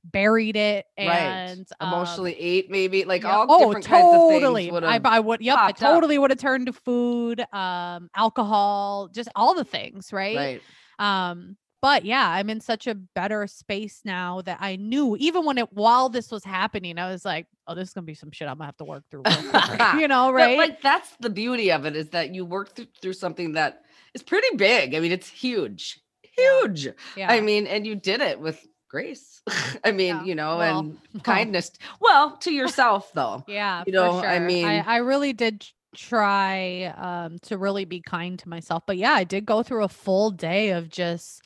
buried 0.03 0.55
it 0.55 0.85
right. 0.97 1.07
and 1.07 1.67
um, 1.79 1.93
Emotionally 1.93 2.35
ate 2.39 2.69
maybe 2.69 3.05
like 3.05 3.23
yeah. 3.23 3.35
all 3.35 3.45
oh, 3.49 3.59
different 3.65 3.85
kinds 3.85 4.05
of 4.05 4.31
totally. 4.31 4.63
things 4.63 4.73
would 4.73 4.83
I. 4.83 4.99
I 5.03 5.19
would. 5.19 5.41
Yep, 5.41 5.57
I 5.57 5.71
totally 5.71 6.17
would 6.17 6.31
have 6.31 6.39
turned 6.39 6.67
to 6.67 6.73
food, 6.73 7.41
um, 7.53 8.09
alcohol, 8.15 9.09
just 9.13 9.29
all 9.35 9.53
the 9.53 9.63
things, 9.63 10.11
right? 10.11 10.61
Right. 10.99 11.29
Um, 11.29 11.57
but 11.81 12.05
yeah, 12.05 12.29
I'm 12.29 12.49
in 12.49 12.61
such 12.61 12.87
a 12.87 12.95
better 12.95 13.45
space 13.45 14.01
now 14.05 14.41
that 14.43 14.59
I 14.61 14.77
knew 14.77 15.17
even 15.19 15.43
when 15.45 15.57
it 15.57 15.71
while 15.73 16.07
this 16.07 16.31
was 16.31 16.43
happening, 16.43 16.97
I 16.97 17.11
was 17.11 17.25
like, 17.25 17.47
oh, 17.67 17.75
this 17.75 17.89
is 17.89 17.93
gonna 17.93 18.05
be 18.05 18.13
some 18.13 18.31
shit 18.31 18.47
I'm 18.47 18.55
gonna 18.55 18.67
have 18.67 18.77
to 18.77 18.85
work 18.85 19.03
through, 19.11 19.23
quick," 19.23 19.33
you 19.99 20.07
know, 20.07 20.27
But, 20.31 20.33
right? 20.33 20.57
like 20.57 20.81
that's 20.81 21.09
the 21.19 21.29
beauty 21.29 21.71
of 21.71 21.85
it 21.85 21.95
is 21.95 22.09
that 22.09 22.33
you 22.33 22.45
work 22.45 22.75
through, 22.75 22.87
through 23.01 23.13
something 23.13 23.53
that 23.53 23.81
is 24.13 24.23
pretty 24.23 24.55
big. 24.55 24.95
I 24.95 25.01
mean, 25.01 25.11
it's 25.11 25.27
huge, 25.27 25.99
huge. 26.21 26.87
yeah. 27.17 27.29
I 27.29 27.41
mean, 27.41 27.67
and 27.67 27.85
you 27.85 27.95
did 27.95 28.21
it 28.21 28.39
with 28.39 28.65
grace. 28.93 29.41
I 29.84 29.91
mean, 29.91 30.15
Yeah. 30.17 30.23
you 30.23 30.36
know, 30.36 30.58
Well, 30.58 30.79
and 30.79 31.23
kindness. 31.23 31.71
Well, 31.99 32.38
to 32.38 32.51
yourself 32.53 33.12
though. 33.13 33.43
yeah, 33.47 33.84
you 33.88 33.91
know, 33.91 34.19
I 34.23 34.38
mean- 34.39 34.65
I, 34.67 34.79
I 34.86 34.97
really 34.97 35.34
did 35.34 35.65
try 35.95 36.86
um 36.97 37.38
to 37.39 37.56
really 37.58 37.86
be 37.86 37.99
kind 38.01 38.39
to 38.39 38.49
myself. 38.49 38.84
But 38.88 38.97
yeah, 38.97 39.12
I 39.13 39.23
did 39.25 39.45
go 39.45 39.62
through 39.62 39.84
a 39.84 39.88
full 39.89 40.32
day 40.32 40.69
of 40.71 40.89
just 40.89 41.43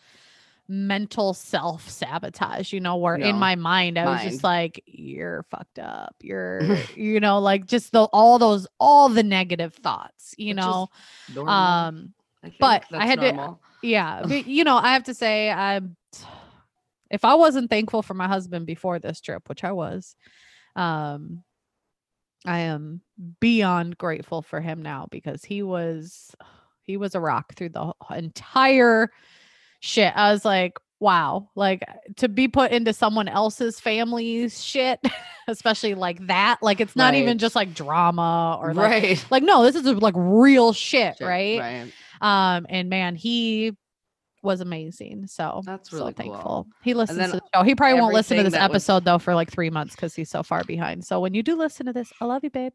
mental 0.70 1.34
self 1.34 1.90
sabotage, 1.90 2.72
you 2.72 2.80
know, 2.80 2.96
where 2.98 3.16
in 3.16 3.36
my 3.38 3.56
mind 3.56 3.98
I 3.98 4.06
was 4.06 4.22
just 4.24 4.44
like, 4.46 4.84
you're 4.86 5.44
fucked 5.50 5.80
up. 5.80 6.16
You're, 6.22 6.62
you 6.96 7.20
know, 7.20 7.40
like 7.40 7.66
just 7.66 7.92
the 7.92 8.04
all 8.14 8.40
those 8.40 8.68
all 8.80 9.10
the 9.10 9.24
negative 9.24 9.74
thoughts, 9.74 10.34
you 10.38 10.54
Which 10.56 10.64
know. 10.64 10.88
Um 11.46 12.14
I 12.44 12.54
but 12.60 12.86
I 12.94 13.06
had 13.06 13.20
to- 13.22 13.58
yeah, 13.84 14.22
but, 14.26 14.48
you 14.48 14.64
know, 14.64 14.78
I 14.78 14.94
have 14.94 15.04
to 15.04 15.14
say 15.14 15.52
I'm 15.52 15.97
if 17.10 17.26
I 17.26 17.36
wasn't 17.36 17.70
thankful 17.70 18.02
for 18.02 18.13
my 18.13 18.28
husband 18.28 18.65
before 18.65 19.00
this 19.00 19.22
trip, 19.22 19.48
which 19.48 19.63
I 19.63 19.72
was, 19.72 20.15
um 20.76 21.43
I 22.46 22.60
am 22.60 23.02
beyond 23.39 23.98
grateful 23.98 24.41
for 24.41 24.62
him 24.62 24.82
now 24.82 25.08
because 25.12 25.43
he 25.43 25.63
was 25.63 26.36
he 26.82 26.98
was 26.98 27.15
a 27.15 27.20
rock 27.20 27.54
through 27.56 27.70
the 27.70 27.93
entire 28.15 29.10
shit. 29.82 30.13
I 30.15 30.32
was 30.32 30.46
like, 30.46 30.80
wow, 31.00 31.50
like 31.56 31.84
to 32.17 32.30
be 32.30 32.48
put 32.48 32.72
into 32.72 32.93
someone 32.93 33.28
else's 33.28 33.80
family's 33.80 34.63
shit, 34.63 35.00
especially 35.48 35.93
like 35.93 36.26
that. 36.28 36.60
Like 36.62 36.80
it's 36.80 36.96
not 36.96 37.13
even 37.15 37.38
just 37.38 37.56
like 37.56 37.74
drama 37.74 38.58
or 38.62 38.74
like 38.74 39.04
right. 39.04 39.26
like 39.30 39.43
no, 39.43 39.63
this 39.63 39.76
is 39.76 39.86
like 39.86 40.15
real 40.17 40.74
shit, 40.74 41.17
Shit, 41.17 41.28
right? 41.28 41.60
Right. 41.60 41.91
Um, 42.22 42.65
and 42.70 42.89
man, 42.89 43.15
he 43.15 43.76
was 44.48 44.62
amazing. 44.62 45.28
So 45.28 45.62
That's 45.66 45.92
so 45.92 45.98
really 45.98 46.14
cool. 46.14 46.32
thankful. 46.32 46.68
He 46.84 46.94
listens 46.96 47.20
to 47.32 47.38
the 47.38 47.42
show. 47.54 47.64
He 47.64 47.76
probably 47.76 48.00
won't 48.02 48.14
listen 48.14 48.38
to 48.38 48.44
this 48.44 48.54
that 48.54 48.72
was- 48.72 48.84
episode 48.84 49.04
though 49.06 49.20
for 49.20 49.36
like 49.36 49.52
three 49.52 49.70
months 49.70 49.96
because 49.96 50.16
he's 50.16 50.30
so 50.32 50.42
far 50.42 50.64
behind. 50.64 51.06
So 51.06 51.20
when 51.20 51.34
you 51.36 51.44
do 51.44 51.56
listen 51.56 51.86
to 51.86 51.94
this, 51.94 52.12
I 52.20 52.26
love 52.26 52.44
you, 52.44 52.50
babe. 52.50 52.74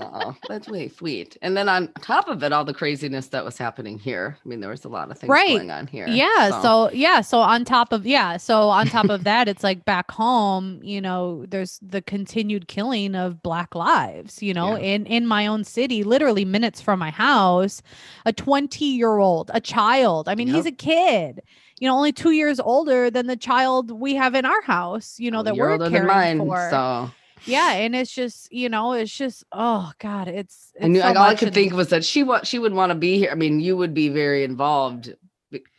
Oh, 0.00 0.34
that's 0.48 0.68
way 0.68 0.88
sweet. 0.88 1.36
And 1.42 1.54
then 1.54 1.68
on 1.68 1.92
top 2.00 2.28
of 2.28 2.42
it, 2.42 2.50
all 2.50 2.64
the 2.64 2.72
craziness 2.72 3.26
that 3.28 3.44
was 3.44 3.58
happening 3.58 3.98
here. 3.98 4.38
I 4.42 4.48
mean, 4.48 4.60
there 4.60 4.70
was 4.70 4.86
a 4.86 4.88
lot 4.88 5.10
of 5.10 5.18
things 5.18 5.28
Right. 5.28 5.48
going 5.56 5.70
on 5.70 5.86
here. 5.86 6.06
Yeah. 6.08 6.62
So. 6.62 6.90
yeah. 6.92 7.20
So 7.20 7.40
on 7.40 7.64
top 7.66 7.92
of 7.92 8.06
yeah. 8.06 8.38
So 8.38 8.70
on 8.70 8.86
top 8.86 9.10
of 9.10 9.24
that, 9.24 9.48
it's 9.48 9.62
like 9.62 9.84
back 9.84 10.10
home. 10.10 10.80
You 10.82 11.00
know, 11.02 11.44
there's 11.46 11.78
the 11.82 12.00
continued 12.00 12.68
killing 12.68 13.14
of 13.14 13.42
Black 13.42 13.74
lives. 13.74 14.42
You 14.42 14.54
know, 14.54 14.76
Yeah. 14.76 14.94
in 14.94 15.06
in 15.06 15.26
my 15.26 15.46
own 15.46 15.62
city, 15.64 16.04
literally 16.04 16.46
minutes 16.46 16.80
from 16.80 16.98
my 16.98 17.10
house, 17.10 17.82
a 18.24 18.32
20 18.32 18.84
year 18.86 19.18
old, 19.18 19.50
a 19.52 19.60
child. 19.60 20.26
I 20.28 20.34
mean, 20.34 20.48
he's 20.48 20.66
a 20.66 20.72
kid. 20.72 21.42
You 21.80 21.88
know, 21.88 21.96
only 21.96 22.12
two 22.12 22.30
years 22.30 22.60
older 22.60 23.10
than 23.10 23.26
the 23.26 23.36
child 23.36 23.90
we 23.90 24.14
have 24.14 24.34
in 24.34 24.46
our 24.46 24.62
house. 24.62 25.16
You 25.18 25.30
know 25.30 25.42
that 25.42 25.54
we're 25.56 25.76
caring 25.90 26.06
mine. 26.06 26.38
for. 26.38 26.68
So 26.70 27.10
yeah, 27.46 27.72
and 27.72 27.94
it's 27.96 28.12
just 28.12 28.52
you 28.52 28.68
know, 28.68 28.92
it's 28.92 29.14
just 29.16 29.44
oh 29.52 29.92
god, 29.98 30.28
it's. 30.28 30.72
I 30.80 30.88
knew 30.88 30.98
it's 30.98 31.04
so 31.04 31.08
like, 31.08 31.18
all 31.18 31.28
I 31.28 31.34
could 31.34 31.48
and- 31.48 31.54
think 31.54 31.72
was 31.72 31.88
that 31.88 32.04
she 32.04 32.22
wa- 32.22 32.42
she 32.42 32.58
would 32.58 32.72
want 32.72 32.90
to 32.90 32.94
be 32.94 33.18
here. 33.18 33.30
I 33.30 33.34
mean, 33.34 33.60
you 33.60 33.76
would 33.76 33.94
be 33.94 34.08
very 34.08 34.44
involved. 34.44 35.14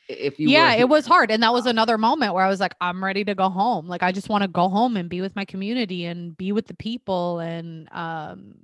if 0.10 0.40
you 0.40 0.50
yeah, 0.50 0.74
it 0.74 0.90
was 0.90 1.06
hard. 1.08 1.32
And 1.32 1.42
that 1.44 1.54
was 1.54 1.66
another 1.66 1.98
moment 1.98 2.34
where 2.34 2.44
I 2.44 2.50
was 2.50 2.60
like, 2.60 2.76
I'm 2.82 3.04
ready 3.04 3.24
to 3.24 3.36
go 3.36 3.50
home. 3.50 3.88
Like 3.88 4.04
I 4.04 4.12
just 4.12 4.28
want 4.30 4.42
to 4.44 4.48
go 4.50 4.68
home 4.70 4.98
and 4.98 5.10
be 5.10 5.22
with 5.22 5.36
my 5.36 5.46
community 5.46 6.06
and 6.06 6.36
be 6.38 6.52
with 6.52 6.68
the 6.68 6.76
people. 6.76 7.40
And 7.40 7.88
um 7.92 8.56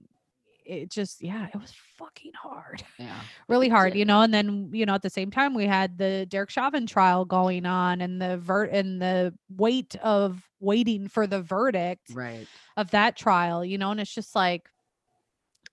it 0.70 0.92
just, 0.92 1.22
yeah, 1.22 1.48
it 1.54 1.58
was 1.60 1.74
fucking 1.98 2.32
hard. 2.34 2.84
Yeah. 3.00 3.20
Really 3.48 3.70
hard, 3.70 3.96
you 3.96 4.06
know. 4.06 4.22
And 4.22 4.34
then, 4.34 4.70
you 4.74 4.86
know, 4.86 4.94
at 4.94 5.02
the 5.02 5.10
same 5.10 5.32
time 5.32 5.54
we 5.54 5.66
had 5.66 5.98
the 5.98 6.26
Derek 6.30 6.50
Chauvin 6.50 6.86
trial 6.86 7.26
going 7.26 7.66
on 7.66 8.02
and 8.02 8.22
the 8.22 8.38
vert 8.38 8.70
and 8.72 9.02
the 9.02 9.34
weight 9.50 9.96
of 10.04 10.42
waiting 10.60 11.08
for 11.08 11.26
the 11.28 11.42
verdict 11.42 12.10
Right. 12.14 12.48
of 12.78 12.92
that 12.92 13.16
trial, 13.16 13.64
you 13.66 13.78
know, 13.78 13.92
and 13.92 14.00
it's 14.00 14.14
just 14.14 14.36
like 14.36 14.70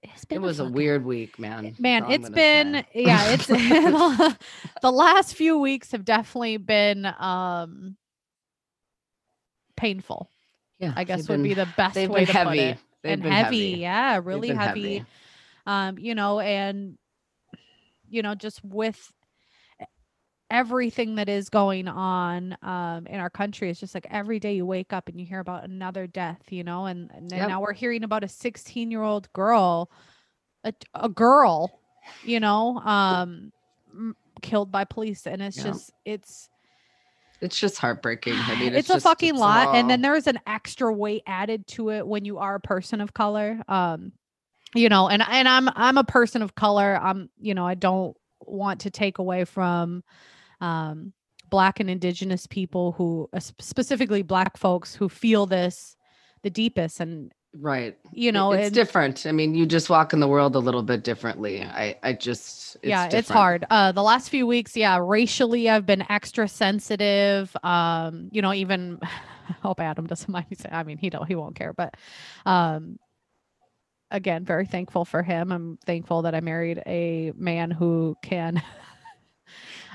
it's 0.02 0.24
been 0.24 0.36
It 0.36 0.42
was 0.42 0.60
a 0.60 0.64
fucking- 0.64 0.74
weird 0.74 1.04
week, 1.04 1.38
man. 1.38 1.74
Man 1.78 2.04
all 2.04 2.12
I'm 2.12 2.32
been 2.32 2.74
say. 2.74 2.86
yeah 2.94 3.30
it's 3.32 3.46
the, 3.48 4.36
the 4.82 4.92
last 4.92 5.34
few 5.34 5.58
weeks 5.58 5.90
have 5.92 6.04
definitely 6.04 6.58
been 6.58 7.06
um 7.18 7.96
painful 9.76 10.30
yeah. 10.78 10.92
i 10.96 11.04
guess 11.04 11.28
would 11.28 11.34
been- 11.36 11.42
be 11.42 11.54
the 11.54 11.68
best 11.76 11.96
way 11.96 12.24
to 12.24 12.32
heavy. 12.32 12.48
put 12.50 12.58
it 12.58 12.78
They've 13.02 13.20
and 13.20 13.22
heavy, 13.22 13.58
heavy. 13.58 13.78
yeah 13.80 14.20
really 14.22 14.48
been 14.48 14.56
heavy. 14.56 15.04
um 15.66 15.98
you 15.98 16.14
know 16.14 16.40
and 16.40 16.98
you 18.08 18.22
know 18.22 18.34
just 18.34 18.64
with 18.64 19.12
everything 20.48 21.16
that 21.16 21.28
is 21.28 21.48
going 21.48 21.88
on 21.88 22.56
um 22.62 23.06
in 23.08 23.18
our 23.18 23.28
country 23.30 23.68
it's 23.68 23.80
just 23.80 23.94
like 23.94 24.06
every 24.10 24.38
day 24.38 24.54
you 24.54 24.64
wake 24.64 24.92
up 24.92 25.08
and 25.08 25.18
you 25.20 25.26
hear 25.26 25.40
about 25.40 25.64
another 25.64 26.06
death 26.06 26.40
you 26.50 26.62
know 26.62 26.86
and, 26.86 27.10
and 27.12 27.28
Yep. 27.32 27.48
now 27.48 27.60
we're 27.60 27.72
hearing 27.72 28.04
about 28.04 28.22
a 28.22 28.28
16 28.28 28.90
year 28.90 29.02
old 29.02 29.32
girl 29.32 29.90
a, 30.64 30.72
a 30.94 31.08
girl 31.08 31.80
you 32.22 32.38
know 32.38 32.78
um 32.78 33.50
killed 34.40 34.70
by 34.70 34.84
police 34.84 35.26
and 35.26 35.42
it's 35.42 35.56
Yeah. 35.56 35.64
just 35.64 35.92
it's 36.04 36.48
It's 37.40 37.58
just 37.58 37.78
heartbreaking. 37.78 38.34
I 38.34 38.58
mean, 38.58 38.68
it's, 38.68 38.78
it's, 38.78 38.90
a 38.90 38.92
just- 38.94 39.04
fucking 39.04 39.30
it's 39.30 39.38
lot 39.38 39.74
and 39.74 39.90
then 39.90 40.00
there's 40.00 40.26
an 40.26 40.38
extra 40.46 40.92
weight 40.92 41.22
added 41.26 41.66
to 41.68 41.90
it 41.90 42.06
when 42.06 42.24
you 42.24 42.38
are 42.38 42.54
a 42.54 42.60
person 42.60 43.00
of 43.00 43.12
color 43.12 43.60
um 43.68 44.12
you 44.74 44.88
know 44.88 45.08
and 45.08 45.22
and 45.28 45.48
i'm 45.48 45.68
i'm 45.74 45.96
a 45.96 46.04
person 46.04 46.42
of 46.42 46.54
color 46.54 46.98
i'm 47.00 47.30
you 47.38 47.54
know 47.54 47.66
i 47.66 47.74
don't 47.74 48.16
want 48.40 48.80
to 48.80 48.90
take 48.90 49.18
away 49.18 49.44
from 49.44 50.02
um 50.60 51.12
black 51.48 51.78
and 51.80 51.88
indigenous 51.88 52.46
people 52.46 52.92
who 52.92 53.28
uh, 53.32 53.40
specifically 53.40 54.22
black 54.22 54.56
folks 54.56 54.94
who 54.94 55.08
feel 55.08 55.46
this 55.46 55.96
the 56.42 56.50
deepest 56.50 57.00
and 57.00 57.32
right. 57.60 57.96
you 58.12 58.32
know 58.32 58.52
it's 58.52 58.66
and- 58.66 58.74
different. 58.74 59.26
I 59.26 59.32
mean, 59.32 59.54
you 59.54 59.66
just 59.66 59.90
walk 59.90 60.12
in 60.12 60.20
the 60.20 60.28
world 60.28 60.56
a 60.56 60.60
little 60.60 60.82
bit 60.82 61.04
differently. 61.04 61.62
I, 61.62 61.96
I 62.02 62.12
just, 62.12 62.76
it's 62.76 62.88
yeah 62.88 63.08
it's 63.10 63.28
hard 63.28 63.64
uh 63.70 63.92
the 63.92 64.02
last 64.02 64.28
few 64.28 64.46
weeks 64.46 64.76
yeah 64.76 64.98
racially 65.00 65.68
i've 65.70 65.86
been 65.86 66.04
extra 66.10 66.46
sensitive 66.46 67.56
um 67.62 68.28
you 68.32 68.42
know 68.42 68.52
even 68.52 68.98
I 69.02 69.52
hope 69.62 69.80
adam 69.80 70.06
doesn't 70.06 70.28
mind 70.28 70.46
me 70.50 70.56
saying 70.56 70.74
i 70.74 70.82
mean 70.82 70.98
he 70.98 71.10
don't 71.10 71.26
he 71.26 71.34
won't 71.34 71.56
care 71.56 71.72
but 71.72 71.94
um 72.44 72.98
again 74.10 74.44
very 74.44 74.66
thankful 74.66 75.04
for 75.04 75.22
him 75.22 75.52
i'm 75.52 75.78
thankful 75.86 76.22
that 76.22 76.34
i 76.34 76.40
married 76.40 76.82
a 76.86 77.32
man 77.36 77.70
who 77.70 78.16
can 78.22 78.62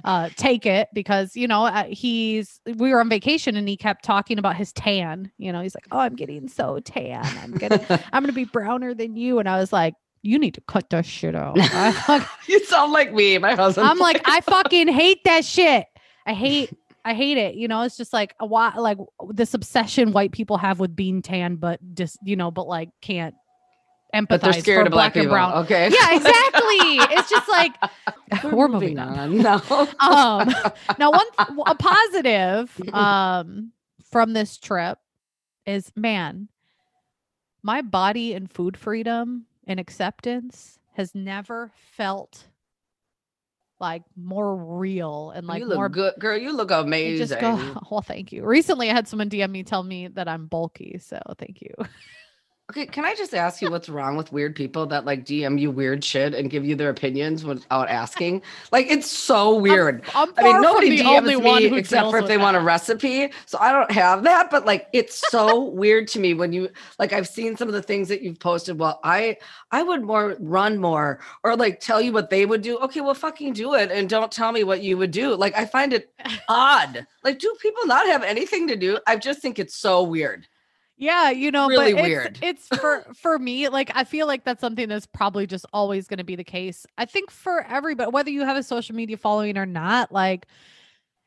uh 0.04 0.30
take 0.36 0.66
it 0.66 0.88
because 0.94 1.36
you 1.36 1.48
know 1.48 1.66
uh, 1.66 1.84
he's 1.86 2.60
we 2.78 2.92
were 2.92 3.00
on 3.00 3.10
vacation 3.10 3.56
and 3.56 3.68
he 3.68 3.78
kept 3.78 4.04
talking 4.04 4.38
about 4.40 4.56
his 4.56 4.72
tan 4.74 5.32
you 5.38 5.52
know 5.52 5.62
he's 5.62 5.76
like 5.76 5.88
oh 5.92 6.00
i'm 6.00 6.16
getting 6.16 6.48
so 6.48 6.80
tan 6.80 7.24
i'm 7.42 7.52
gonna 7.52 7.80
i'm 8.14 8.24
gonna 8.24 8.34
be 8.34 8.46
browner 8.46 8.94
than 8.94 9.16
you 9.16 9.40
and 9.40 9.48
i 9.48 9.60
was 9.60 9.72
like 9.72 9.94
you 10.24 10.38
need 10.38 10.54
to 10.54 10.62
cut 10.62 10.90
that 10.90 11.06
shit 11.06 11.36
out 11.36 11.58
fuck- 11.96 12.30
you 12.48 12.64
sound 12.66 12.92
like 12.92 13.14
me, 13.14 13.38
my 13.38 13.56
husband. 13.56 13.88
I'm 13.88 13.98
like, 13.98 14.22
I 14.26 14.42
fucking 14.42 14.88
hate 14.88 15.24
that 15.26 15.46
shit. 15.46 15.86
I 16.26 16.34
hate, 16.34 16.72
I 17.04 17.14
hate 17.14 17.38
it. 17.38 17.56
You 17.56 17.68
know, 17.68 17.82
it's 17.82 17.98
just 17.98 18.14
like 18.14 18.36
a 18.40 18.46
why, 18.46 18.74
like 18.78 18.98
this 19.30 19.54
obsession 19.54 20.12
white 20.12 20.32
people 20.32 20.58
have 20.58 20.80
with 20.80 20.96
being 20.96 21.22
tan, 21.22 21.56
but 21.56 21.80
just 21.96 22.18
you 22.24 22.36
know, 22.36 22.52
but 22.52 22.68
like 22.68 22.90
can't 23.02 23.34
empathize 24.14 24.28
but 24.28 24.42
they're 24.42 24.54
scared 24.54 24.84
for 24.84 24.88
of 24.88 24.92
black, 24.92 25.16
and 25.16 25.24
people. 25.24 25.36
brown. 25.36 25.64
Okay. 25.64 25.90
Yeah, 25.90 26.16
exactly. 26.16 27.18
it's 27.18 27.30
just 27.30 27.48
like 27.48 27.74
we're, 28.52 28.68
moving, 28.68 29.00
on. 29.00 29.38
No. 29.42 29.62
Um, 30.00 30.54
now 31.00 31.12
one 31.12 31.26
a 31.66 31.76
positive 31.76 32.82
um 32.94 33.72
from 34.10 34.34
this 34.34 34.58
trip 34.58 35.00
is 35.66 35.92
man, 35.96 36.50
my 37.64 37.82
body 37.82 38.34
and 38.34 38.52
food 38.52 38.76
freedom 38.78 39.46
and 39.68 39.80
acceptance 39.80 40.80
has 40.94 41.16
never 41.16 41.72
felt 41.76 42.48
like 43.80 44.04
more 44.16 44.56
real 44.56 45.32
and 45.32 45.48
like 45.48 45.60
you 45.62 45.66
look 45.66 45.76
more 45.76 45.90
good, 45.90 46.14
girl. 46.20 46.38
You 46.38 46.54
look 46.54 46.70
you 46.70 46.76
amazing. 46.78 47.28
just 47.28 47.42
go 47.42 47.82
well 47.90 48.02
thank 48.02 48.32
you 48.32 48.46
recently 48.46 48.92
i 48.92 48.94
had 48.94 49.08
someone 49.08 49.28
dm 49.28 49.50
me 49.50 49.64
tell 49.64 49.82
me 49.82 50.08
that 50.08 50.28
i'm 50.28 50.46
bulky 50.46 51.00
so 51.00 51.20
thank 51.40 51.62
you 51.62 51.74
Okay, 52.72 52.86
can 52.86 53.04
I 53.04 53.14
just 53.16 53.34
ask 53.34 53.62
you 53.62 53.70
what's 53.70 53.90
wrong 53.90 54.16
with 54.16 54.32
weird 54.32 54.56
people 54.56 54.86
that 54.86 55.04
like 55.04 55.26
DM 55.26 55.60
you 55.60 55.70
weird 55.70 56.06
shit 56.06 56.34
and 56.34 56.50
give 56.50 56.64
you 56.64 56.74
their 56.74 56.90
opinions 56.90 57.44
without 57.44 57.90
asking? 57.90 58.44
Like 58.72 58.90
it's 58.90 59.12
so 59.12 59.54
weird. 59.54 60.04
i'm, 60.16 60.30
I 60.38 60.42
far 60.42 60.54
mean, 60.54 60.62
nobody 60.62 60.98
DMs 61.00 61.44
me 61.44 61.78
except 61.78 62.10
for 62.10 62.20
if 62.20 62.28
they 62.28 62.38
want 62.38 62.56
a 62.56 62.62
recipe. 62.62 63.30
So 63.46 63.58
I 63.60 63.74
don't 63.74 63.92
have 63.92 64.24
that, 64.24 64.50
but 64.50 64.66
like 64.66 64.88
it's 64.94 65.22
so 65.30 65.66
weird 65.66 66.08
to 66.10 66.20
me 66.22 66.34
when 66.34 66.54
you 66.54 66.70
like 66.98 67.12
I've 67.12 67.28
seen 67.28 67.58
some 67.58 67.68
of 67.68 67.74
the 67.74 67.82
things 67.82 68.08
that 68.08 68.22
you've 68.22 68.40
posted. 68.40 68.80
Well, 68.80 69.02
I 69.04 69.36
I 69.72 69.84
would 69.84 70.04
more 70.04 70.38
run 70.40 70.78
more 70.78 71.20
or 71.44 71.58
like 71.58 71.82
tell 71.82 72.00
you 72.00 72.14
what 72.14 72.30
they 72.30 72.46
would 72.46 72.62
do. 72.62 72.78
Okay, 72.78 73.02
well 73.02 73.14
fucking 73.14 73.52
do 73.52 73.74
it 73.74 73.92
and 73.92 74.08
don't 74.08 74.32
tell 74.32 74.54
me 74.54 74.64
what 74.64 74.82
you 74.82 74.98
would 74.98 75.12
do. 75.12 75.36
Like 75.36 75.58
I 75.58 75.66
find 75.66 75.92
it 75.92 76.14
odd. 76.48 77.06
Like 77.22 77.40
do 77.40 77.54
people 77.62 77.86
not 77.86 78.08
have 78.08 78.24
anything 78.24 78.70
to 78.70 78.78
do? 78.78 78.98
I 79.06 79.18
just 79.18 79.42
think 79.42 79.60
it's 79.60 79.76
so 79.76 80.04
weird. 80.04 80.48
Yeah 81.02 81.32
you 81.32 81.52
know 81.52 81.68
Really 81.68 81.94
but 81.94 82.06
it's, 82.06 82.40
it's 82.42 82.68
for 82.80 83.04
for 83.14 83.38
me 83.40 83.68
like 83.68 83.92
i 83.96 84.04
feel 84.06 84.28
like 84.28 84.46
that's 84.46 84.62
something 84.62 84.88
that's 84.88 85.08
probably 85.08 85.48
just 85.48 85.66
always 85.74 86.08
going 86.08 86.20
to 86.20 86.24
be 86.24 86.36
the 86.36 86.44
case. 86.44 86.86
I 86.98 87.06
think 87.06 87.32
for 87.32 87.66
everybody 87.66 88.12
whether 88.12 88.30
you 88.30 88.46
have 88.46 88.56
a 88.56 88.64
social 88.64 88.96
media 88.96 89.18
following 89.18 89.58
or 89.58 89.66
not 89.66 90.12
like 90.12 90.48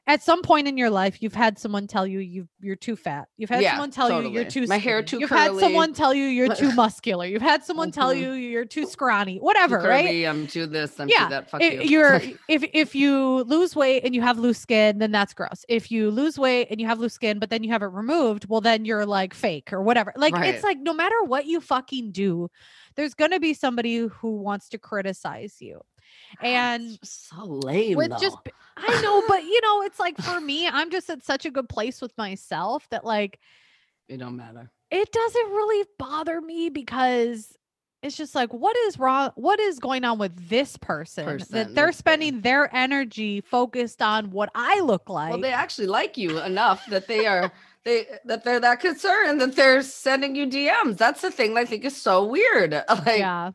at 0.07 0.23
some 0.23 0.43
point 0.43 0.69
in 0.69 0.77
your 0.77 0.91
life 0.91 1.23
you've 1.23 1.35
had 1.35 1.59
someone 1.59 1.87
tell 1.87 2.07
you 2.07 2.19
you 2.19 2.47
you're 2.61 2.77
too 2.77 2.95
fat. 2.95 3.27
You've 3.39 3.49
had 3.49 3.63
Yeah, 3.63 3.71
someone 3.73 3.91
tell 3.91 4.23
you 4.23 4.29
you're 4.29 4.45
too 4.45 4.67
My 4.67 4.77
hair 4.77 5.03
too 5.03 5.19
you've 5.19 5.31
had 5.31 5.55
someone 5.57 5.93
tell 5.95 6.13
you 6.13 6.27
you're 6.27 6.55
too 6.55 6.73
muscular. 6.75 7.25
You've 7.27 7.41
had 7.43 7.65
someone 7.65 7.91
tell 7.91 8.11
Mhm. 8.15 8.21
you 8.21 8.33
you're 8.33 8.65
too 8.67 8.87
scrawny. 8.87 9.39
Too 9.39 9.45
whatever 9.45 9.79
right? 9.79 10.27
I'm 10.27 10.47
to 10.49 10.67
this, 10.67 11.01
I'm 11.01 11.09
Yeah, 11.09 11.25
to 11.25 11.31
that. 11.31 11.51
Fuck 11.51 11.63
I- 11.63 11.71
you. 11.71 11.81
you're 11.83 12.21
if 12.49 12.65
if 12.75 12.95
you 12.95 13.45
lose 13.45 13.75
weight 13.75 14.05
and 14.05 14.15
you 14.15 14.21
have 14.21 14.39
loose 14.39 14.59
skin 14.59 14.99
then 14.99 15.11
that's 15.11 15.33
gross. 15.33 15.65
If 15.69 15.91
you 15.91 16.11
lose 16.11 16.39
weight 16.39 16.69
and 16.71 16.81
you 16.81 16.87
have 16.87 16.99
loose 16.99 17.15
skin 17.15 17.39
but 17.39 17.49
then 17.51 17.63
you 17.65 17.71
have 17.71 17.83
it 17.83 17.87
removed 17.87 18.47
well 18.49 18.61
then 18.61 18.85
you're 18.85 19.07
like 19.07 19.33
fake 19.33 19.73
or 19.73 19.83
whatever. 19.83 20.13
Like 20.17 20.35
Right. 20.35 20.55
it's 20.55 20.63
like 20.65 20.79
no 20.79 20.93
matter 20.93 21.23
what 21.25 21.47
you 21.47 21.61
fucking 21.61 22.13
do 22.13 22.49
there's 22.97 23.15
gonna 23.15 23.41
be 23.41 23.55
somebody 23.55 23.97
who 24.07 24.37
wants 24.37 24.69
to 24.69 24.79
criticize 24.79 25.57
you 25.61 25.81
and 26.41 26.99
so 27.03 27.45
lame. 27.45 27.97
with 27.97 28.11
though. 28.11 28.19
just 28.19 28.37
i 28.77 29.01
know 29.03 29.23
but 29.29 29.43
you 29.43 29.61
know 29.63 29.83
it's 29.83 29.99
like 29.99 30.17
for 30.19 30.41
me 30.41 30.69
i'm 30.69 30.91
just 30.91 31.09
at 31.11 31.25
such 31.25 31.45
a 31.45 31.51
good 31.51 31.69
place 31.69 32.01
with 32.01 32.17
myself 32.19 32.87
that 32.91 33.05
like 33.05 33.39
it 34.09 34.19
don't 34.19 34.37
matter. 34.37 34.71
it 34.91 35.11
doesn't 35.13 35.51
really 35.51 35.87
bother 35.99 36.41
me 36.41 36.69
because 36.69 37.57
it's 38.03 38.17
just 38.17 38.35
like 38.35 38.53
what 38.53 38.77
is 38.87 38.99
wrong 38.99 39.31
what 39.35 39.59
is 39.61 39.79
going 39.79 40.05
on 40.05 40.19
with 40.19 40.49
this 40.49 40.77
person, 40.77 41.25
Person, 41.25 41.53
that 41.53 41.75
they're 41.75 41.93
spending 41.93 42.43
their 42.43 42.75
energy 42.75 43.41
focused 43.41 44.03
on 44.03 44.31
what 44.31 44.51
i 44.55 44.81
look 44.81 45.09
like 45.09 45.31
well, 45.31 45.41
they 45.41 45.53
actually 45.53 45.87
like 45.87 46.17
you 46.17 46.39
enough 46.41 46.85
that 46.87 47.09
they 47.09 47.27
are 47.27 47.51
they 47.85 48.07
that 48.25 48.45
they're 48.45 48.61
that 48.61 48.81
concerned 48.81 49.41
that 49.41 49.55
they're 49.57 49.83
sending 49.83 50.35
you 50.35 50.47
DMs. 50.47 50.97
That's 50.97 51.21
the 51.21 51.31
thing 51.31 51.57
I 51.57 51.67
think 51.67 51.85
is 51.85 51.95
so 51.95 52.25
weird. 52.25 52.73
Like, 52.89 53.19
yeah 53.19 53.51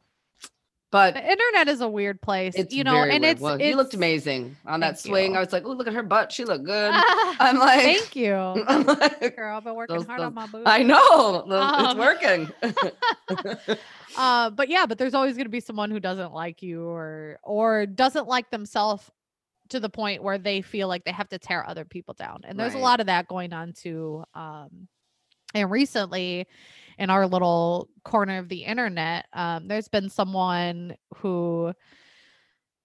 but 0.92 1.14
the 1.14 1.24
internet 1.32 1.68
is 1.68 1.82
a 1.82 1.88
weird 1.88 2.20
place 2.22 2.56
you 2.72 2.84
know 2.84 2.96
and 3.04 3.24
it's, 3.24 3.40
well, 3.40 3.56
it's 3.56 3.64
you 3.64 3.76
looked 3.76 3.94
amazing 3.94 4.56
on 4.66 4.80
that 4.80 5.00
swing. 5.00 5.32
you. 5.32 5.38
I 5.38 5.40
was 5.42 5.54
like, 5.54 5.64
oh, 5.66 5.72
look 5.74 5.88
at 5.88 5.94
her 5.94 6.02
butt. 6.04 6.32
She 6.32 6.46
looked 6.46 6.66
good. 6.66 6.92
I'm 7.40 7.58
like, 7.60 7.82
thank 7.82 8.16
you 8.16 8.34
I'm 8.68 8.84
like, 8.86 9.36
girl 9.36 9.58
i've 9.58 9.64
been 9.64 9.76
working 9.76 9.98
Those- 9.98 10.06
hard 10.06 10.20
those- 10.22 10.28
on 10.28 10.34
my 10.34 10.48
boobs 10.48 10.64
I 10.66 10.84
know 10.84 11.44
Um, 11.50 11.86
it's 11.86 11.96
working. 12.00 13.78
uh 14.18 14.50
but 14.50 14.70
yeah 14.70 14.86
but 14.86 14.98
there's 14.98 15.14
always 15.14 15.36
going 15.36 15.46
to 15.46 15.52
be 15.52 15.60
someone 15.60 15.92
who 15.92 16.00
doesn't 16.00 16.34
like 16.34 16.62
you 16.64 16.84
or 16.84 17.40
or 17.44 17.86
doesn't 17.86 18.28
like 18.28 18.50
themselves 18.50 19.10
to 19.70 19.80
the 19.80 19.90
point 19.90 20.24
where 20.24 20.40
they 20.40 20.62
feel 20.62 20.88
like 20.88 21.04
they 21.04 21.12
have 21.12 21.30
to 21.30 21.38
tear 21.38 21.68
other 21.68 21.86
people 21.86 22.16
down 22.16 22.42
and 22.44 22.60
there's 22.60 22.74
a 22.74 22.80
lot 22.80 23.00
of 23.00 23.06
that 23.06 23.28
going 23.28 23.54
on 23.54 23.72
too 23.74 24.24
um 24.34 24.88
and 25.54 25.70
recently 25.70 26.48
in 27.00 27.10
our 27.10 27.26
little 27.26 27.90
corner 28.04 28.38
of 28.38 28.50
the 28.50 28.64
internet 28.64 29.26
um 29.34 29.68
there's 29.68 29.88
been 29.88 30.10
someone 30.10 30.96
who 31.16 31.74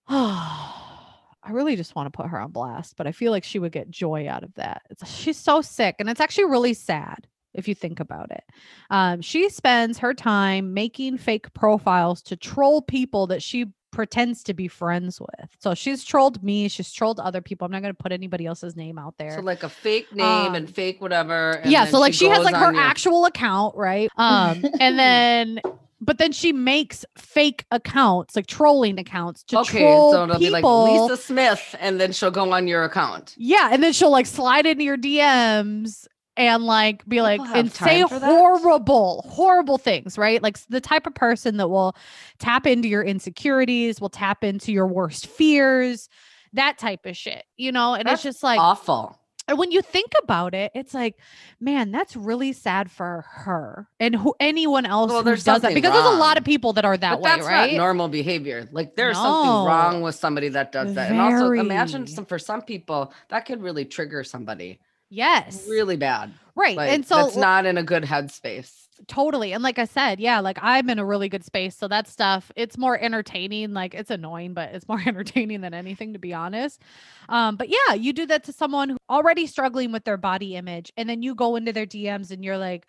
I 0.08 1.50
really 1.50 1.76
just 1.76 1.94
want 1.94 2.10
to 2.10 2.16
put 2.16 2.28
her 2.28 2.40
on 2.40 2.52
blast, 2.52 2.96
but 2.96 3.06
I 3.06 3.12
feel 3.12 3.30
like 3.30 3.44
she 3.44 3.58
would 3.58 3.72
get 3.72 3.90
joy 3.90 4.28
out 4.28 4.44
of 4.44 4.54
that. 4.54 4.82
It's 4.90 5.06
she's 5.10 5.38
so 5.38 5.60
sick, 5.60 5.96
and 5.98 6.08
it's 6.08 6.20
actually 6.20 6.46
really 6.46 6.74
sad 6.74 7.26
if 7.52 7.68
you 7.68 7.74
think 7.74 8.00
about 8.00 8.30
it. 8.30 8.42
Um, 8.90 9.20
she 9.20 9.48
spends 9.48 9.98
her 9.98 10.14
time 10.14 10.74
making 10.74 11.18
fake 11.18 11.52
profiles 11.54 12.22
to 12.22 12.36
troll 12.36 12.82
people 12.82 13.26
that 13.28 13.42
she 13.42 13.66
pretends 13.94 14.42
to 14.44 14.54
be 14.54 14.68
friends 14.68 15.20
with. 15.20 15.48
So 15.60 15.74
she's 15.74 16.04
trolled 16.04 16.42
me, 16.42 16.68
she's 16.68 16.92
trolled 16.92 17.20
other 17.20 17.40
people. 17.40 17.64
I'm 17.64 17.70
not 17.72 17.80
going 17.82 17.94
to 17.94 18.02
put 18.02 18.12
anybody 18.12 18.44
else's 18.46 18.76
name 18.76 18.98
out 18.98 19.14
there. 19.18 19.36
So 19.36 19.40
like 19.40 19.62
a 19.62 19.68
fake 19.68 20.12
name 20.14 20.26
Um, 20.26 20.54
and 20.54 20.68
fake 20.68 21.00
whatever. 21.00 21.52
and 21.52 21.70
yeah, 21.72 21.86
so 21.86 21.98
like 21.98 22.12
she, 22.14 22.26
has 22.26 22.44
like 22.44 22.54
her 22.56 22.72
your- 22.72 22.80
actual 22.82 23.24
account, 23.24 23.76
right? 23.76 24.10
Um 24.18 24.62
and 24.80 24.98
then 24.98 25.60
but 26.00 26.18
then 26.18 26.32
she 26.32 26.52
makes 26.52 27.04
fake 27.16 27.64
accounts, 27.70 28.36
like 28.36 28.46
trolling 28.46 28.98
accounts 28.98 29.42
to 29.44 29.60
Okay, 29.60 29.78
troll 29.80 30.12
so 30.12 30.24
it'll 30.24 30.38
people. 30.38 30.84
be 30.84 30.90
like 31.00 31.02
Lisa 31.10 31.16
Smith, 31.22 31.74
and 31.80 31.98
then 31.98 32.12
she'll 32.12 32.30
go 32.30 32.52
on 32.52 32.68
your 32.68 32.84
account. 32.84 33.34
Yeah, 33.38 33.70
and 33.72 33.82
then 33.82 33.94
she'll 33.94 34.10
like 34.10 34.26
slide 34.26 34.66
into 34.66 34.84
your 34.84 34.98
DMs 34.98 36.06
and 36.36 36.64
like 36.64 37.04
be 37.06 37.22
like 37.22 37.40
have 37.40 37.56
and 37.56 37.72
say 37.72 38.00
time 38.00 38.08
for 38.08 38.18
that? 38.18 38.28
horrible, 38.28 39.24
horrible 39.28 39.78
things, 39.78 40.18
right? 40.18 40.42
Like 40.42 40.58
the 40.68 40.80
type 40.80 41.06
of 41.06 41.14
person 41.14 41.56
that 41.58 41.68
will 41.68 41.96
tap 42.38 42.66
into 42.66 42.88
your 42.88 43.02
insecurities, 43.02 44.00
will 44.00 44.08
tap 44.10 44.42
into 44.44 44.72
your 44.72 44.86
worst 44.86 45.26
fears, 45.26 46.08
that 46.52 46.78
type 46.78 47.06
of 47.06 47.16
shit, 47.16 47.44
you 47.56 47.72
know? 47.72 47.94
And 47.94 48.06
That's 48.08 48.24
it's 48.24 48.34
just 48.34 48.42
like 48.42 48.58
Awful. 48.58 49.18
and 49.46 49.58
when 49.58 49.70
you 49.70 49.82
think 49.82 50.12
about 50.22 50.54
it, 50.54 50.72
it's 50.74 50.94
like, 50.94 51.16
man, 51.60 51.90
that's 51.90 52.16
really 52.16 52.52
sad 52.52 52.90
for 52.90 53.24
her 53.28 53.88
and 54.00 54.14
who 54.16 54.34
anyone 54.40 54.86
else 54.86 55.10
Well, 55.12 55.22
who 55.22 55.36
does 55.36 55.62
that 55.62 55.74
because 55.74 55.92
there's 55.92 56.16
a 56.16 56.18
lot 56.18 56.38
of 56.38 56.44
people 56.44 56.72
that 56.74 56.84
are 56.84 56.96
that 56.96 57.20
but 57.20 57.20
way, 57.20 57.30
that's 57.36 57.46
right? 57.46 57.72
not 57.72 57.76
normal 57.76 58.08
behavior. 58.08 58.68
Like 58.72 58.96
there's 58.96 59.16
No. 59.18 59.22
something 59.22 59.64
wrong 59.64 60.00
with 60.02 60.14
somebody 60.14 60.48
that 60.48 60.72
does 60.72 60.94
that. 60.94 61.10
And 61.10 61.20
also 61.20 61.50
imagine 61.52 62.06
some 62.06 62.26
for 62.26 62.38
some 62.38 62.62
people 62.62 63.12
that 63.28 63.44
could 63.46 63.62
really 63.62 63.84
trigger 63.84 64.24
somebody 64.24 64.80
yes, 65.10 65.66
really 65.68 65.96
bad. 65.96 66.32
right. 66.56 66.76
Like, 66.76 66.90
and 66.90 67.06
so 67.06 67.16
that's 67.16 67.36
not 67.36 67.66
in 67.66 67.78
a 67.78 67.82
good 67.82 68.04
headspace. 68.04 68.72
totally 69.08 69.52
and 69.52 69.62
like 69.62 69.80
i 69.80 69.84
said 69.84 70.20
yeah 70.20 70.38
like 70.38 70.56
i'm 70.62 70.88
in 70.88 71.00
a 71.00 71.04
really 71.04 71.28
good 71.28 71.44
space 71.44 71.76
so 71.76 71.88
that 71.88 72.06
stuff 72.06 72.52
it's 72.54 72.78
more 72.78 72.96
entertaining 72.96 73.74
like 73.74 73.92
it's 73.92 74.10
annoying 74.10 74.54
but 74.54 74.72
it's 74.72 74.86
more 74.88 75.02
entertaining 75.06 75.60
than 75.62 75.74
anything 75.74 76.12
to 76.12 76.18
be 76.20 76.32
honest 76.32 76.80
um 77.28 77.56
but 77.56 77.68
yeah 77.68 77.94
you 77.94 78.12
do 78.12 78.24
that 78.24 78.44
to 78.44 78.52
someone 78.52 78.88
who 78.88 78.96
already 79.10 79.46
struggling 79.48 79.90
with 79.90 80.04
their 80.04 80.16
body 80.16 80.54
image 80.54 80.92
and 80.96 81.08
then 81.08 81.22
you 81.22 81.34
go 81.34 81.56
into 81.56 81.72
their 81.72 81.86
dms 81.86 82.30
and 82.30 82.44
you're 82.44 82.56
like 82.56 82.86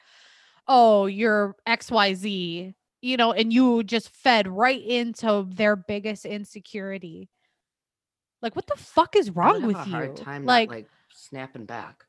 oh 0.68 1.08
you're 1.08 1.56
xyz 1.68 2.74
you 3.02 3.18
know 3.18 3.32
and 3.34 3.52
you 3.52 3.84
just 3.84 4.10
fed 4.10 4.48
right 4.48 4.84
into 4.84 5.48
their 5.50 5.76
biggest 5.76 6.24
insecurity 6.24 7.30
like 8.44 8.56
what 8.56 8.68
the 8.68 8.76
fuck 8.76 9.16
is 9.16 9.32
wrong 9.32 9.66
with 9.66 9.76
you 9.88 9.92
hard 9.92 10.16
time 10.16 10.46
like 10.46 10.70
like 10.70 10.88
snapping 11.16 11.66
back. 11.66 12.06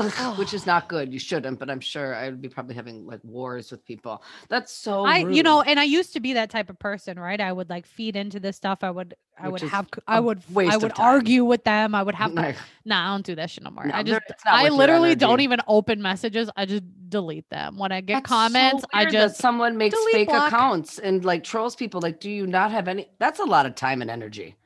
Which 0.36 0.54
is 0.54 0.66
not 0.66 0.88
good. 0.88 1.12
You 1.12 1.18
shouldn't, 1.18 1.58
but 1.58 1.68
I'm 1.68 1.80
sure 1.80 2.14
I 2.14 2.30
would 2.30 2.40
be 2.40 2.48
probably 2.48 2.74
having 2.74 3.06
like 3.06 3.20
wars 3.22 3.70
with 3.70 3.84
people. 3.84 4.22
That's 4.48 4.72
so 4.72 5.04
I, 5.04 5.28
you 5.28 5.42
know, 5.42 5.60
and 5.60 5.78
I 5.78 5.84
used 5.84 6.14
to 6.14 6.20
be 6.20 6.34
that 6.34 6.48
type 6.48 6.70
of 6.70 6.78
person, 6.78 7.18
right? 7.18 7.38
I 7.38 7.52
would 7.52 7.68
like 7.68 7.86
feed 7.86 8.16
into 8.16 8.40
this 8.40 8.56
stuff. 8.56 8.82
I 8.82 8.90
would, 8.90 9.14
I 9.38 9.48
Which 9.48 9.62
would 9.62 9.70
have, 9.70 9.88
I 10.06 10.20
would, 10.20 10.42
I 10.56 10.76
would 10.78 10.92
argue 10.96 11.44
with 11.44 11.64
them. 11.64 11.94
I 11.94 12.02
would 12.02 12.14
have, 12.14 12.32
Like, 12.32 12.56
nah, 12.86 13.08
I 13.08 13.14
don't 13.14 13.26
do 13.26 13.34
that 13.34 13.50
shit 13.50 13.64
no 13.64 13.70
more. 13.70 13.84
no, 13.84 13.94
I 13.94 14.02
just, 14.02 14.22
I 14.46 14.68
literally 14.70 15.14
don't 15.16 15.40
even 15.40 15.60
open 15.66 16.00
messages. 16.00 16.48
I 16.56 16.64
just 16.64 16.84
delete 17.10 17.50
them 17.50 17.76
when 17.76 17.92
I 17.92 18.00
get 18.00 18.22
That's 18.22 18.30
so 18.30 18.34
comments. 18.34 18.84
I 18.94 19.04
just, 19.04 19.36
someone 19.36 19.76
makes 19.76 19.98
fake 20.12 20.28
block. 20.28 20.48
accounts 20.48 20.98
and 20.98 21.24
like 21.24 21.44
trolls 21.44 21.76
people. 21.76 22.00
Like, 22.00 22.20
do 22.20 22.30
you 22.30 22.46
not 22.46 22.70
have 22.70 22.88
any? 22.88 23.10
That's 23.18 23.40
a 23.40 23.44
lot 23.44 23.66
of 23.66 23.74
time 23.74 24.00
and 24.00 24.10
energy. 24.10 24.56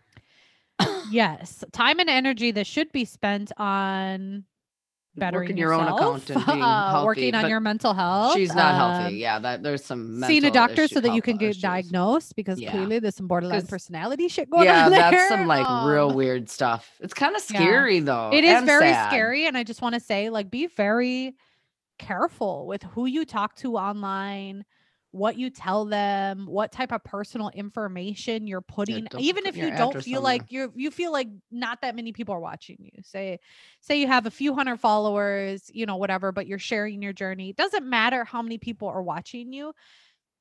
Yes, 1.10 1.64
time 1.72 1.98
and 2.00 2.10
energy 2.10 2.50
that 2.52 2.66
should 2.66 2.90
be 2.92 3.04
spent 3.04 3.52
on 3.56 4.44
bettering 5.16 5.42
Working 5.44 5.56
your 5.58 5.72
own 5.72 5.82
yourself, 5.84 6.00
account 6.00 6.30
and 6.30 6.46
being 6.46 6.62
uh, 6.62 6.90
healthy, 6.90 7.06
working 7.06 7.34
on 7.36 7.48
your 7.48 7.60
mental 7.60 7.94
health. 7.94 8.34
She's 8.34 8.52
not 8.52 8.74
um, 8.74 8.92
healthy. 8.94 9.16
Yeah, 9.18 9.38
that 9.38 9.62
there's 9.62 9.84
some 9.84 10.20
Seeing 10.24 10.44
a 10.44 10.50
doctor 10.50 10.82
issue- 10.82 10.94
so 10.94 11.00
that 11.00 11.14
you 11.14 11.22
can 11.22 11.36
get 11.36 11.50
issues. 11.50 11.62
diagnosed 11.62 12.34
because 12.34 12.60
Yeah. 12.60 12.72
clearly 12.72 12.98
there's 12.98 13.14
some 13.14 13.28
borderline 13.28 13.64
personality 13.66 14.26
shit 14.26 14.50
going 14.50 14.64
Yeah, 14.64 14.86
on. 14.86 14.92
Yeah, 14.92 15.10
that's 15.12 15.28
some 15.28 15.46
like 15.46 15.66
real 15.88 16.10
Um, 16.10 16.16
weird 16.16 16.50
stuff. 16.50 16.90
It's 17.00 17.14
kind 17.14 17.36
of 17.36 17.44
Yeah. 17.48 17.58
scary 17.60 18.00
though. 18.00 18.30
It 18.32 18.42
is 18.42 18.64
very 18.64 18.90
sad. 18.92 19.08
scary. 19.08 19.46
And 19.46 19.56
I 19.56 19.62
just 19.62 19.80
want 19.82 19.94
to 19.94 20.00
say, 20.00 20.30
like, 20.30 20.50
be 20.50 20.66
very 20.66 21.36
careful 22.00 22.66
with 22.66 22.82
who 22.82 23.06
you 23.06 23.24
talk 23.24 23.54
to 23.56 23.76
online, 23.76 24.64
what 25.14 25.38
you 25.38 25.48
tell 25.48 25.84
them, 25.84 26.44
what 26.46 26.72
type 26.72 26.90
of 26.90 27.04
personal 27.04 27.48
information 27.50 28.48
you're 28.48 28.60
putting. 28.60 29.04
don't 29.04 29.22
Even 29.22 29.46
if 29.46 29.56
you 29.56 29.70
don't 29.70 30.02
feel 30.02 30.20
like 30.22 30.42
you're 30.50 30.70
you 30.74 30.90
feel 30.90 31.12
like 31.12 31.28
not 31.52 31.80
that 31.82 31.94
many 31.94 32.12
people 32.12 32.34
are 32.34 32.40
watching 32.40 32.76
you. 32.80 32.90
Say 33.02 33.38
say 33.80 34.00
you 34.00 34.08
have 34.08 34.26
a 34.26 34.30
few 34.30 34.54
hundred 34.54 34.80
followers, 34.80 35.70
you 35.72 35.86
know, 35.86 35.96
whatever, 35.96 36.32
but 36.32 36.48
you're 36.48 36.58
sharing 36.58 37.00
your 37.00 37.12
journey. 37.12 37.50
It 37.50 37.56
doesn't 37.56 37.88
matter 37.88 38.24
how 38.24 38.42
many 38.42 38.58
people 38.58 38.88
are 38.88 39.02
watching 39.02 39.52
you. 39.52 39.72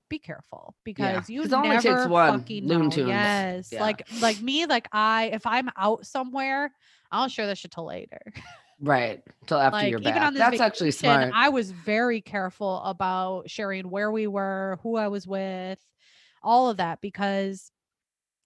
Be 0.09 0.17
careful 0.17 0.75
because 0.83 1.29
you 1.29 1.41
'cause 1.41 1.51
it 1.51 1.55
only 1.55 1.69
never 1.69 1.81
takes 1.81 2.05
one 2.07 2.39
fucking 2.39 2.67
Looney 2.67 2.83
know. 2.85 2.89
Tunes. 2.89 3.07
Yes, 3.09 3.69
Yeah. 3.71 3.81
like 3.81 4.03
like 4.21 4.41
me, 4.41 4.65
like 4.65 4.87
I 4.91 5.29
if 5.33 5.45
I'm 5.45 5.69
out 5.77 6.05
somewhere, 6.07 6.71
I'll 7.11 7.27
share 7.27 7.45
that 7.45 7.59
shit 7.59 7.71
till 7.71 7.85
later. 7.85 8.21
Right. 8.83 9.23
Till 9.47 9.57
after 9.57 9.77
like 9.77 9.91
you're 9.91 9.99
even 10.01 10.17
on 10.17 10.33
this 10.33 10.41
That's 10.41 10.59
actually 10.59 10.91
smart. 10.91 11.31
I 11.33 11.49
was 11.49 11.71
very 11.71 12.19
careful 12.19 12.83
about 12.83 13.49
sharing 13.49 13.89
where 13.89 14.11
we 14.11 14.27
were, 14.27 14.77
who 14.83 14.97
I 14.97 15.07
was 15.07 15.25
with, 15.25 15.79
all 16.43 16.69
of 16.69 16.77
that 16.77 16.99
because 16.99 17.71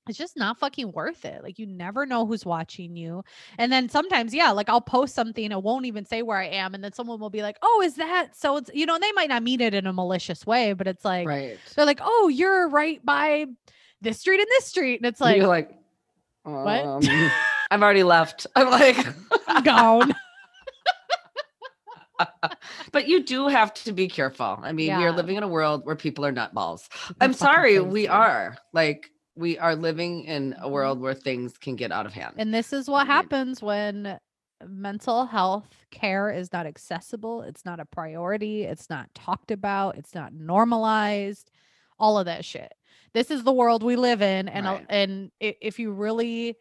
it's 0.08 0.18
just 0.18 0.38
not 0.38 0.60
fucking 0.60 0.92
worth 0.92 1.26
it. 1.26 1.42
Like 1.42 1.58
you 1.58 1.66
never 1.66 2.06
know 2.06 2.28
who's 2.28 2.46
watching 2.46 2.96
you. 2.96 3.24
And 3.58 3.72
then 3.72 3.90
sometimes, 3.90 4.34
yeah, 4.34 4.52
like 4.52 4.70
I'll 4.70 4.80
post 4.80 5.16
something, 5.16 5.52
it 5.52 5.64
won't 5.64 5.88
even 5.88 6.06
say 6.06 6.22
where 6.22 6.38
I 6.38 6.46
am, 6.46 6.76
and 6.76 6.84
then 6.84 6.94
someone 6.94 7.20
will 7.20 7.32
be 7.32 7.42
like, 7.42 7.58
"Oh, 7.64 7.82
is 7.84 7.96
that 7.96 8.36
so?" 8.36 8.58
It's 8.58 8.70
you 8.74 8.86
know, 8.86 8.96
and 8.96 9.04
they 9.04 9.12
might 9.14 9.30
not 9.30 9.44
mean 9.44 9.60
it 9.60 9.74
in 9.74 9.88
a 9.88 9.94
malicious 9.94 10.46
way, 10.46 10.74
but 10.74 10.88
it's 10.88 11.04
like 11.04 11.28
right. 11.28 11.58
they're 11.76 11.86
like, 11.86 12.00
"Oh, 12.02 12.28
you're 12.28 12.70
right 12.70 13.04
by 13.04 13.48
this 14.02 14.20
street 14.20 14.40
and 14.40 14.48
this 14.52 14.66
street," 14.66 14.98
and 15.02 15.06
it's 15.08 15.20
like, 15.20 15.38
you're 15.38 15.48
like, 15.48 15.72
what? 16.44 16.86
um, 16.86 17.02
I've 17.72 17.84
already 17.84 18.04
left. 18.04 18.48
I'm 18.56 18.70
like, 18.70 19.06
I'm 19.48 19.64
gone. 19.64 20.16
But 22.92 23.08
you 23.08 23.24
do 23.24 23.48
have 23.48 23.74
to 23.76 23.92
be 23.92 24.08
careful. 24.08 24.60
I 24.62 24.72
mean, 24.72 24.96
we 24.98 25.04
are 25.06 25.12
living 25.12 25.36
in 25.38 25.44
a 25.44 25.48
world 25.48 25.86
where 25.86 25.96
people 25.96 26.26
are 26.26 26.34
nutballs. 26.34 26.88
I'm 27.22 27.34
sorry, 27.34 27.80
we 27.80 28.08
are. 28.08 28.58
Like, 28.74 29.12
we 29.36 29.58
are 29.60 29.76
living 29.76 30.24
in 30.24 30.56
a 30.60 30.68
Mhm. 30.68 30.72
world 30.72 31.00
where 31.00 31.14
things 31.14 31.58
can 31.58 31.76
get 31.76 31.92
out 31.92 32.06
of 32.06 32.14
hand. 32.14 32.36
And 32.38 32.54
this 32.54 32.74
is 32.74 32.90
what 32.90 33.04
mean- 33.08 33.16
happens 33.16 33.62
when 33.62 34.20
mental 34.68 35.28
health 35.28 35.86
care 35.92 36.32
is 36.32 36.52
not 36.52 36.66
accessible, 36.66 37.44
it's 37.44 37.64
not 37.64 37.80
a 37.80 37.86
priority, 37.86 38.64
it's 38.64 38.90
not 38.90 39.14
talked 39.14 39.52
about, 39.52 39.96
it's 39.98 40.16
not 40.16 40.34
normalized, 40.34 41.52
all 42.00 42.18
of 42.18 42.26
that 42.26 42.44
shit. 42.44 42.74
This 43.14 43.30
is 43.30 43.44
the 43.44 43.54
world 43.54 43.84
we 43.84 43.96
live 43.96 44.22
in 44.24 44.48
and 44.50 44.66
Right. 44.66 44.86
and 44.90 45.32
if 45.40 45.78
you 45.78 45.92
really 45.92 46.56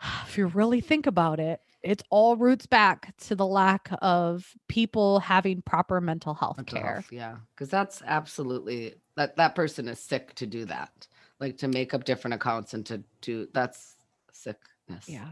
if 0.26 0.36
you 0.38 0.46
really 0.46 0.80
think 0.80 1.06
about 1.06 1.38
it, 1.40 1.60
it's 1.88 2.02
all 2.10 2.36
roots 2.36 2.66
back 2.66 3.16
to 3.18 3.34
the 3.34 3.46
lack 3.46 3.90
of 4.02 4.52
people 4.68 5.20
having 5.20 5.62
proper 5.62 6.00
mental 6.00 6.34
health 6.34 6.56
Mental 6.58 6.78
care. 6.80 6.92
health, 6.94 7.08
yeah, 7.12 7.36
because 7.54 7.68
that's 7.68 8.02
absolutely 8.06 8.94
that 9.16 9.36
that 9.36 9.54
person 9.54 9.88
is 9.88 9.98
sick 9.98 10.34
to 10.36 10.46
do 10.46 10.64
that. 10.66 11.06
Like 11.40 11.58
to 11.58 11.68
make 11.68 11.94
up 11.94 12.04
different 12.04 12.34
accounts 12.34 12.74
and 12.74 12.84
to 12.86 13.02
do 13.20 13.48
that's 13.52 13.94
sickness. 14.32 15.08
Yeah. 15.08 15.30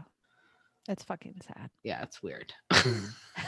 It's 0.89 1.03
fucking 1.03 1.41
sad. 1.45 1.69
yeah, 1.83 2.01
it's 2.01 2.23
weird. 2.23 2.53
Mm. 2.71 3.09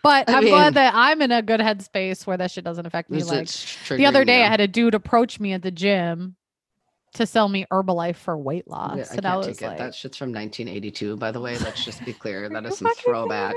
But 0.00 0.30
I 0.30 0.34
I'm 0.38 0.44
mean- 0.44 0.52
glad 0.54 0.74
that 0.74 0.92
I'm 0.94 1.20
in 1.22 1.32
a 1.32 1.42
good 1.42 1.58
headspace 1.60 2.24
where 2.24 2.36
that 2.36 2.52
shit 2.52 2.62
doesn't 2.64 2.86
affect 2.86 3.10
me 3.10 3.22
like 3.24 3.48
the 3.88 4.06
other 4.06 4.24
day 4.24 4.44
I 4.44 4.48
had 4.48 4.60
a 4.60 4.68
dude 4.68 4.94
approach 4.94 5.40
me 5.40 5.52
at 5.52 5.62
the 5.62 5.72
gym 5.72 6.36
to 7.14 7.26
sell 7.26 7.48
me 7.48 7.66
Herbalife 7.70 8.16
for 8.16 8.36
weight 8.36 8.64
Yeah, 8.66 8.72
loss. 8.72 8.98
I 9.10 9.16
and 9.16 9.20
can't 9.22 9.24
I 9.26 9.36
was 9.36 9.46
take 9.48 9.62
it. 9.62 9.66
like, 9.66 9.78
That 9.78 9.94
shit's 9.94 10.16
from 10.16 10.32
1982, 10.32 11.16
by 11.16 11.30
the 11.32 11.40
way. 11.40 11.58
Let's 11.58 11.84
just 11.84 12.04
be 12.04 12.12
clear. 12.12 12.48
That 12.48 12.64
is 12.66 12.78
That 12.78 12.82
you 12.82 12.90
is 12.90 12.96
some 12.96 13.04
throwback. 13.04 13.54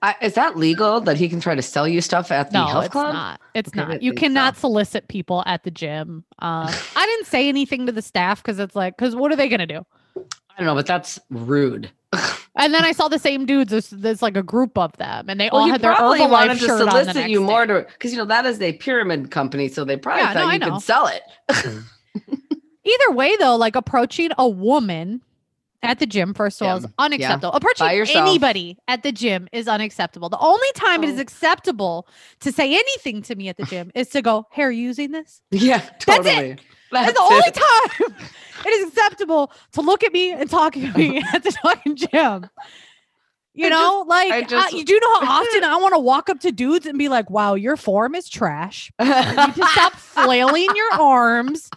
I, 0.00 0.14
is 0.22 0.34
that 0.34 0.56
legal 0.56 1.00
that 1.00 1.16
he 1.16 1.28
can 1.28 1.40
try 1.40 1.54
to 1.56 1.62
sell 1.62 1.88
you 1.88 2.00
stuff 2.00 2.30
at 2.30 2.52
the 2.52 2.58
No, 2.58 2.66
health 2.70 2.84
it's 2.84 2.92
club? 2.92 3.12
not. 3.12 3.40
It's 3.54 3.68
Okay, 3.70 3.78
not. 3.78 3.88
didn't 3.92 4.02
You 4.02 4.10
think 4.12 4.20
so. 4.20 4.22
cannot 4.26 4.56
solicit 4.56 5.08
people 5.08 5.42
at 5.46 5.64
the 5.64 5.70
gym. 5.72 6.24
Um, 6.38 6.72
I 6.96 7.04
didn't 7.06 7.26
say 7.26 7.48
anything 7.48 7.86
to 7.86 7.92
the 7.92 8.02
staff 8.02 8.42
because 8.42 8.58
it's 8.60 8.76
like, 8.76 8.96
because 8.96 9.16
what 9.16 9.32
are 9.32 9.36
they 9.36 9.48
gonna 9.48 9.66
do? 9.66 9.84
I 10.16 10.22
don't 10.58 10.66
know, 10.66 10.74
but 10.74 10.86
that's 10.86 11.18
rude. 11.30 11.90
And 12.60 12.74
then 12.74 12.84
I 12.84 12.90
saw 12.90 13.06
the 13.06 13.20
same 13.20 13.46
dudes. 13.46 13.70
There's, 13.70 13.90
there's 13.90 14.20
like 14.20 14.36
a 14.36 14.42
group 14.42 14.76
of 14.78 14.92
them, 14.96 15.28
and 15.30 15.38
they 15.40 15.48
Well, 15.52 15.62
all 15.62 15.68
had 15.68 15.80
their 15.80 15.94
probably 15.94 16.20
Herbalife 16.20 16.30
wanted 16.30 16.54
to 16.54 16.66
shirt 16.66 16.80
on 16.80 16.86
the 16.86 16.88
solicit 16.88 17.14
next 17.14 17.30
you 17.30 17.40
more 17.40 17.66
to 17.66 17.86
because 17.92 18.10
you 18.12 18.18
know 18.18 18.24
that 18.24 18.46
is 18.46 18.60
a 18.60 18.72
pyramid 18.72 19.30
company, 19.30 19.68
so 19.68 19.84
they 19.84 19.96
probably 19.96 20.22
Yeah, 20.22 20.32
thought 20.34 20.48
I 20.48 20.54
you 20.54 20.60
could 20.60 20.82
sell 20.82 21.06
it. 21.06 21.22
Either 22.88 23.12
way, 23.14 23.36
though, 23.36 23.56
like 23.56 23.76
approaching 23.76 24.30
a 24.38 24.48
woman 24.48 25.22
at 25.82 25.98
the 26.00 26.06
gym, 26.06 26.34
first 26.34 26.60
of 26.60 26.66
all, 26.66 26.76
is 26.76 26.84
Yeah, 26.84 26.90
unacceptable. 26.98 27.52
Approaching 27.52 27.86
anybody 27.88 28.78
at 28.88 29.02
the 29.02 29.12
gym 29.12 29.48
is 29.52 29.68
unacceptable. 29.68 30.28
The 30.28 30.38
only 30.38 30.66
time 30.74 31.04
it 31.04 31.08
is 31.10 31.18
Oh. 31.18 31.22
acceptable 31.22 32.08
to 32.40 32.50
say 32.50 32.72
anything 32.74 33.22
to 33.22 33.34
me 33.36 33.48
at 33.48 33.56
the 33.56 33.64
gym 33.64 33.90
is 33.94 34.08
to 34.10 34.22
go, 34.22 34.46
Hey, 34.52 34.62
are 34.64 34.70
you 34.72 34.82
using 34.82 35.12
this? 35.12 35.42
yeah, 35.50 35.78
That's 35.78 36.26
it. 36.26 36.32
totally. 36.32 36.58
That's 36.90 37.12
the 37.12 37.20
only 37.20 37.50
time 37.50 38.16
it 38.66 38.68
is 38.70 38.88
acceptable 38.88 39.52
to 39.72 39.82
look 39.82 40.02
at 40.02 40.12
me 40.12 40.32
and 40.32 40.48
talk 40.48 40.72
to 40.72 40.92
me 40.96 41.22
at 41.34 41.44
the 41.44 41.52
fucking 41.52 41.96
gym. 41.96 42.48
You 43.54 43.66
I 43.66 43.70
know, 43.70 44.04
like 44.06 44.32
I 44.52 44.66
I 44.66 44.68
you 44.70 44.84
do 44.84 44.98
know 45.00 45.20
how 45.20 45.40
often 45.42 45.64
I 45.64 45.76
want 45.76 45.94
to 45.94 45.98
walk 45.98 46.30
up 46.30 46.38
to 46.40 46.52
dudes 46.52 46.86
and 46.86 46.96
be 46.96 47.08
like, 47.08 47.28
"Wow, 47.28 47.54
your 47.54 47.76
form 47.76 48.14
is 48.14 48.28
trash. 48.28 48.90
You 49.00 49.06
need 49.06 49.54
to 49.56 49.66
stop 49.66 49.96
flailing 49.96 50.76
your 50.76 50.92
arms." 50.92 51.68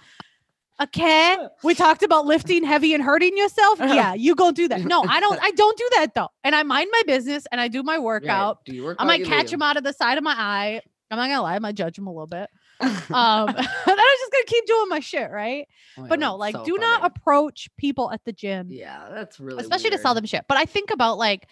Okay. 0.84 1.38
We 1.64 1.76
talked 1.76 2.04
about 2.04 2.26
lifting 2.26 2.64
heavy 2.64 2.94
and 2.94 3.04
hurting 3.04 3.38
yourself. 3.38 3.80
Uh-huh. 3.80 3.94
Yeah, 3.94 4.14
you 4.14 4.36
go 4.36 4.52
do 4.52 4.68
that. 4.68 4.82
No, 4.82 5.04
I 5.08 5.20
don't. 5.20 5.40
I 5.42 5.52
don't 5.52 5.78
do 5.78 5.90
that 5.98 6.14
though. 6.16 6.30
And 6.44 6.56
I 6.56 6.64
mind 6.64 6.90
my 6.92 7.04
business 7.06 7.46
and 7.52 7.62
I 7.62 7.68
do 7.68 7.84
my 7.84 8.00
workout. 8.00 8.66
Do 8.66 8.76
you 8.76 8.84
work 8.84 8.98
I 9.00 9.06
might 9.06 9.26
catch 9.26 9.52
him 9.52 9.62
out 9.62 9.78
of 9.78 9.84
the 9.84 9.94
side 9.94 10.18
of 10.18 10.24
my 10.24 10.36
eye. 10.36 10.82
I'm 11.12 11.18
not 11.18 11.28
gonna 11.28 11.42
lie. 11.42 11.56
I 11.56 11.60
might 11.60 11.76
judge 11.76 11.98
him 11.98 12.08
a 12.08 12.12
little 12.12 12.28
bit. 12.28 12.50
Um, 13.12 13.46
then 13.48 13.56
I'm 13.58 13.66
just 13.66 14.32
gonna 14.32 14.46
keep 14.48 14.66
doing 14.66 14.90
my 14.90 15.02
shit, 15.02 15.30
right? 15.30 15.68
Oh 15.98 16.08
But 16.08 16.20
no, 16.20 16.36
like, 16.36 16.56
so 16.56 16.64
do 16.64 16.78
not 16.78 17.06
approach 17.06 17.70
people 17.78 18.10
at 18.10 18.24
the 18.24 18.32
gym, 18.32 18.70
Yeah, 18.72 19.10
that's 19.14 19.40
really 19.40 19.60
especially 19.62 19.92
to 19.92 19.98
sell 19.98 20.16
them 20.16 20.26
shit. 20.26 20.46
But 20.48 20.58
I 20.58 20.66
think 20.66 20.90
about 20.92 21.18
like, 21.18 21.48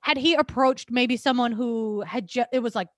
had 0.00 0.18
he 0.18 0.34
approached 0.34 0.90
maybe 0.90 1.16
someone 1.16 1.50
who 1.50 2.02
had 2.02 2.26
just, 2.28 2.48
it 2.52 2.60
was 2.60 2.74
like 2.76 2.88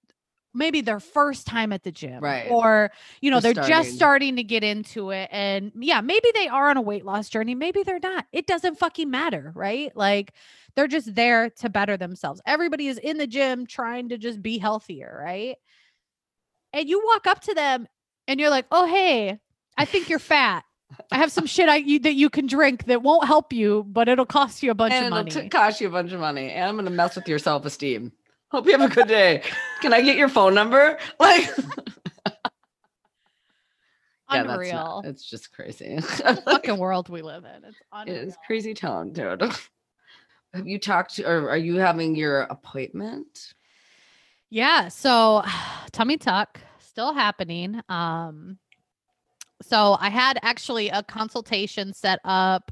maybe 0.54 0.80
their 0.80 1.00
first 1.00 1.46
time 1.46 1.72
at 1.72 1.82
the 1.82 1.92
gym, 1.92 2.20
Right. 2.22 2.50
Or 2.50 2.90
you 3.20 3.30
know, 3.30 3.40
They're 3.40 3.54
they're 3.54 3.64
starting. 3.64 3.84
just 3.84 3.96
starting 3.96 4.36
to 4.36 4.42
get 4.42 4.64
into 4.64 5.10
it, 5.10 5.28
and 5.32 5.72
yeah, 5.78 6.00
maybe 6.00 6.28
they 6.34 6.48
are 6.48 6.68
on 6.70 6.76
a 6.76 6.82
weight 6.82 7.04
loss 7.04 7.28
journey, 7.28 7.54
maybe 7.54 7.82
they're 7.82 8.00
not. 8.02 8.26
It 8.32 8.46
doesn't 8.46 8.78
fucking 8.78 9.10
matter, 9.10 9.52
right? 9.54 9.94
Like. 9.96 10.32
They're 10.76 10.86
just 10.86 11.12
there 11.16 11.50
to 11.50 11.68
better 11.68 11.96
themselves. 11.96 12.40
Everybody 12.46 12.86
is 12.86 12.98
in 12.98 13.18
the 13.18 13.26
gym 13.26 13.66
trying 13.66 14.10
to 14.10 14.18
just 14.18 14.40
be 14.40 14.58
healthier, 14.58 15.20
right? 15.24 15.56
And 16.72 16.88
you 16.88 17.02
walk 17.04 17.26
up 17.26 17.40
to 17.42 17.54
them 17.54 17.88
and 18.28 18.38
you're 18.38 18.50
like, 18.50 18.66
"Oh, 18.70 18.86
hey, 18.86 19.40
I 19.76 19.84
think 19.84 20.08
you're 20.08 20.20
fat. 20.20 20.64
I 21.10 21.16
have 21.16 21.32
some 21.32 21.46
shit 21.46 21.68
I 21.68 21.76
you, 21.76 21.98
that 22.00 22.14
you 22.14 22.30
can 22.30 22.46
drink 22.46 22.84
that 22.84 23.02
won't 23.02 23.26
help 23.26 23.52
you, 23.52 23.86
but 23.88 24.08
it'll 24.08 24.24
cost 24.26 24.62
you 24.62 24.70
a 24.70 24.74
bunch 24.74 24.92
and 24.94 25.06
of 25.06 25.10
money. 25.10 25.30
it'll 25.30 25.38
money." 25.40 25.48
t- 25.48 25.50
cost 25.50 25.80
you 25.80 25.88
a 25.88 25.90
bunch 25.90 26.12
of 26.12 26.20
money, 26.20 26.50
and 26.50 26.68
I'm 26.68 26.76
gonna 26.76 26.90
mess 26.90 27.16
with 27.16 27.26
your 27.28 27.40
self 27.40 27.64
esteem. 27.64 28.12
Hope 28.50 28.66
you 28.66 28.72
have 28.78 28.90
a 28.90 28.94
good 28.94 29.08
day. 29.08 29.42
Can 29.80 29.92
I 29.92 30.00
get 30.00 30.16
your 30.16 30.28
phone 30.28 30.54
number? 30.54 30.98
Like, 31.20 31.50
yeah, 34.30 34.42
that's 34.42 34.52
Unreal. 34.52 34.74
not, 34.74 35.06
it's 35.06 35.24
just 35.24 35.52
crazy. 35.54 35.98
Fucking 36.44 36.76
world 36.76 37.08
we 37.08 37.22
live 37.22 37.44
in. 37.44 37.64
It's 37.64 37.78
unreal. 37.92 38.16
is 38.16 38.36
crazy 38.46 38.74
town, 38.74 39.12
dude. 39.12 39.42
Have 40.54 40.66
you 40.66 40.78
talked 40.78 41.16
to, 41.16 41.24
or 41.24 41.48
are 41.48 41.56
you 41.56 41.76
having 41.76 42.14
your 42.14 42.42
appointment? 42.42 43.54
Yeah. 44.50 44.88
So 44.88 45.44
tummy 45.92 46.18
tuck 46.18 46.60
still 46.78 47.14
happening. 47.14 47.80
Um, 47.88 48.58
so 49.62 49.96
I 49.98 50.10
had 50.10 50.38
actually 50.42 50.90
a 50.90 51.02
consultation 51.02 51.92
set 51.94 52.20
up 52.24 52.70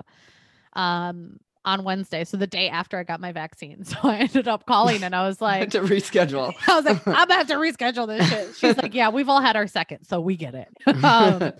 um 0.74 1.38
on 1.66 1.82
Wednesday. 1.84 2.24
So 2.24 2.36
the 2.36 2.46
day 2.46 2.68
after 2.70 2.96
I 2.98 3.02
got 3.02 3.20
my 3.20 3.32
vaccine. 3.32 3.84
So 3.84 3.96
I 4.04 4.18
ended 4.18 4.48
up 4.48 4.64
calling 4.66 5.02
and 5.02 5.14
I 5.14 5.26
was 5.26 5.40
like, 5.42 5.70
to 5.70 5.80
reschedule. 5.80 6.54
I 6.68 6.76
was 6.76 6.84
like, 6.84 7.06
I'm 7.06 7.14
gonna 7.28 7.34
have 7.34 7.48
to 7.48 7.54
reschedule 7.56 8.06
this 8.06 8.28
shit. 8.28 8.54
She's 8.56 8.76
like, 8.76 8.94
Yeah, 8.94 9.10
we've 9.10 9.28
all 9.28 9.40
had 9.40 9.56
our 9.56 9.66
second, 9.66 10.04
so 10.06 10.20
we 10.20 10.36
get 10.36 10.54
it. 10.54 10.68
um, 11.04 11.52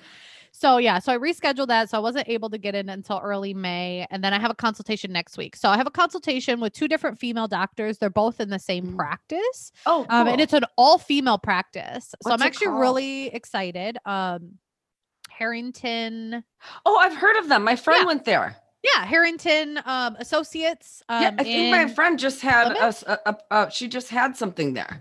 so 0.53 0.79
yeah, 0.79 1.01
so 1.01 1.13
I 1.13 1.19
rescheduled 1.19 1.67
that. 1.69 1.91
So 1.91 1.99
I 1.99 2.01
wasn't 2.01 2.29
able 2.31 2.49
to 2.51 2.57
get 2.57 2.75
in 2.75 2.89
until 2.89 3.21
early 3.23 3.53
May. 3.53 4.07
And 4.11 4.25
then 4.25 4.33
I 4.33 4.39
have 4.39 4.51
a 4.51 4.55
consultation 4.55 5.13
next 5.13 5.37
week. 5.37 5.55
So 5.55 5.69
I 5.69 5.77
have 5.77 5.87
a 5.87 5.91
consultation 5.91 6.61
with 6.61 6.73
two 6.73 6.89
different 6.89 7.19
female 7.19 7.47
doctors. 7.47 7.99
They're 7.99 8.09
both 8.09 8.41
in 8.41 8.49
the 8.49 8.59
same 8.59 8.87
Mm. 8.93 8.97
practice. 8.97 9.73
oh, 9.85 10.07
Um, 10.09 10.29
and 10.29 10.41
it's 10.41 10.55
an 10.55 10.65
all 10.79 10.97
female 10.99 11.37
practice. 11.39 12.15
So 12.23 12.31
I'm 12.33 12.41
actually 12.41 12.69
called? 12.69 12.81
really 12.81 13.27
excited. 13.35 13.99
Um, 14.07 14.53
Harrington, 15.29 16.43
oh, 16.87 16.97
I've 16.97 17.15
heard 17.17 17.37
of 17.37 17.49
them. 17.49 17.63
My 17.65 17.77
friend 17.77 18.01
Yeah. 18.03 18.07
went 18.07 18.25
there. 18.25 18.57
Yeah, 18.95 19.05
Harrington 19.05 19.81
um, 19.85 20.17
Associates. 20.19 21.03
Um, 21.09 21.23
yeah, 21.23 21.35
I 21.39 21.43
think 21.45 21.71
my 21.71 21.93
friend 21.93 22.19
just 22.19 22.41
had 22.41 22.73
a, 22.73 22.95
a- 23.29 23.37
a- 23.51 23.71
she 23.71 23.89
just 23.89 24.09
had 24.09 24.37
something 24.37 24.75
there. 24.75 25.01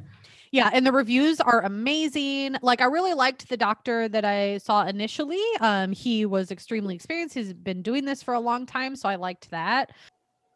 Yeah, 0.52 0.70
and 0.72 0.86
the 0.88 0.92
reviews 0.94 1.42
are 1.42 1.62
amazing. 1.62 2.56
Like 2.62 2.80
I 2.80 2.86
really 2.86 3.14
liked 3.14 3.50
the 3.50 3.58
doctor 3.58 4.08
that 4.08 4.24
I 4.24 4.60
saw 4.60 4.86
initially. 4.86 5.44
Um 5.60 5.92
he 5.92 6.26
was 6.26 6.50
extremely 6.52 6.96
experienced. 6.96 7.36
He's 7.36 7.52
been 7.54 7.82
doing 7.82 8.06
this 8.06 8.24
for 8.24 8.34
a 8.34 8.40
long 8.40 8.66
time, 8.66 8.96
so 8.96 9.10
I 9.10 9.16
liked 9.16 9.52
that. 9.52 9.92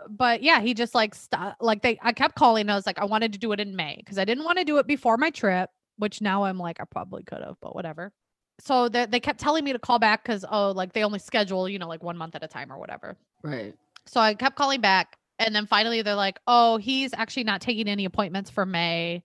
But 0.10 0.42
yeah, 0.42 0.62
he 0.62 0.74
just 0.74 0.96
like 0.96 1.14
st- 1.16 1.56
like 1.60 1.82
they 1.82 2.00
I 2.02 2.14
kept 2.14 2.36
calling. 2.36 2.70
I 2.70 2.76
was 2.76 2.86
like 2.86 3.00
I 3.00 3.06
wanted 3.06 3.34
to 3.34 3.40
do 3.40 3.52
it 3.52 3.60
in 3.60 3.76
May 3.76 3.96
because 3.98 4.18
I 4.18 4.24
didn't 4.24 4.46
want 4.46 4.58
to 4.60 4.64
do 4.64 4.78
it 4.78 4.88
before 4.88 5.18
my 5.18 5.32
trip, 5.32 5.70
which 5.98 6.22
now 6.22 6.44
I'm 6.46 6.58
like 6.58 6.80
I 6.80 6.86
probably 6.86 7.24
could 7.24 7.42
have, 7.44 7.58
but 7.62 7.76
whatever. 7.76 8.14
So 8.60 8.90
they 8.90 9.06
they 9.06 9.20
kept 9.20 9.40
telling 9.40 9.64
me 9.64 9.74
to 9.74 9.80
call 9.80 10.00
back 10.00 10.24
cuz 10.24 10.46
oh 10.50 10.72
like 10.72 10.94
they 10.94 11.04
only 11.04 11.20
schedule, 11.20 11.68
you 11.70 11.80
know, 11.80 11.88
like 11.88 12.04
1 12.04 12.18
month 12.18 12.36
at 12.36 12.44
a 12.44 12.48
time 12.48 12.72
or 12.72 12.78
whatever. 12.78 13.18
Right. 13.42 13.76
So 14.06 14.20
I 14.20 14.34
kept 14.34 14.56
calling 14.56 14.82
back 14.82 15.18
and 15.38 15.56
then 15.56 15.66
finally 15.66 16.02
they're 16.02 16.16
like, 16.16 16.40
"Oh, 16.48 16.78
he's 16.78 17.14
actually 17.14 17.46
not 17.46 17.62
taking 17.62 17.88
any 17.88 18.06
appointments 18.06 18.50
for 18.50 18.66
May." 18.66 19.24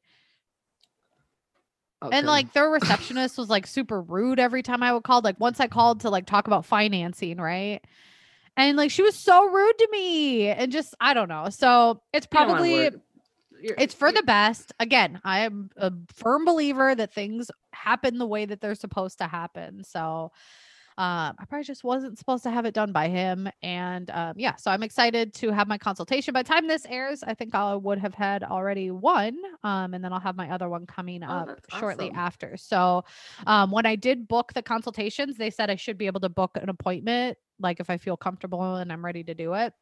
Okay. 2.02 2.18
And 2.18 2.26
like 2.26 2.52
their 2.52 2.68
receptionist 2.68 3.38
was 3.38 3.48
like 3.48 3.66
super 3.66 4.00
rude 4.00 4.38
every 4.38 4.62
time 4.62 4.82
I 4.82 4.92
would 4.92 5.04
call. 5.04 5.22
Like 5.22 5.40
once 5.40 5.58
I 5.58 5.68
called 5.68 6.00
to 6.00 6.10
like 6.10 6.26
talk 6.26 6.46
about 6.46 6.66
financing, 6.66 7.38
right? 7.38 7.80
And 8.56 8.76
like 8.76 8.90
she 8.90 9.02
was 9.02 9.14
so 9.14 9.48
rude 9.48 9.78
to 9.78 9.88
me 9.90 10.48
and 10.48 10.70
just 10.70 10.94
I 11.00 11.14
don't 11.14 11.28
know. 11.28 11.48
So 11.48 12.02
it's 12.12 12.26
probably 12.26 12.90
you're- 13.64 13.82
it's 13.82 13.94
for 13.94 14.08
you- 14.08 14.14
the 14.14 14.22
best. 14.22 14.72
Again, 14.78 15.20
I 15.24 15.40
am 15.40 15.70
a 15.76 15.92
firm 16.14 16.44
believer 16.44 16.94
that 16.94 17.12
things 17.12 17.50
happen 17.72 18.18
the 18.18 18.26
way 18.26 18.44
that 18.46 18.60
they're 18.60 18.74
supposed 18.74 19.18
to 19.18 19.26
happen. 19.26 19.82
So 19.84 20.32
um, 20.96 21.34
I 21.40 21.44
probably 21.48 21.64
just 21.64 21.82
wasn't 21.82 22.18
supposed 22.20 22.44
to 22.44 22.50
have 22.50 22.66
it 22.66 22.72
done 22.74 22.92
by 22.92 23.08
him. 23.08 23.48
And 23.64 24.08
um, 24.12 24.34
yeah, 24.36 24.54
so 24.54 24.70
I'm 24.70 24.84
excited 24.84 25.34
to 25.34 25.50
have 25.50 25.66
my 25.66 25.76
consultation. 25.76 26.32
By 26.32 26.42
the 26.44 26.48
time 26.48 26.68
this 26.68 26.86
airs, 26.88 27.24
I 27.24 27.34
think 27.34 27.52
I 27.52 27.74
would 27.74 27.98
have 27.98 28.14
had 28.14 28.44
already 28.44 28.92
one. 28.92 29.36
Um, 29.64 29.92
and 29.92 30.04
then 30.04 30.12
I'll 30.12 30.20
have 30.20 30.36
my 30.36 30.50
other 30.52 30.68
one 30.68 30.86
coming 30.86 31.24
Oh, 31.24 31.26
up 31.26 31.60
shortly 31.80 32.10
awesome. 32.10 32.18
after. 32.20 32.56
So 32.56 33.02
um, 33.44 33.72
when 33.72 33.86
I 33.86 33.96
did 33.96 34.28
book 34.28 34.52
the 34.52 34.62
consultations, 34.62 35.36
they 35.36 35.50
said 35.50 35.68
I 35.68 35.74
should 35.74 35.98
be 35.98 36.06
able 36.06 36.20
to 36.20 36.28
book 36.28 36.56
an 36.62 36.68
appointment, 36.68 37.38
like 37.58 37.80
if 37.80 37.90
I 37.90 37.96
feel 37.96 38.16
comfortable 38.16 38.76
and 38.76 38.92
I'm 38.92 39.04
ready 39.04 39.24
to 39.24 39.34
do 39.34 39.54
it, 39.54 39.72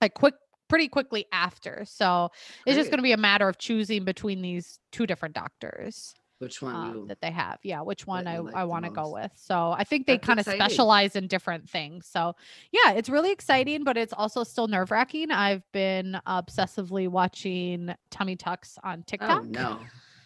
I 0.00 0.08
quick, 0.08 0.34
pretty 0.70 0.88
quickly 0.88 1.26
after. 1.32 1.84
So 1.84 2.30
it's 2.64 2.76
just 2.76 2.90
going 2.90 2.98
to 2.98 3.02
be 3.02 3.12
a 3.12 3.18
matter 3.18 3.46
of 3.46 3.58
choosing 3.58 4.04
between 4.04 4.40
these 4.40 4.78
two 4.92 5.06
different 5.06 5.34
doctors 5.34 6.14
Which 6.38 6.62
one 6.62 6.74
um, 6.74 6.94
you? 6.94 7.06
that 7.08 7.20
they 7.20 7.30
have. 7.30 7.58
Yeah, 7.62 7.82
which 7.82 8.06
one 8.06 8.26
I, 8.26 8.38
like 8.38 8.54
I 8.54 8.64
want 8.64 8.86
to 8.86 8.90
go 8.90 9.10
with. 9.12 9.32
So 9.34 9.72
I 9.76 9.84
think 9.84 10.06
they 10.06 10.16
kind 10.16 10.40
of 10.40 10.46
specialize 10.46 11.16
in 11.16 11.26
different 11.26 11.68
things. 11.68 12.06
So 12.06 12.34
yeah, 12.72 12.92
it's 12.92 13.10
really 13.10 13.32
exciting, 13.32 13.84
but 13.84 13.98
it's 13.98 14.14
also 14.14 14.44
still 14.44 14.68
nerve 14.68 14.90
wracking. 14.90 15.30
I've 15.30 15.70
been 15.72 16.18
obsessively 16.26 17.08
watching 17.08 17.94
tummy 18.10 18.36
tucks 18.36 18.78
on 18.82 19.02
TikTok. 19.02 19.42
Oh 19.42 19.44
no. 19.44 19.80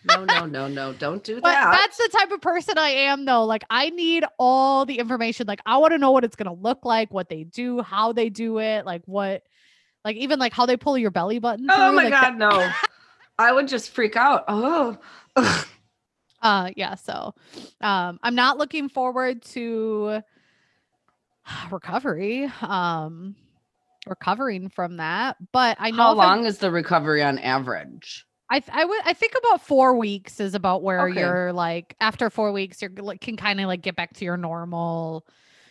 No, 0.07 0.25
no, 0.25 0.45
no, 0.45 0.69
no. 0.69 0.93
Don't 0.93 1.25
do 1.25 1.37
But 1.41 1.53
that. 1.53 1.73
that's 1.73 1.97
the 1.97 2.11
type 2.19 2.31
of 2.31 2.43
person 2.43 2.77
I 2.77 2.91
am, 2.91 3.25
though. 3.25 3.45
Like, 3.47 3.65
I 3.71 3.89
need 3.89 4.25
all 4.39 4.85
the 4.85 4.99
information. 4.99 5.47
Like, 5.47 5.61
I 5.65 5.79
want 5.79 5.93
to 5.93 5.99
know 5.99 6.11
what 6.11 6.25
it's 6.25 6.37
going 6.37 6.55
to 6.55 6.63
look 6.63 6.85
like, 6.85 7.11
what 7.13 7.31
they 7.31 7.45
do, 7.45 7.81
how 7.81 8.13
they 8.13 8.29
do 8.29 8.59
it, 8.59 8.85
like, 8.85 9.01
what, 9.07 9.45
like, 10.05 10.17
even 10.17 10.39
like 10.39 10.53
how 10.53 10.67
they 10.67 10.77
pull 10.77 10.99
your 10.99 11.11
belly 11.11 11.39
button. 11.39 11.67
oh 11.71 11.93
my 11.93 12.05
like, 12.05 12.11
that- 12.11 12.39
god, 12.39 12.39
no. 12.39 12.71
I 13.39 13.53
would 13.53 13.67
just 13.67 13.91
freak 13.91 14.17
out. 14.17 14.45
Oh. 14.49 14.97
uh 16.43 16.71
yeah 16.77 16.95
so 16.95 17.35
um 17.81 18.21
i'm 18.23 18.35
not 18.35 18.59
looking 18.59 18.89
forward 18.89 19.43
to 19.43 20.21
recovery 21.71 22.51
um 22.63 23.35
recovering 24.07 24.69
from 24.69 24.99
that 24.99 25.37
but 25.53 25.77
i 25.81 25.91
know 25.91 25.97
How 25.97 26.13
if 26.13 26.19
I- 26.19 26.25
long 26.27 26.45
is 26.47 26.59
the 26.59 26.71
recovery 26.71 27.23
on 27.23 27.39
average? 27.39 28.27
I 28.51 28.61
th- 28.61 28.77
I 28.77 28.85
would 28.85 29.01
I 29.07 29.15
think 29.15 29.33
about 29.39 29.63
four 29.63 29.97
weeks 29.97 30.39
is 30.39 30.55
about 30.55 30.83
where 30.83 31.09
Okay. 31.09 31.19
you're 31.19 31.53
like 31.55 31.97
after 31.99 32.29
four 32.29 32.53
weeks 32.53 32.83
you're 32.83 32.91
like 32.91 33.23
can 33.23 33.39
kind 33.39 33.59
of 33.59 33.67
like 33.67 33.81
get 33.81 33.97
back 33.97 34.13
to 34.19 34.25
your 34.27 34.37
normal 34.37 35.27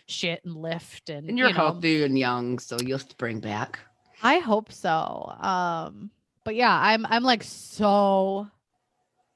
shit 0.08 0.44
and 0.44 0.56
lift 0.56 1.12
and, 1.12 1.30
And 1.30 1.38
you're 1.38 1.50
you 1.50 1.54
know, 1.54 1.60
healthy 1.60 2.04
and 2.04 2.18
young, 2.18 2.58
so 2.58 2.76
you'll 2.84 2.98
spring 2.98 3.40
back. 3.40 3.78
I 4.24 4.40
hope 4.40 4.72
so. 4.72 5.36
Um, 5.40 6.10
but 6.44 6.56
yeah, 6.56 6.78
I'm 6.82 7.06
I'm 7.06 7.24
like 7.24 7.44
so 7.44 8.48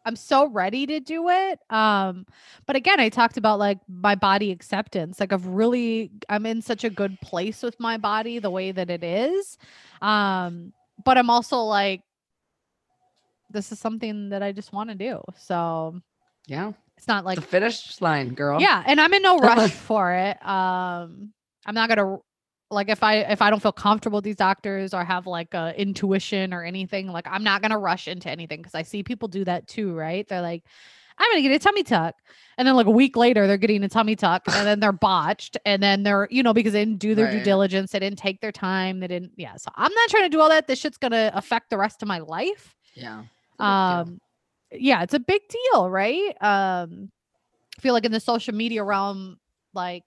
I'm 0.06 0.16
so 0.16 0.48
ready 0.48 0.86
to 0.88 1.02
do 1.02 1.28
it. 1.30 1.60
Um, 1.70 2.26
but 2.66 2.78
again, 2.78 3.00
I 3.00 3.10
talked 3.10 3.36
about 3.36 3.60
like 3.60 3.80
my 3.90 4.16
body 4.16 4.52
acceptance. 4.52 5.20
Like 5.20 5.34
I've 5.34 5.46
really 5.46 6.12
I'm 6.30 6.46
in 6.46 6.62
such 6.62 6.84
a 6.86 6.90
good 6.90 7.20
place 7.22 7.62
with 7.62 7.78
my 7.80 7.98
body 7.98 8.40
the 8.40 8.50
way 8.50 8.72
that 8.72 8.90
it 8.90 9.04
is. 9.04 9.58
Um, 10.02 10.72
but 11.04 11.18
I'm 11.18 11.30
also 11.30 11.58
like 11.60 12.02
this 13.50 13.72
is 13.72 13.80
something 13.80 14.30
that 14.30 14.42
I 14.44 14.52
just 14.52 14.74
want 14.74 14.90
to 14.90 14.96
do. 14.96 15.22
So 15.38 16.02
Yeah. 16.48 16.72
it's 16.98 17.08
not 17.08 17.24
like 17.26 17.36
the 17.36 17.42
finish 17.42 18.00
line, 18.02 18.34
girl. 18.34 18.60
yeah, 18.62 18.84
and 18.86 19.00
I'm 19.00 19.14
in 19.14 19.22
no 19.22 19.38
rush 19.40 19.72
for 19.72 20.12
it. 20.14 20.38
Um, 20.46 21.32
I'm 21.66 21.76
not 21.76 21.90
gonna 21.90 22.18
like 22.70 22.90
if 22.90 23.02
I 23.04 23.18
if 23.18 23.42
I 23.42 23.50
don't 23.50 23.62
feel 23.62 23.72
comfortable 23.72 24.18
with 24.18 24.26
these 24.26 24.36
doctors 24.36 24.94
or 24.94 25.04
have 25.04 25.26
like 25.28 25.54
a 25.54 25.74
intuition 25.80 26.54
or 26.54 26.64
anything, 26.64 27.08
like 27.08 27.28
I'm 27.30 27.44
not 27.44 27.62
gonna 27.62 27.78
rush 27.78 28.08
into 28.08 28.30
anything 28.30 28.60
because 28.60 28.76
I 28.76 28.84
see 28.84 29.04
people 29.04 29.28
do 29.28 29.46
that 29.46 29.68
too, 29.68 29.94
right? 29.96 30.28
They're 30.28 30.42
like, 30.42 30.64
I'm 31.18 31.32
gonna 31.32 31.42
get 31.42 31.52
a 31.54 31.60
tummy 31.60 31.84
tuck, 31.84 32.16
and 32.58 32.68
then 32.68 32.76
like 32.76 32.86
a 32.88 32.92
week 32.92 33.16
later 33.16 33.48
they're 33.48 33.58
getting 33.58 33.84
a 33.84 33.90
tummy 33.90 34.16
tuck, 34.16 34.44
and 34.48 34.68
then 34.68 34.80
they're 34.80 34.92
botched, 34.92 35.58
and 35.66 35.82
then 35.82 36.04
they're 36.04 36.28
you 36.30 36.44
know 36.44 36.54
because 36.54 36.74
they 36.74 36.84
didn't 36.84 37.00
do 37.00 37.16
their 37.16 37.32
due 37.32 37.44
diligence, 37.44 37.92
they 37.92 38.00
didn't 38.00 38.20
take 38.20 38.42
their 38.42 38.52
time, 38.52 39.00
they 39.00 39.08
didn't 39.08 39.32
yeah. 39.38 39.56
So 39.56 39.72
I'm 39.76 39.94
not 39.94 40.10
trying 40.10 40.24
to 40.24 40.30
do 40.30 40.42
all 40.42 40.50
that. 40.50 40.68
This 40.68 40.80
shit's 40.80 40.98
gonna 40.98 41.32
affect 41.34 41.70
the 41.70 41.78
rest 41.78 42.02
of 42.02 42.08
my 42.08 42.20
life 42.20 42.76
Yeah. 42.96 43.20
Big 43.20 43.58
deal. 43.58 43.66
um 43.68 44.22
yeah 44.74 45.02
it's 45.02 45.14
a 45.14 45.20
big 45.20 45.42
deal 45.48 45.90
right 45.90 46.36
um 46.42 47.10
i 47.78 47.82
feel 47.82 47.94
like 47.94 48.04
in 48.04 48.12
the 48.12 48.20
social 48.20 48.54
media 48.54 48.84
realm 48.84 49.38
like 49.74 50.04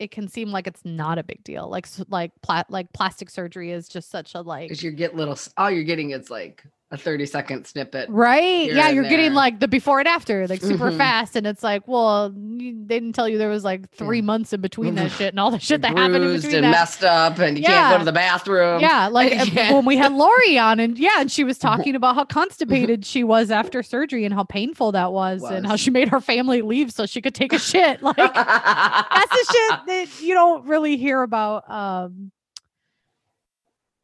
it 0.00 0.10
can 0.10 0.26
seem 0.26 0.50
like 0.50 0.66
it's 0.66 0.84
not 0.84 1.18
a 1.18 1.22
big 1.22 1.44
deal. 1.44 1.68
Like 1.68 1.86
like 2.08 2.32
pla- 2.40 2.64
like 2.70 2.92
plastic 2.92 3.28
surgery 3.30 3.70
is 3.70 3.86
just 3.86 4.10
such 4.10 4.34
a 4.34 4.40
like 4.40 4.70
Because 4.70 4.82
you 4.82 4.90
get 4.90 5.14
little, 5.14 5.38
all 5.58 5.70
you're 5.70 5.84
getting 5.84 6.10
is 6.10 6.30
like 6.30 6.64
a 6.92 6.96
30 6.98 7.24
second 7.26 7.66
snippet. 7.66 8.08
Right. 8.10 8.72
yeah, 8.72 8.88
you're 8.88 9.08
getting 9.08 9.32
like 9.32 9.60
the 9.60 9.68
before 9.68 10.00
and 10.00 10.08
after, 10.08 10.48
like 10.48 10.60
super 10.60 10.90
Mhm. 10.90 10.96
fast. 10.96 11.36
And 11.36 11.46
it's 11.46 11.62
like, 11.62 11.86
well, 11.86 12.30
they 12.30 12.72
didn't 12.72 13.12
tell 13.12 13.28
you 13.28 13.38
there 13.38 13.48
was 13.48 13.62
like 13.62 13.88
three 13.92 14.18
Yeah. 14.18 14.24
months 14.24 14.52
in 14.52 14.60
between 14.60 14.96
that 14.96 15.10
Mhm. 15.12 15.16
shit 15.18 15.28
and 15.28 15.38
all 15.38 15.52
the 15.52 15.60
shit 15.60 15.82
that 15.82 15.96
happened 15.96 16.24
in 16.24 16.32
between 16.34 16.56
and 16.56 16.64
that. 16.64 16.70
messed 16.72 17.04
up, 17.04 17.38
and 17.38 17.56
you 17.56 17.62
can't 17.64 17.92
go 17.94 17.98
to 17.98 18.04
the 18.04 18.10
bathroom. 18.12 18.80
Yeah, 18.80 19.06
like 19.12 19.52
Yeah. 19.54 19.72
when 19.72 19.84
we 19.84 19.96
had 19.98 20.12
Lori 20.12 20.58
on, 20.58 20.80
and 20.80 20.98
yeah, 20.98 21.20
and 21.20 21.30
she 21.30 21.44
was 21.44 21.58
talking 21.58 21.94
about 21.94 22.16
how 22.16 22.24
constipated 22.24 23.04
she 23.06 23.22
was 23.22 23.52
after 23.52 23.84
surgery 23.84 24.24
and 24.24 24.34
how 24.34 24.42
painful 24.42 24.90
that 24.92 25.12
was, 25.12 25.44
and 25.44 25.66
how 25.68 25.76
she 25.76 25.90
made 25.90 26.08
her 26.08 26.20
family 26.20 26.60
leave 26.60 26.90
so 26.90 27.06
she 27.06 27.20
could 27.22 27.34
take 27.36 27.52
a 27.52 27.58
shit. 27.58 28.00
Like 28.10 28.16
that's 28.16 29.30
the 29.30 29.52
shit 29.52 29.80
that 29.86 30.22
you 30.22 30.34
don't 30.34 30.66
really 30.66 30.96
hear 30.96 31.22
about 31.22 31.70
um 31.70 32.32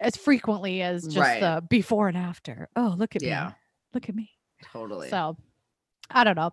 as 0.00 0.16
frequently 0.16 0.82
as 0.82 1.04
just 1.04 1.16
Right. 1.16 1.40
the 1.40 1.62
before 1.68 2.08
and 2.08 2.16
after. 2.16 2.68
Oh, 2.76 2.94
look 2.96 3.16
at 3.16 3.22
Yeah. 3.22 3.46
me. 3.48 3.54
Look 3.94 4.08
at 4.08 4.14
me. 4.14 4.30
totally. 4.72 5.08
So 5.10 5.36
I 6.10 6.24
don't 6.24 6.36
know. 6.36 6.52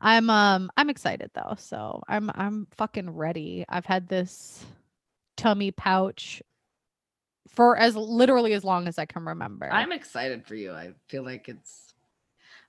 I'm 0.00 0.28
um 0.30 0.70
I'm 0.76 0.90
excited 0.90 1.30
though. 1.34 1.54
So 1.58 2.02
I'm 2.08 2.30
I'm 2.34 2.66
fucking 2.76 3.10
ready. 3.10 3.64
I've 3.68 3.86
had 3.86 4.08
this 4.08 4.64
tummy 5.36 5.70
pouch 5.70 6.42
for 7.48 7.76
as 7.76 7.96
literally 7.96 8.52
as 8.52 8.64
long 8.64 8.88
as 8.88 8.98
I 8.98 9.06
can 9.06 9.24
remember. 9.24 9.70
I'm 9.72 9.92
excited 9.92 10.46
for 10.46 10.54
you. 10.54 10.72
I 10.72 10.92
feel 11.08 11.22
like 11.24 11.48
it's. 11.48 11.94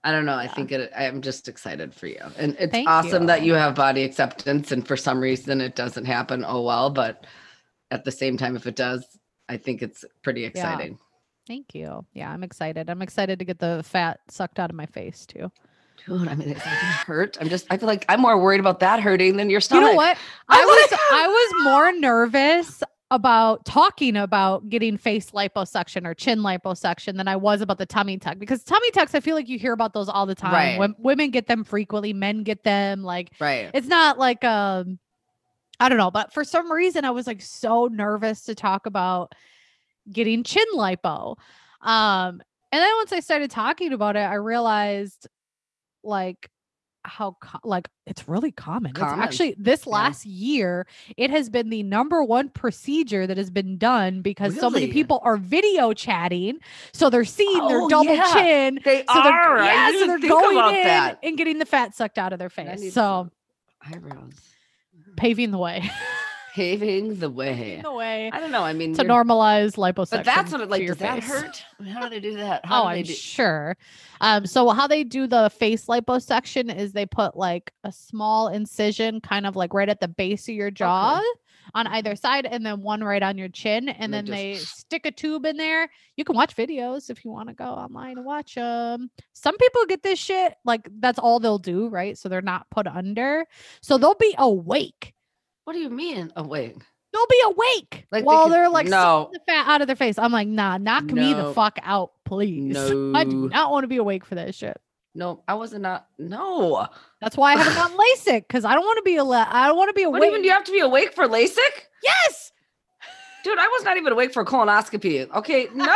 I 0.04 0.12
don't 0.12 0.26
know. 0.26 0.36
I 0.36 0.44
Yeah. 0.46 0.54
think 0.54 0.72
it. 0.72 0.92
I'm 0.96 1.22
just 1.22 1.48
excited 1.50 1.94
for 1.94 2.08
you, 2.08 2.22
and 2.38 2.56
it's 2.60 2.72
Thank 2.72 2.88
awesome 2.88 3.26
that 3.26 3.42
you. 3.42 3.48
you 3.48 3.54
have 3.56 3.76
body 3.76 4.04
acceptance. 4.04 4.72
And 4.72 4.88
for 4.88 4.96
some 4.96 5.20
reason, 5.20 5.60
it 5.60 5.76
doesn't 5.76 6.06
happen. 6.06 6.46
Oh 6.48 6.62
well, 6.62 6.90
but 6.92 7.26
at 7.92 8.06
the 8.06 8.12
same 8.12 8.38
time, 8.38 8.56
if 8.56 8.68
it 8.68 8.76
does, 8.76 9.06
I 9.50 9.58
think 9.58 9.82
it's 9.82 10.04
pretty 10.24 10.46
exciting. 10.46 11.00
Thank 11.48 11.74
you. 11.74 12.06
Yeah, 12.14 12.30
I'm 12.32 12.44
excited. 12.44 12.90
I'm 12.90 13.02
excited 13.02 13.40
to 13.40 13.46
get 13.46 13.60
the 13.60 13.82
fat 13.86 14.20
sucked 14.30 14.60
out 14.60 14.70
of 14.70 14.76
my 14.76 14.86
face 14.86 15.26
too. 15.26 15.50
Dude, 16.06 16.28
I 16.28 16.36
mean, 16.36 16.50
it's 16.50 16.62
hurt. 16.62 17.38
I'm 17.40 17.50
just. 17.50 17.66
I 17.70 17.78
feel 17.78 17.88
like 17.88 18.06
I'm 18.10 18.22
more 18.22 18.38
worried 18.40 18.60
about 18.60 18.80
that 18.82 19.00
hurting 19.00 19.38
than 19.38 19.50
your 19.50 19.62
stomach. 19.62 19.84
You 19.86 19.90
know 19.92 19.96
what? 19.96 20.18
I 20.50 20.64
was 20.64 20.92
like- 20.92 21.00
I 21.12 21.28
was 21.28 21.64
more 21.64 21.92
nervous 21.94 22.84
about 23.10 23.64
talking 23.64 24.18
about 24.18 24.68
getting 24.68 24.98
face 24.98 25.32
liposuction 25.32 26.06
or 26.06 26.14
chin 26.14 26.40
liposuction 26.40 27.16
than 27.16 27.28
I 27.30 27.38
was 27.38 27.62
about 27.62 27.78
the 27.78 27.86
tummy 27.86 28.18
tuck 28.18 28.38
because 28.38 28.66
tummy 28.66 28.92
tucks 28.92 29.16
I 29.16 29.22
feel 29.22 29.34
like 29.34 29.48
you 29.48 29.58
hear 29.58 29.72
about 29.72 29.94
those 29.94 30.10
all 30.10 30.26
the 30.26 30.36
time. 30.36 30.52
Right. 30.52 30.78
Wom- 30.78 30.96
women 31.00 31.30
get 31.32 31.48
them 31.48 31.64
frequently, 31.64 32.12
men 32.12 32.44
get 32.44 32.64
them 32.66 33.04
like 33.04 33.32
Right. 33.40 33.72
it's 33.74 33.88
not 33.88 34.20
like 34.20 34.44
um 34.44 35.00
I 35.80 35.90
don't 35.90 35.98
know, 35.98 36.12
but 36.12 36.34
for 36.34 36.44
some 36.44 36.72
reason 36.72 37.06
I 37.06 37.12
was 37.12 37.28
like 37.28 37.42
so 37.42 37.86
nervous 37.92 38.44
to 38.46 38.56
talk 38.56 38.86
about 38.86 39.34
getting 40.12 40.44
chin 40.44 40.66
lipo. 40.76 41.36
Um 41.82 42.42
and 42.72 42.82
then 42.82 42.92
once 42.98 43.12
I 43.14 43.20
started 43.20 43.50
talking 43.52 43.94
about 43.94 44.16
it, 44.16 44.20
I 44.22 44.36
realized 44.36 45.28
like 46.04 46.50
how 47.04 47.38
co- 47.40 47.60
like 47.64 47.88
it's 48.06 48.28
really 48.28 48.52
common. 48.52 48.92
Common. 48.94 49.14
It's 49.20 49.24
actually 49.24 49.56
this 49.58 49.86
Yeah. 49.86 49.94
last 49.94 50.26
year 50.26 50.86
it 51.16 51.30
has 51.30 51.50
been 51.50 51.70
the 51.70 51.84
number 51.84 52.22
one 52.24 52.50
procedure 52.50 53.26
that 53.28 53.38
has 53.38 53.50
been 53.50 53.78
done 53.78 54.22
because 54.22 54.60
so 54.60 54.70
many 54.70 54.88
people 54.88 55.22
are 55.24 55.38
video 55.38 55.94
chatting, 55.94 56.58
so 56.92 57.10
they're 57.10 57.24
seeing 57.24 57.66
their 57.68 57.82
Oh, 57.82 57.88
double 57.88 58.16
yeah. 58.16 58.34
chin. 58.34 58.80
They 58.84 59.06
So 59.14 59.22
they're, 59.24 59.58
yeah, 59.64 59.92
so 59.92 60.08
they're 60.08 60.20
going 60.30 60.58
in 60.76 60.84
that. 60.84 61.20
and 61.24 61.38
getting 61.38 61.60
the 61.60 61.66
fat 61.66 61.96
sucked 61.96 62.18
out 62.18 62.34
of 62.34 62.40
their 62.40 62.50
face. 62.50 62.94
So 62.94 63.30
eyebrows. 63.82 64.34
Paving 65.18 65.52
the 65.52 65.58
way, 65.58 65.90
Paving 66.54 67.20
the 67.20 67.30
way. 67.30 67.54
paving 67.54 67.82
the 67.84 67.92
way 67.94 68.32
I 68.34 68.40
don't 68.40 68.52
know. 68.52 68.64
I 68.64 68.74
mean, 68.74 68.96
to 68.96 69.04
normalize 69.04 69.76
liposuction. 69.76 70.10
But 70.12 70.26
that's 70.26 70.52
what 70.52 70.62
it 70.62 70.70
like. 70.70 70.82
your 70.82 70.96
Does 70.96 70.98
that 71.00 71.24
face. 71.24 71.30
hurt? 71.30 71.66
How 71.94 72.02
do 72.04 72.10
they 72.10 72.20
do 72.20 72.36
that? 72.38 72.62
Oh, 72.66 72.68
How 72.68 72.84
do 72.84 72.88
I'm 72.90 73.04
do- 73.04 73.14
sure. 73.14 73.78
Um, 74.22 74.46
so 74.48 74.70
how 74.70 74.88
they 74.88 75.04
do 75.04 75.28
the 75.28 75.50
face 75.52 75.86
liposuction 75.86 76.76
is 76.76 76.94
they 76.94 77.06
put 77.06 77.36
like 77.38 77.72
a 77.84 77.92
small 77.92 78.48
incision, 78.48 79.22
kind 79.22 79.46
of 79.46 79.56
like 79.56 79.74
right 79.76 79.90
at 79.90 80.00
the 80.00 80.08
base 80.08 80.48
of 80.50 80.56
your 80.56 80.72
jaw 80.72 81.22
on 81.74 81.88
either 81.88 82.16
side, 82.16 82.46
and 82.46 82.66
then 82.66 82.82
one 82.82 83.04
right 83.04 83.24
on 83.24 83.38
your 83.38 83.50
chin, 83.50 83.90
and 83.90 83.98
And 84.06 84.14
then 84.14 84.26
they 84.26 84.54
they 84.54 84.58
stick 84.60 85.06
a 85.06 85.12
tube 85.12 85.46
in 85.46 85.58
there. 85.58 85.90
You 86.16 86.24
can 86.24 86.36
watch 86.36 86.56
videos 86.56 87.10
if 87.10 87.24
you 87.24 87.32
want 87.32 87.50
to 87.50 87.56
go 87.56 87.66
online 87.66 88.18
and 88.18 88.26
watch 88.26 88.56
them. 88.56 89.10
Some 89.34 89.58
people 89.58 89.86
get 89.86 90.04
this 90.04 90.20
shit 90.20 90.56
like 90.66 90.88
that's 91.00 91.20
all 91.20 91.40
they'll 91.40 91.60
do, 91.60 91.88
right? 91.90 92.18
So 92.18 92.30
they're 92.30 92.42
not 92.42 92.70
put 92.70 92.88
under, 92.88 93.46
so 93.82 93.98
they'll 93.98 94.16
be 94.16 94.36
awake. 94.38 95.14
What 95.66 95.74
do 95.74 95.80
you 95.80 95.90
mean? 95.90 96.32
awake? 96.36 96.78
They'll 97.14 97.28
be 97.28 97.42
awake 97.46 98.06
Like 98.12 98.26
while 98.26 98.50
they 98.50 98.58
are 98.58 98.70
like 98.70 98.88
no. 98.88 99.30
the 99.34 99.40
fat 99.48 99.68
out 99.68 99.82
of 99.82 99.88
their 99.88 99.96
face. 99.96 100.18
I'm 100.20 100.32
like, 100.32 100.48
nah, 100.48 100.78
knock 100.78 101.06
me 101.06 101.34
the 101.34 101.54
fuck 101.54 101.80
out, 101.82 102.12
please. 102.26 102.78
I 103.16 103.24
do 103.24 103.50
not 103.50 103.72
want 103.72 103.84
to 103.84 103.88
be 103.88 103.98
awake 103.98 104.26
for 104.26 104.36
that 104.36 104.54
shit. 104.54 104.80
No, 105.18 105.44
I 105.48 105.56
wasn't 105.56 105.82
not. 105.82 106.08
No. 106.20 106.88
That's 107.22 107.36
why 107.36 107.54
I 107.54 107.58
haven't 107.58 107.74
gotten 107.74 107.98
LASIK 108.16 108.48
because 108.48 108.64
I 108.64 108.74
don't 108.76 108.86
want 108.86 108.98
to 108.98 109.02
be 109.04 109.16
ala- 109.18 109.48
I 109.50 109.68
don't 109.68 109.76
want 109.76 109.90
to 109.90 109.94
be 109.94 110.04
awake. 110.04 110.20
What 110.22 110.28
even 110.30 110.42
do 110.44 110.48
you 110.48 110.54
have 110.54 110.64
to 110.66 110.72
be 110.72 110.80
awake 110.80 111.14
for 111.14 111.28
LASIK? 111.28 111.58
yes. 112.04 112.52
Dude, 113.44 113.58
I 113.58 113.68
was 113.68 113.84
not 113.84 113.98
even 113.98 114.14
awake 114.14 114.32
for 114.34 114.46
colonoscopy. 114.46 115.28
Okay, 115.34 115.70
no. 115.74 115.96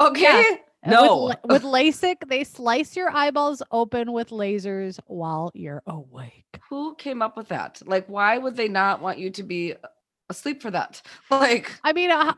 Okay. 0.00 0.22
Yeah. 0.22 0.56
No. 0.86 1.24
With, 1.26 1.38
with 1.44 1.62
LASIK, 1.62 2.28
they 2.28 2.42
slice 2.44 2.96
your 2.96 3.10
eyeballs 3.10 3.62
open 3.70 4.12
with 4.12 4.30
lasers 4.30 4.98
while 5.06 5.50
you're 5.54 5.82
awake. 5.86 6.46
Who 6.70 6.94
came 6.94 7.20
up 7.20 7.36
with 7.36 7.48
that? 7.48 7.82
Like, 7.84 8.06
why 8.08 8.38
would 8.38 8.56
they 8.56 8.68
not 8.68 9.02
want 9.02 9.18
you 9.18 9.28
to 9.30 9.42
be 9.42 9.74
asleep 10.30 10.62
for 10.62 10.70
that? 10.70 11.02
Like, 11.30 11.70
I 11.84 11.92
mean, 11.92 12.10
uh, 12.10 12.32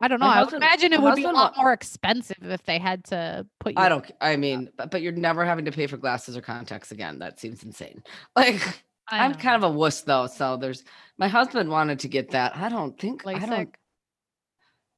I 0.00 0.08
don't 0.08 0.20
know. 0.20 0.26
I 0.26 0.42
would 0.42 0.52
imagine 0.52 0.92
it 0.92 1.00
would 1.00 1.16
be 1.16 1.24
a 1.24 1.30
lot 1.30 1.56
more 1.56 1.72
expensive 1.72 2.36
if 2.42 2.62
they 2.64 2.78
had 2.78 3.04
to 3.06 3.46
put 3.60 3.72
you. 3.72 3.78
I 3.78 3.88
don't. 3.88 4.10
I 4.20 4.36
mean, 4.36 4.70
but, 4.76 4.90
but 4.90 5.00
you're 5.02 5.12
never 5.12 5.44
having 5.44 5.64
to 5.64 5.72
pay 5.72 5.86
for 5.86 5.96
glasses 5.96 6.36
or 6.36 6.42
contacts 6.42 6.92
again. 6.92 7.18
That 7.18 7.40
seems 7.40 7.62
insane. 7.62 8.02
Like, 8.36 8.82
I 9.08 9.24
I'm 9.24 9.34
kind 9.34 9.56
of 9.56 9.62
a 9.62 9.72
wuss 9.72 10.02
though. 10.02 10.26
So 10.26 10.56
there's 10.56 10.84
my 11.16 11.28
husband 11.28 11.70
wanted 11.70 12.00
to 12.00 12.08
get 12.08 12.32
that. 12.32 12.56
I 12.56 12.68
don't 12.68 12.98
think 12.98 13.26
I 13.26 13.38
don't. 13.38 13.74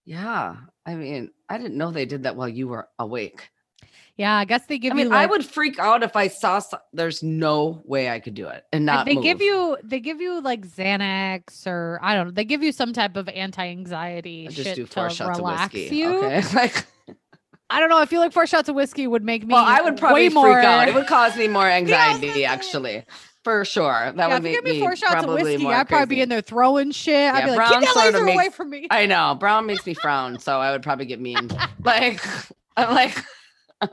Yeah, 0.05 0.57
I 0.87 0.95
mean, 0.95 1.31
I 1.49 1.59
didn't 1.59 1.77
know 1.77 1.91
they 1.91 2.07
did 2.07 2.23
that 2.23 2.35
while 2.35 2.49
you 2.49 2.67
were 2.69 2.89
awake. 2.99 3.51
Yeah, 4.19 4.35
I 4.35 4.45
guess 4.45 4.67
they 4.67 4.79
give 4.79 4.93
I 4.93 4.97
mean, 4.97 5.07
you. 5.07 5.13
I 5.15 5.23
like- 5.23 5.31
would 5.31 5.45
freak 5.47 5.79
out 5.79 6.03
if 6.03 6.17
I 6.17 6.27
saw. 6.27 6.59
So- 6.59 6.81
there's 6.93 7.23
no 7.23 7.81
way 7.85 8.11
I 8.11 8.19
could 8.19 8.35
do 8.35 8.49
it 8.49 8.65
and 8.73 8.85
not. 8.85 9.07
they 9.07 9.15
give 9.15 9.41
you 9.41 9.79
they 9.85 10.01
give 10.01 10.21
you 10.21 10.41
like 10.41 10.67
Xanax 10.67 11.67
or 11.69 12.01
I 12.03 12.15
don't 12.15 12.27
know. 12.27 12.33
They 12.33 12.45
give 12.45 12.63
you 12.63 12.73
some 12.73 12.93
type 12.93 13.17
of 13.17 13.29
anti-anxiety 13.29 14.49
I 14.49 14.53
shit 14.53 14.65
just 14.65 14.77
do 14.77 14.87
to 14.87 14.93
four 14.93 15.11
shots 15.11 15.39
of 15.39 15.45
relax 15.45 15.73
whiskey. 15.73 15.97
you. 15.97 16.19
Okay, 16.25 16.43
like. 16.55 16.85
I 17.71 17.81
don't 17.81 17.91
know. 17.91 17.99
I 17.99 18.07
feel 18.07 18.21
like 18.21 18.33
four 18.33 18.47
shots 18.47 18.69
of 18.71 18.75
whiskey 18.75 19.07
would 19.07 19.23
make 19.23 19.47
me. 19.47 19.53
Well, 19.53 19.63
I 19.65 19.83
would 19.83 19.99
probably 19.99 20.23
freak 20.31 20.35
more, 20.35 20.59
out. 20.59 20.89
It 20.89 20.95
would 20.95 21.07
cause 21.07 21.37
me 21.37 21.49
more 21.49 21.65
Yeah, 21.69 21.75
I 21.77 21.81
was 21.83 21.91
gonna 21.91 22.03
anxiety, 22.03 22.33
say. 22.41 22.45
actually, 22.45 23.05
for 23.45 23.65
sure. 23.67 24.13
That 24.17 24.17
yeah, 24.17 24.27
would 24.29 24.37
if 24.39 24.51
you 24.53 24.57
make 24.63 24.65
give 24.65 24.65
me 24.65 24.81
four 24.81 24.97
shots 24.97 25.13
of 25.17 25.25
probably 25.25 25.43
whiskey, 25.43 25.67
I'd 25.67 25.87
probably 25.87 26.17
be 26.17 26.23
in 26.23 26.31
there 26.31 26.41
throwing 26.41 26.93
shit. 26.93 27.15
I'd 27.33 27.41
Yeah, 27.41 27.45
be 27.45 27.51
like, 27.51 27.57
brown 27.69 27.83
keep 27.83 27.95
that 27.95 28.13
laser 28.15 28.27
away 28.27 28.49
from 28.49 28.71
me. 28.71 28.89
I 28.91 29.05
know 29.05 29.37
brown 29.39 29.67
makes 29.67 29.85
me 29.85 29.93
frown, 29.93 30.39
so 30.39 30.59
I 30.59 30.73
would 30.73 30.83
probably 30.83 31.05
get 31.05 31.21
mean. 31.21 31.51
like, 31.85 32.25
I'm 32.79 32.95
like, 32.95 33.23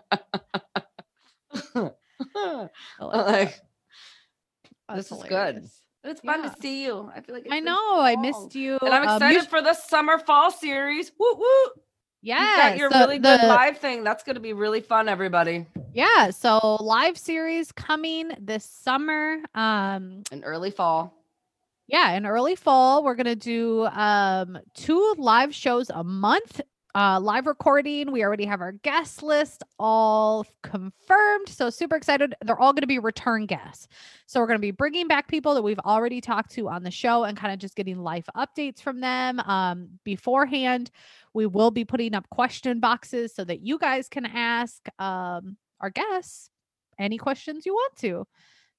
like 3.02 3.60
this 4.96 5.12
is 5.12 5.24
good. 5.24 5.68
it's 6.04 6.22
fun 6.22 6.44
Yeah. 6.44 6.50
to 6.50 6.62
see 6.62 6.84
you. 6.86 7.12
I 7.16 7.22
feel 7.22 7.36
like 7.36 7.48
I 7.52 7.60
know. 7.60 8.00
I 8.00 8.16
missed 8.16 8.56
you. 8.56 8.78
and 8.82 8.94
I'm 8.94 9.08
Um, 9.08 9.16
excited 9.16 9.50
for 9.50 9.62
the 9.62 9.74
summer 9.74 10.18
fall 10.20 10.52
series. 10.52 11.12
Woo 11.20 11.34
woo! 11.36 11.72
yeah, 12.22 12.74
you 12.74 12.80
your 12.80 12.92
so 12.92 13.00
really 13.00 13.20
good 13.20 13.42
the- 13.42 13.48
live 13.48 13.78
thing. 13.78 14.04
That's 14.04 14.24
going 14.24 14.36
to 14.36 14.40
be 14.42 14.54
really 14.54 14.82
fun, 14.82 15.08
everybody. 15.10 15.66
Yeah, 15.94 16.32
so 16.32 16.78
live 16.82 17.18
series 17.18 17.72
coming 17.72 18.32
this 18.40 18.66
summer. 18.66 19.38
Um, 19.54 20.24
In 20.32 20.44
early 20.44 20.72
fall. 20.72 21.14
yeah, 21.88 22.12
in 22.14 22.26
early 22.26 22.56
fall, 22.56 23.04
we're 23.04 23.16
gonna 23.16 23.36
do 23.36 23.86
um 23.88 24.58
two 24.74 25.16
live 25.18 25.54
shows 25.56 25.90
a 25.90 26.04
month. 26.04 26.62
Uh, 26.96 27.20
live 27.20 27.46
recording. 27.46 28.10
We 28.10 28.24
already 28.24 28.46
have 28.46 28.62
our 28.62 28.72
guest 28.72 29.22
list 29.22 29.64
all 29.78 30.46
confirmed. 30.64 31.50
So 31.50 31.70
super 31.70 31.98
excited. 31.98 32.34
They're 32.46 32.58
all 32.58 32.72
going 32.72 32.84
to 32.84 32.88
be 32.88 33.00
return 33.00 33.48
guests. 33.48 33.90
So 34.28 34.40
we're 34.40 34.48
going 34.48 34.60
to 34.60 34.62
be 34.62 34.72
bringing 34.72 35.10
back 35.10 35.28
people 35.28 35.56
that 35.56 35.62
we've 35.62 35.80
already 35.80 36.22
talked 36.22 36.52
to 36.52 36.70
on 36.70 36.84
the 36.84 36.92
show 36.92 37.26
and 37.26 37.38
kind 37.38 37.52
of 37.52 37.60
just 37.60 37.76
getting 37.76 38.00
life 38.00 38.30
updates 38.34 38.80
from 38.80 39.02
them 39.02 39.42
um, 39.42 39.90
beforehand. 40.06 40.90
We 41.34 41.48
will 41.48 41.70
be 41.70 41.84
putting 41.84 42.16
up 42.16 42.30
question 42.30 42.80
boxes 42.80 43.36
so 43.36 43.44
that 43.44 43.60
you 43.60 43.78
guys 43.78 44.08
can 44.08 44.26
ask 44.26 44.82
um, 44.98 45.58
our 45.82 45.90
guests 45.90 46.50
any 46.98 47.18
questions 47.18 47.66
you 47.66 47.74
want 47.74 47.98
to. 47.98 48.26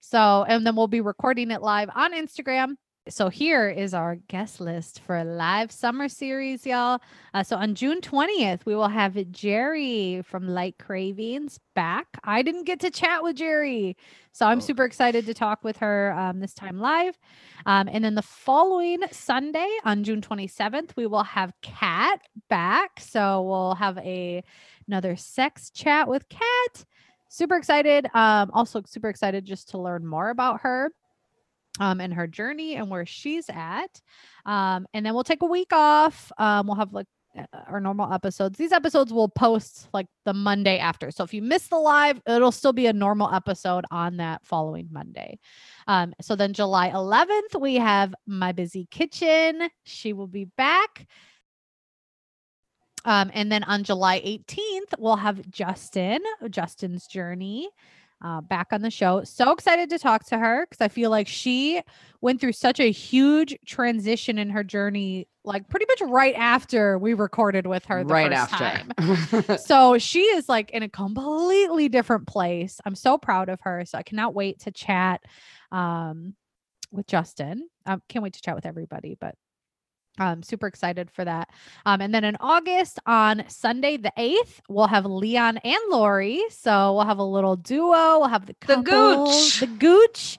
So, 0.00 0.42
and 0.48 0.66
then 0.66 0.74
we'll 0.74 0.88
be 0.88 1.02
recording 1.02 1.50
it 1.50 1.60
live 1.60 1.90
on 1.94 2.14
Instagram 2.14 2.76
So 3.09 3.28
here 3.28 3.68
is 3.68 3.94
our 3.94 4.16
guest 4.16 4.61
list 4.61 4.98
for 4.98 5.16
a 5.16 5.22
live 5.22 5.70
summer 5.70 6.09
series, 6.09 6.66
y'all. 6.66 7.00
Uh, 7.32 7.44
so 7.44 7.54
on 7.57 7.76
June 7.76 8.00
20th, 8.00 8.66
we 8.66 8.74
will 8.74 8.88
have 8.88 9.16
Jerry 9.30 10.22
from 10.24 10.48
Light 10.48 10.76
Cravings 10.80 11.61
back. 11.76 12.09
I 12.24 12.42
didn't 12.42 12.64
get 12.64 12.80
to 12.80 12.90
chat 12.90 13.22
with 13.22 13.36
Jerry, 13.36 13.96
so 14.32 14.44
I'm 14.46 14.59
Oh. 14.59 14.61
super 14.61 14.84
excited 14.84 15.24
to 15.26 15.34
talk 15.34 15.62
with 15.62 15.76
her 15.76 16.14
um, 16.18 16.40
this 16.40 16.52
time 16.52 16.80
live. 16.80 17.16
Um, 17.64 17.88
and 17.92 18.04
then 18.04 18.16
the 18.16 18.22
following 18.22 18.98
Sunday 19.12 19.70
on 19.84 20.02
June 20.02 20.20
27th, 20.20 20.96
we 20.96 21.07
will 21.07 21.22
have 21.22 21.52
Kat 21.62 22.20
back. 22.48 22.98
So 22.98 23.42
we'll 23.42 23.76
have 23.76 23.98
a 23.98 24.42
another 24.88 25.14
sex 25.14 25.70
chat 25.70 26.09
with 26.09 26.28
Kat. 26.28 26.84
Super 27.28 27.54
excited. 27.57 28.07
Um, 28.14 28.50
also 28.52 28.82
super 28.84 29.09
excited 29.09 29.44
just 29.44 29.68
to 29.70 29.78
learn 29.78 30.04
more 30.04 30.30
about 30.30 30.62
her 30.62 30.90
um, 31.81 32.01
and 32.01 32.14
her 32.14 32.27
journey 32.27 32.77
and 32.77 32.91
where 32.91 33.07
she's 33.07 33.47
at. 33.49 34.01
Um, 34.45 34.87
and 34.95 35.05
then 35.05 35.14
we'll 35.14 35.24
take 35.24 35.43
a 35.43 35.47
week 35.47 35.72
off. 35.72 36.31
Um, 36.39 36.66
we'll 36.66 36.77
have 36.77 36.93
like 36.93 37.07
uh, 37.37 37.45
our 37.68 37.81
normal 37.81 38.12
episodes. 38.12 38.57
These 38.57 38.72
episodes 38.72 39.12
will 39.12 39.29
post 39.29 39.89
like 39.93 40.07
the 40.24 40.33
Monday 40.33 40.79
after. 40.79 41.11
So 41.11 41.24
if 41.24 41.35
you 41.35 41.43
miss 41.43 41.68
the 41.68 41.77
live, 41.77 42.20
it'll 42.27 42.53
still 42.53 42.72
be 42.72 42.87
a 42.87 42.93
normal 42.93 43.33
episode 43.33 43.85
on 43.91 44.16
that 44.18 44.45
following 44.45 44.89
Monday. 44.91 45.39
Um, 45.87 46.14
so 46.20 46.37
then 46.37 46.53
July 46.53 46.91
11th, 46.91 47.61
we 47.61 47.77
have 47.77 48.14
My 48.27 48.53
Busy 48.53 48.87
Kitchen. 48.91 49.68
She 49.85 50.12
will 50.12 50.29
be 50.29 50.47
back. 50.57 51.07
Um, 53.05 53.31
and 53.35 53.53
then 53.53 53.62
on 53.64 53.85
July 53.85 54.20
18th, 54.20 54.99
we'll 54.99 55.16
have 55.16 55.49
Justin, 55.49 56.20
Justin's 56.51 57.07
Journey, 57.07 57.68
uh, 58.22 58.40
back 58.40 58.68
on 58.72 58.82
the 58.82 58.90
show. 58.90 59.22
So 59.24 59.52
excited 59.52 59.90
to 59.90 59.98
talk 59.98 60.24
to 60.26 60.38
her 60.38 60.66
because 60.68 60.82
I 60.82 60.88
feel 60.88 61.10
like 61.10 61.28
she 61.28 61.82
went 62.20 62.40
through 62.40 62.52
such 62.52 62.80
a 62.80 62.90
huge 62.90 63.56
transition 63.66 64.38
in 64.38 64.50
her 64.50 64.64
journey, 64.64 65.28
like 65.44 65.68
pretty 65.68 65.86
much 65.88 66.10
right 66.10 66.34
after 66.34 66.98
we 66.98 67.14
recorded 67.14 67.66
with 67.66 67.84
her 67.86 68.04
the 68.04 68.12
right 68.12 68.32
first 68.32 68.52
after. 68.52 69.44
time. 69.44 69.58
so 69.58 69.98
she 69.98 70.22
is 70.22 70.48
like 70.48 70.70
in 70.70 70.82
a 70.82 70.88
completely 70.88 71.88
different 71.88 72.26
place. 72.26 72.80
I'm 72.84 72.94
so 72.94 73.18
proud 73.18 73.48
of 73.48 73.60
her. 73.62 73.84
So 73.84 73.98
I 73.98 74.02
cannot 74.02 74.34
wait 74.34 74.60
to 74.60 74.70
chat 74.70 75.22
um, 75.70 76.34
with 76.90 77.06
Justin. 77.06 77.68
I 77.84 77.98
can't 78.08 78.22
wait 78.22 78.32
to 78.34 78.42
chat 78.42 78.54
with 78.54 78.66
everybody, 78.66 79.16
but 79.20 79.34
I'm 80.18 80.42
super 80.42 80.66
excited 80.66 81.10
for 81.10 81.24
that. 81.24 81.50
Um, 81.84 82.00
and 82.00 82.14
then 82.14 82.24
in 82.24 82.36
August 82.40 82.98
on 83.06 83.44
Sunday, 83.48 83.96
the 83.96 84.12
8th, 84.18 84.60
we'll 84.68 84.86
have 84.86 85.04
Leon 85.06 85.58
and 85.58 85.80
Lori. 85.90 86.42
So 86.50 86.94
we'll 86.94 87.04
have 87.06 87.18
a 87.18 87.24
little 87.24 87.56
duo. 87.56 88.18
We'll 88.18 88.28
have 88.28 88.46
the, 88.46 88.56
The 88.60 88.76
couple, 88.82 89.26
gooch. 89.26 89.60
The 89.60 89.66
gooch. 89.66 90.38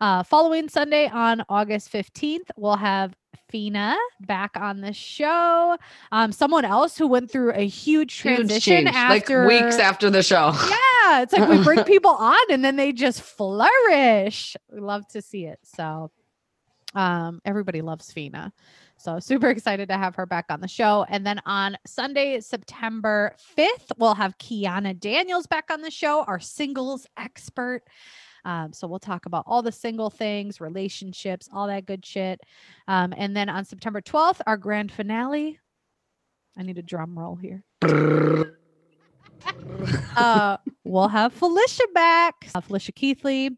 Uh, 0.00 0.22
following 0.22 0.68
Sunday 0.68 1.08
on 1.08 1.42
August 1.48 1.92
15th, 1.92 2.50
we'll 2.56 2.76
have 2.76 3.14
Fina 3.48 3.96
back 4.20 4.56
on 4.56 4.80
the 4.80 4.92
show. 4.92 5.76
Um, 6.10 6.32
someone 6.32 6.64
else 6.64 6.98
who 6.98 7.06
went 7.06 7.30
through 7.30 7.52
a 7.52 7.66
huge 7.66 8.14
Huge 8.20 8.36
transition 8.36 8.84
change, 8.84 8.96
after 8.96 9.46
like 9.46 9.62
weeks 9.62 9.78
after 9.78 10.10
the 10.10 10.22
show. 10.22 10.52
yeah, 10.68 11.22
it's 11.22 11.32
like 11.32 11.48
we 11.48 11.62
bring 11.62 11.84
people 11.84 12.10
on 12.10 12.40
and 12.50 12.64
then 12.64 12.76
they 12.76 12.92
just 12.92 13.22
flourish. 13.22 14.56
We 14.72 14.80
love 14.80 15.06
to 15.08 15.22
see 15.22 15.46
it. 15.46 15.60
So 15.62 16.10
um 16.94 17.40
everybody 17.44 17.80
loves 17.80 18.10
Fina. 18.12 18.52
So 19.04 19.20
super 19.20 19.50
excited 19.50 19.90
to 19.90 19.98
have 19.98 20.14
her 20.14 20.24
back 20.24 20.46
on 20.48 20.62
the 20.62 20.68
show. 20.68 21.04
And 21.10 21.26
then 21.26 21.38
on 21.44 21.76
Sunday, 21.86 22.40
September 22.40 23.36
5th, 23.54 23.92
we'll 23.98 24.14
have 24.14 24.38
Kiana 24.38 24.98
Daniels 24.98 25.46
back 25.46 25.70
on 25.70 25.82
the 25.82 25.90
show, 25.90 26.22
our 26.22 26.40
singles 26.40 27.06
expert. 27.18 27.82
Um, 28.46 28.72
so 28.72 28.86
we'll 28.86 28.98
talk 28.98 29.26
about 29.26 29.44
all 29.46 29.60
the 29.60 29.72
single 29.72 30.08
things, 30.08 30.58
relationships, 30.58 31.50
all 31.52 31.66
that 31.66 31.84
good 31.84 32.06
shit. 32.06 32.40
Um, 32.88 33.12
and 33.14 33.36
then 33.36 33.50
on 33.50 33.66
September 33.66 34.00
12th, 34.00 34.40
our 34.46 34.56
grand 34.56 34.90
finale. 34.90 35.60
I 36.56 36.62
need 36.62 36.78
a 36.78 36.82
drum 36.82 37.18
roll 37.18 37.36
here 37.36 37.62
uh, 40.16 40.56
we'll 40.84 41.08
have 41.08 41.32
Felicia 41.32 41.84
back. 41.94 42.48
Uh, 42.54 42.60
Felicia 42.60 42.92
Keithley 42.92 43.50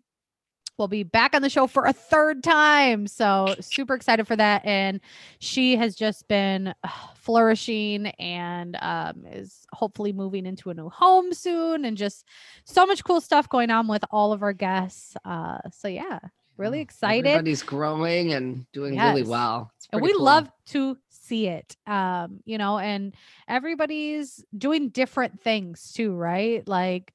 will 0.79 0.89
be 0.89 1.03
back 1.03 1.35
on 1.35 1.43
the 1.43 1.49
show 1.49 1.67
for 1.67 1.85
a 1.87 1.93
third 1.93 2.43
time. 2.43 3.07
So 3.07 3.55
super 3.61 3.95
excited 3.95 4.27
for 4.27 4.37
that. 4.37 4.65
And 4.65 5.01
she 5.39 5.77
has 5.77 5.95
just 5.95 6.29
been 6.29 6.75
uh, 6.83 6.89
flourishing 7.17 8.07
and 8.19 8.77
um, 8.81 9.25
is 9.27 9.67
hopefully 9.73 10.13
moving 10.13 10.47
into 10.47 10.71
a 10.71 10.75
new 10.75 10.89
home 10.89 11.33
soon. 11.33 11.85
And 11.85 11.97
just 11.97 12.27
so 12.65 12.87
much 12.87 13.05
cool 13.05 13.21
stuff 13.21 13.49
going 13.49 13.71
on 13.71 13.89
with 13.89 14.05
all 14.11 14.33
of 14.33 14.43
our 14.43 14.53
guests. 14.53 15.17
Uh, 15.25 15.59
so 15.71 15.89
yeah, 15.89 16.19
really 16.57 16.81
excited. 16.81 17.27
Everybody's 17.27 17.63
growing 17.63 18.33
and 18.33 18.67
doing 18.73 18.99
really 18.99 19.23
well. 19.23 19.71
And 19.93 20.03
we 20.03 20.13
cool. 20.13 20.25
love 20.25 20.51
to 20.67 20.99
see 21.27 21.49
it 21.49 21.77
um 21.89 22.39
you 22.45 22.57
know 22.57 22.79
and 22.79 23.13
everybody's 23.49 24.45
doing 24.57 24.91
different 24.91 25.41
things 25.41 25.93
too 25.93 26.15
right 26.15 26.69
like 26.69 27.13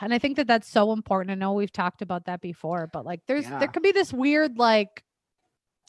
and 0.00 0.12
i 0.14 0.18
think 0.18 0.36
that 0.36 0.46
that's 0.46 0.68
so 0.68 0.92
important 0.92 1.30
i 1.30 1.34
know 1.34 1.52
we've 1.52 1.72
talked 1.72 2.02
about 2.02 2.24
that 2.26 2.40
before 2.40 2.88
but 2.92 3.04
like 3.04 3.20
there's 3.26 3.44
Yeah. 3.44 3.58
there 3.58 3.68
could 3.68 3.82
be 3.82 3.92
this 3.92 4.12
weird 4.12 4.58
like 4.58 5.02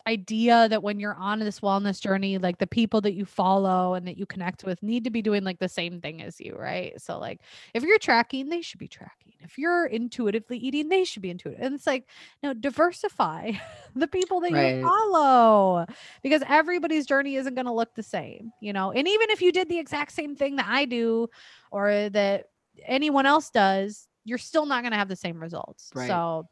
idea 0.07 0.69
that 0.69 0.81
when 0.81 1.01
you're 1.01 1.15
on 1.15 1.39
this 1.39 1.59
wellness 1.59 1.99
journey 1.99 2.37
like 2.37 2.59
the 2.59 2.67
people 2.67 3.01
that 3.01 3.13
you 3.13 3.25
follow 3.25 3.93
and 3.93 4.07
that 4.07 4.17
you 4.17 4.25
connect 4.25 4.63
with 4.63 4.81
need 4.81 5.03
to 5.03 5.09
be 5.09 5.21
doing 5.21 5.43
like 5.43 5.59
the 5.59 5.67
same 5.67 5.99
thing 5.99 6.21
as 6.21 6.39
you 6.39 6.55
right 6.57 6.93
so 7.01 7.19
like 7.19 7.41
if 7.73 7.83
you're 7.83 7.99
tracking 7.99 8.47
they 8.47 8.61
should 8.61 8.79
be 8.79 8.87
tracking 8.87 9.33
if 9.41 9.57
you're 9.57 9.85
intuitively 9.85 10.57
eating 10.57 10.87
they 10.87 11.03
should 11.03 11.21
be 11.21 11.29
intuitive 11.29 11.59
and 11.61 11.75
it's 11.75 11.85
like 11.85 12.07
no 12.41 12.53
diversify 12.53 13.51
the 13.95 14.07
people 14.07 14.39
that 14.39 14.53
Right. 14.53 14.77
you 14.77 14.81
follow 14.87 15.85
because 16.23 16.41
everybody's 16.47 17.05
journey 17.05 17.35
isn't 17.35 17.55
going 17.55 17.65
to 17.67 17.73
look 17.73 17.93
the 17.93 18.03
same 18.03 18.53
you 18.61 18.71
know 18.71 18.91
and 18.93 19.09
even 19.09 19.29
if 19.29 19.41
you 19.41 19.51
did 19.51 19.67
the 19.67 19.77
exact 19.77 20.13
same 20.13 20.37
thing 20.37 20.55
that 20.55 20.67
i 20.69 20.85
do 20.85 21.27
or 21.69 22.07
that 22.11 22.45
anyone 22.85 23.25
else 23.25 23.49
does 23.49 24.07
you're 24.23 24.37
still 24.37 24.65
not 24.65 24.81
going 24.81 24.91
to 24.91 24.97
have 24.97 25.07
the 25.07 25.15
same 25.15 25.41
results 25.41 25.89
Right. 25.95 26.07
so 26.07 26.47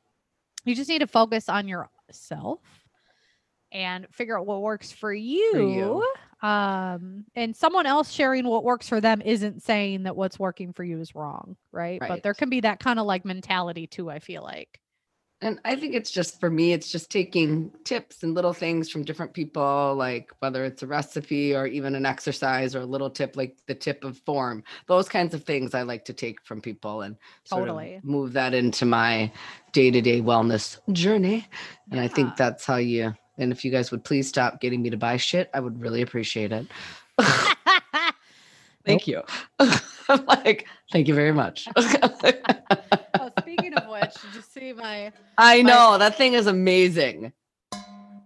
you 0.65 0.75
just 0.75 0.89
need 0.89 0.99
to 0.99 1.07
focus 1.07 1.47
on 1.47 1.67
yourself 1.67 2.59
and 3.71 4.07
figure 4.11 4.39
out 4.39 4.45
what 4.45 4.61
works 4.61 4.91
for 4.91 5.13
you. 5.13 6.03
you. 6.41 6.47
Um, 6.47 7.25
and 7.35 7.55
someone 7.55 7.85
else 7.85 8.11
sharing 8.11 8.47
what 8.47 8.63
works 8.63 8.87
for 8.87 9.01
them 9.01 9.21
isn't 9.21 9.63
saying 9.63 10.03
that 10.03 10.15
what's 10.15 10.39
working 10.39 10.73
for 10.73 10.83
you 10.83 10.99
is 11.01 11.13
wrong, 11.15 11.55
right? 11.71 11.99
right. 12.01 12.07
But 12.07 12.23
there 12.23 12.33
can 12.33 12.49
be 12.49 12.61
that 12.61 12.79
kind 12.79 12.99
of 12.99 13.05
like 13.05 13.25
mentality 13.25 13.85
too, 13.85 14.09
I 14.09 14.19
feel 14.19 14.43
like. 14.43 14.79
And 15.45 15.59
I 15.63 15.75
think 15.75 15.93
it's 15.93 16.09
just 16.09 16.39
for 16.39 16.49
me, 16.49 16.73
it's 16.73 16.91
just 16.91 17.11
taking 17.11 17.69
tips 17.83 18.23
and 18.23 18.33
little 18.33 18.51
things 18.51 18.89
from 18.89 19.03
different 19.03 19.31
people, 19.31 19.93
like 19.95 20.31
whether 20.39 20.65
it's 20.65 20.81
a 20.81 20.87
recipe 20.87 21.55
or 21.55 21.67
even 21.67 21.93
an 21.93 22.03
exercise 22.03 22.75
or 22.75 22.79
a 22.79 22.85
little 22.85 23.11
tip, 23.11 23.37
like 23.37 23.55
the 23.67 23.75
tip 23.75 24.03
of 24.03 24.17
form, 24.25 24.63
those 24.87 25.07
kinds 25.07 25.35
of 25.35 25.43
things 25.43 25.75
I 25.75 25.83
like 25.83 26.03
to 26.05 26.13
take 26.13 26.41
from 26.43 26.61
people 26.61 27.03
and 27.03 27.15
sort 27.43 27.69
of 27.69 27.75
Totally. 27.75 27.99
move 28.01 28.33
that 28.33 28.55
into 28.55 28.85
my 28.85 29.31
day 29.71 29.91
to 29.91 30.01
day 30.01 30.19
wellness 30.19 30.79
journey. 30.93 31.47
And 31.91 31.99
I 31.99 32.07
think 32.07 32.35
that's 32.37 32.65
how 32.65 32.77
you, 32.77 33.13
and 33.37 33.51
if 33.51 33.63
you 33.63 33.69
guys 33.69 33.91
would 33.91 34.03
please 34.03 34.27
stop 34.27 34.59
getting 34.59 34.81
me 34.81 34.89
to 34.89 34.97
buy 34.97 35.17
shit, 35.17 35.51
I 35.53 35.59
would 35.59 35.79
really 35.79 36.01
appreciate 36.01 36.53
it. 36.53 36.65
Thank 38.85 39.07
you. 39.07 39.21
I'm 40.09 40.25
like, 40.25 40.67
thank 40.91 41.07
you 41.07 41.15
very 41.15 41.31
much. 41.31 41.67
oh, 41.75 43.31
speaking 43.39 43.73
of 43.73 43.87
which, 43.87 44.04
did 44.21 44.35
you 44.35 44.41
see 44.41 44.73
my 44.73 45.11
I 45.37 45.61
My- 45.61 45.69
know 45.69 45.97
that 45.97 46.17
thing 46.17 46.33
is 46.33 46.47
amazing. 46.47 47.33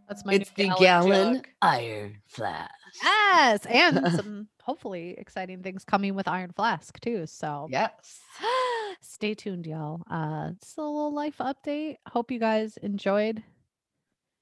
that's 0.08 0.26
my 0.26 0.34
it's 0.36 0.50
the 0.52 0.72
gallon 0.80 1.36
jug. 1.36 1.48
iron 1.62 2.18
flask. 2.28 2.72
Yes, 3.04 3.66
and 3.68 4.12
some 4.16 4.48
hopefully 4.64 5.16
exciting 5.18 5.62
things 5.64 5.84
coming 5.86 6.16
with 6.16 6.28
Iron 6.28 6.52
Flask 6.56 7.00
too. 7.00 7.26
So 7.28 7.68
Yes. 7.72 8.20
stay 9.02 9.34
tuned, 9.36 9.66
y'all. 9.68 10.02
Uh, 10.10 10.50
it's 10.56 10.76
a 10.78 10.82
little 10.82 11.14
life 11.14 11.38
update. 11.40 11.98
Hope 12.08 12.32
you 12.32 12.40
guys 12.40 12.78
enjoyed 12.78 13.44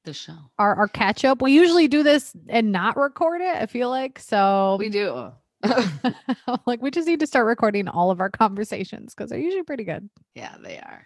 The 0.06 0.14
show. 0.14 0.38
our, 0.58 0.76
our 0.76 0.88
catch 0.88 1.26
up. 1.26 1.42
We 1.42 1.52
usually 1.54 1.88
do 1.90 2.04
this 2.04 2.34
and 2.48 2.72
not 2.72 2.96
record 2.98 3.42
it, 3.42 3.56
I 3.56 3.66
feel 3.66 3.90
like. 3.90 4.20
So 4.20 4.78
We 4.80 4.90
do. 4.90 5.32
like 6.66 6.82
we 6.82 6.92
just 6.92 7.08
need 7.08 7.20
to 7.20 7.28
start 7.28 7.46
recording 7.46 7.88
all 7.88 8.12
of 8.12 8.20
our 8.22 8.30
conversations 8.30 9.14
because 9.14 9.30
they're 9.30 9.40
usually 9.40 9.64
pretty 9.64 9.84
good. 9.84 10.10
yeah, 10.36 10.56
they 10.64 10.78
are. 10.78 11.06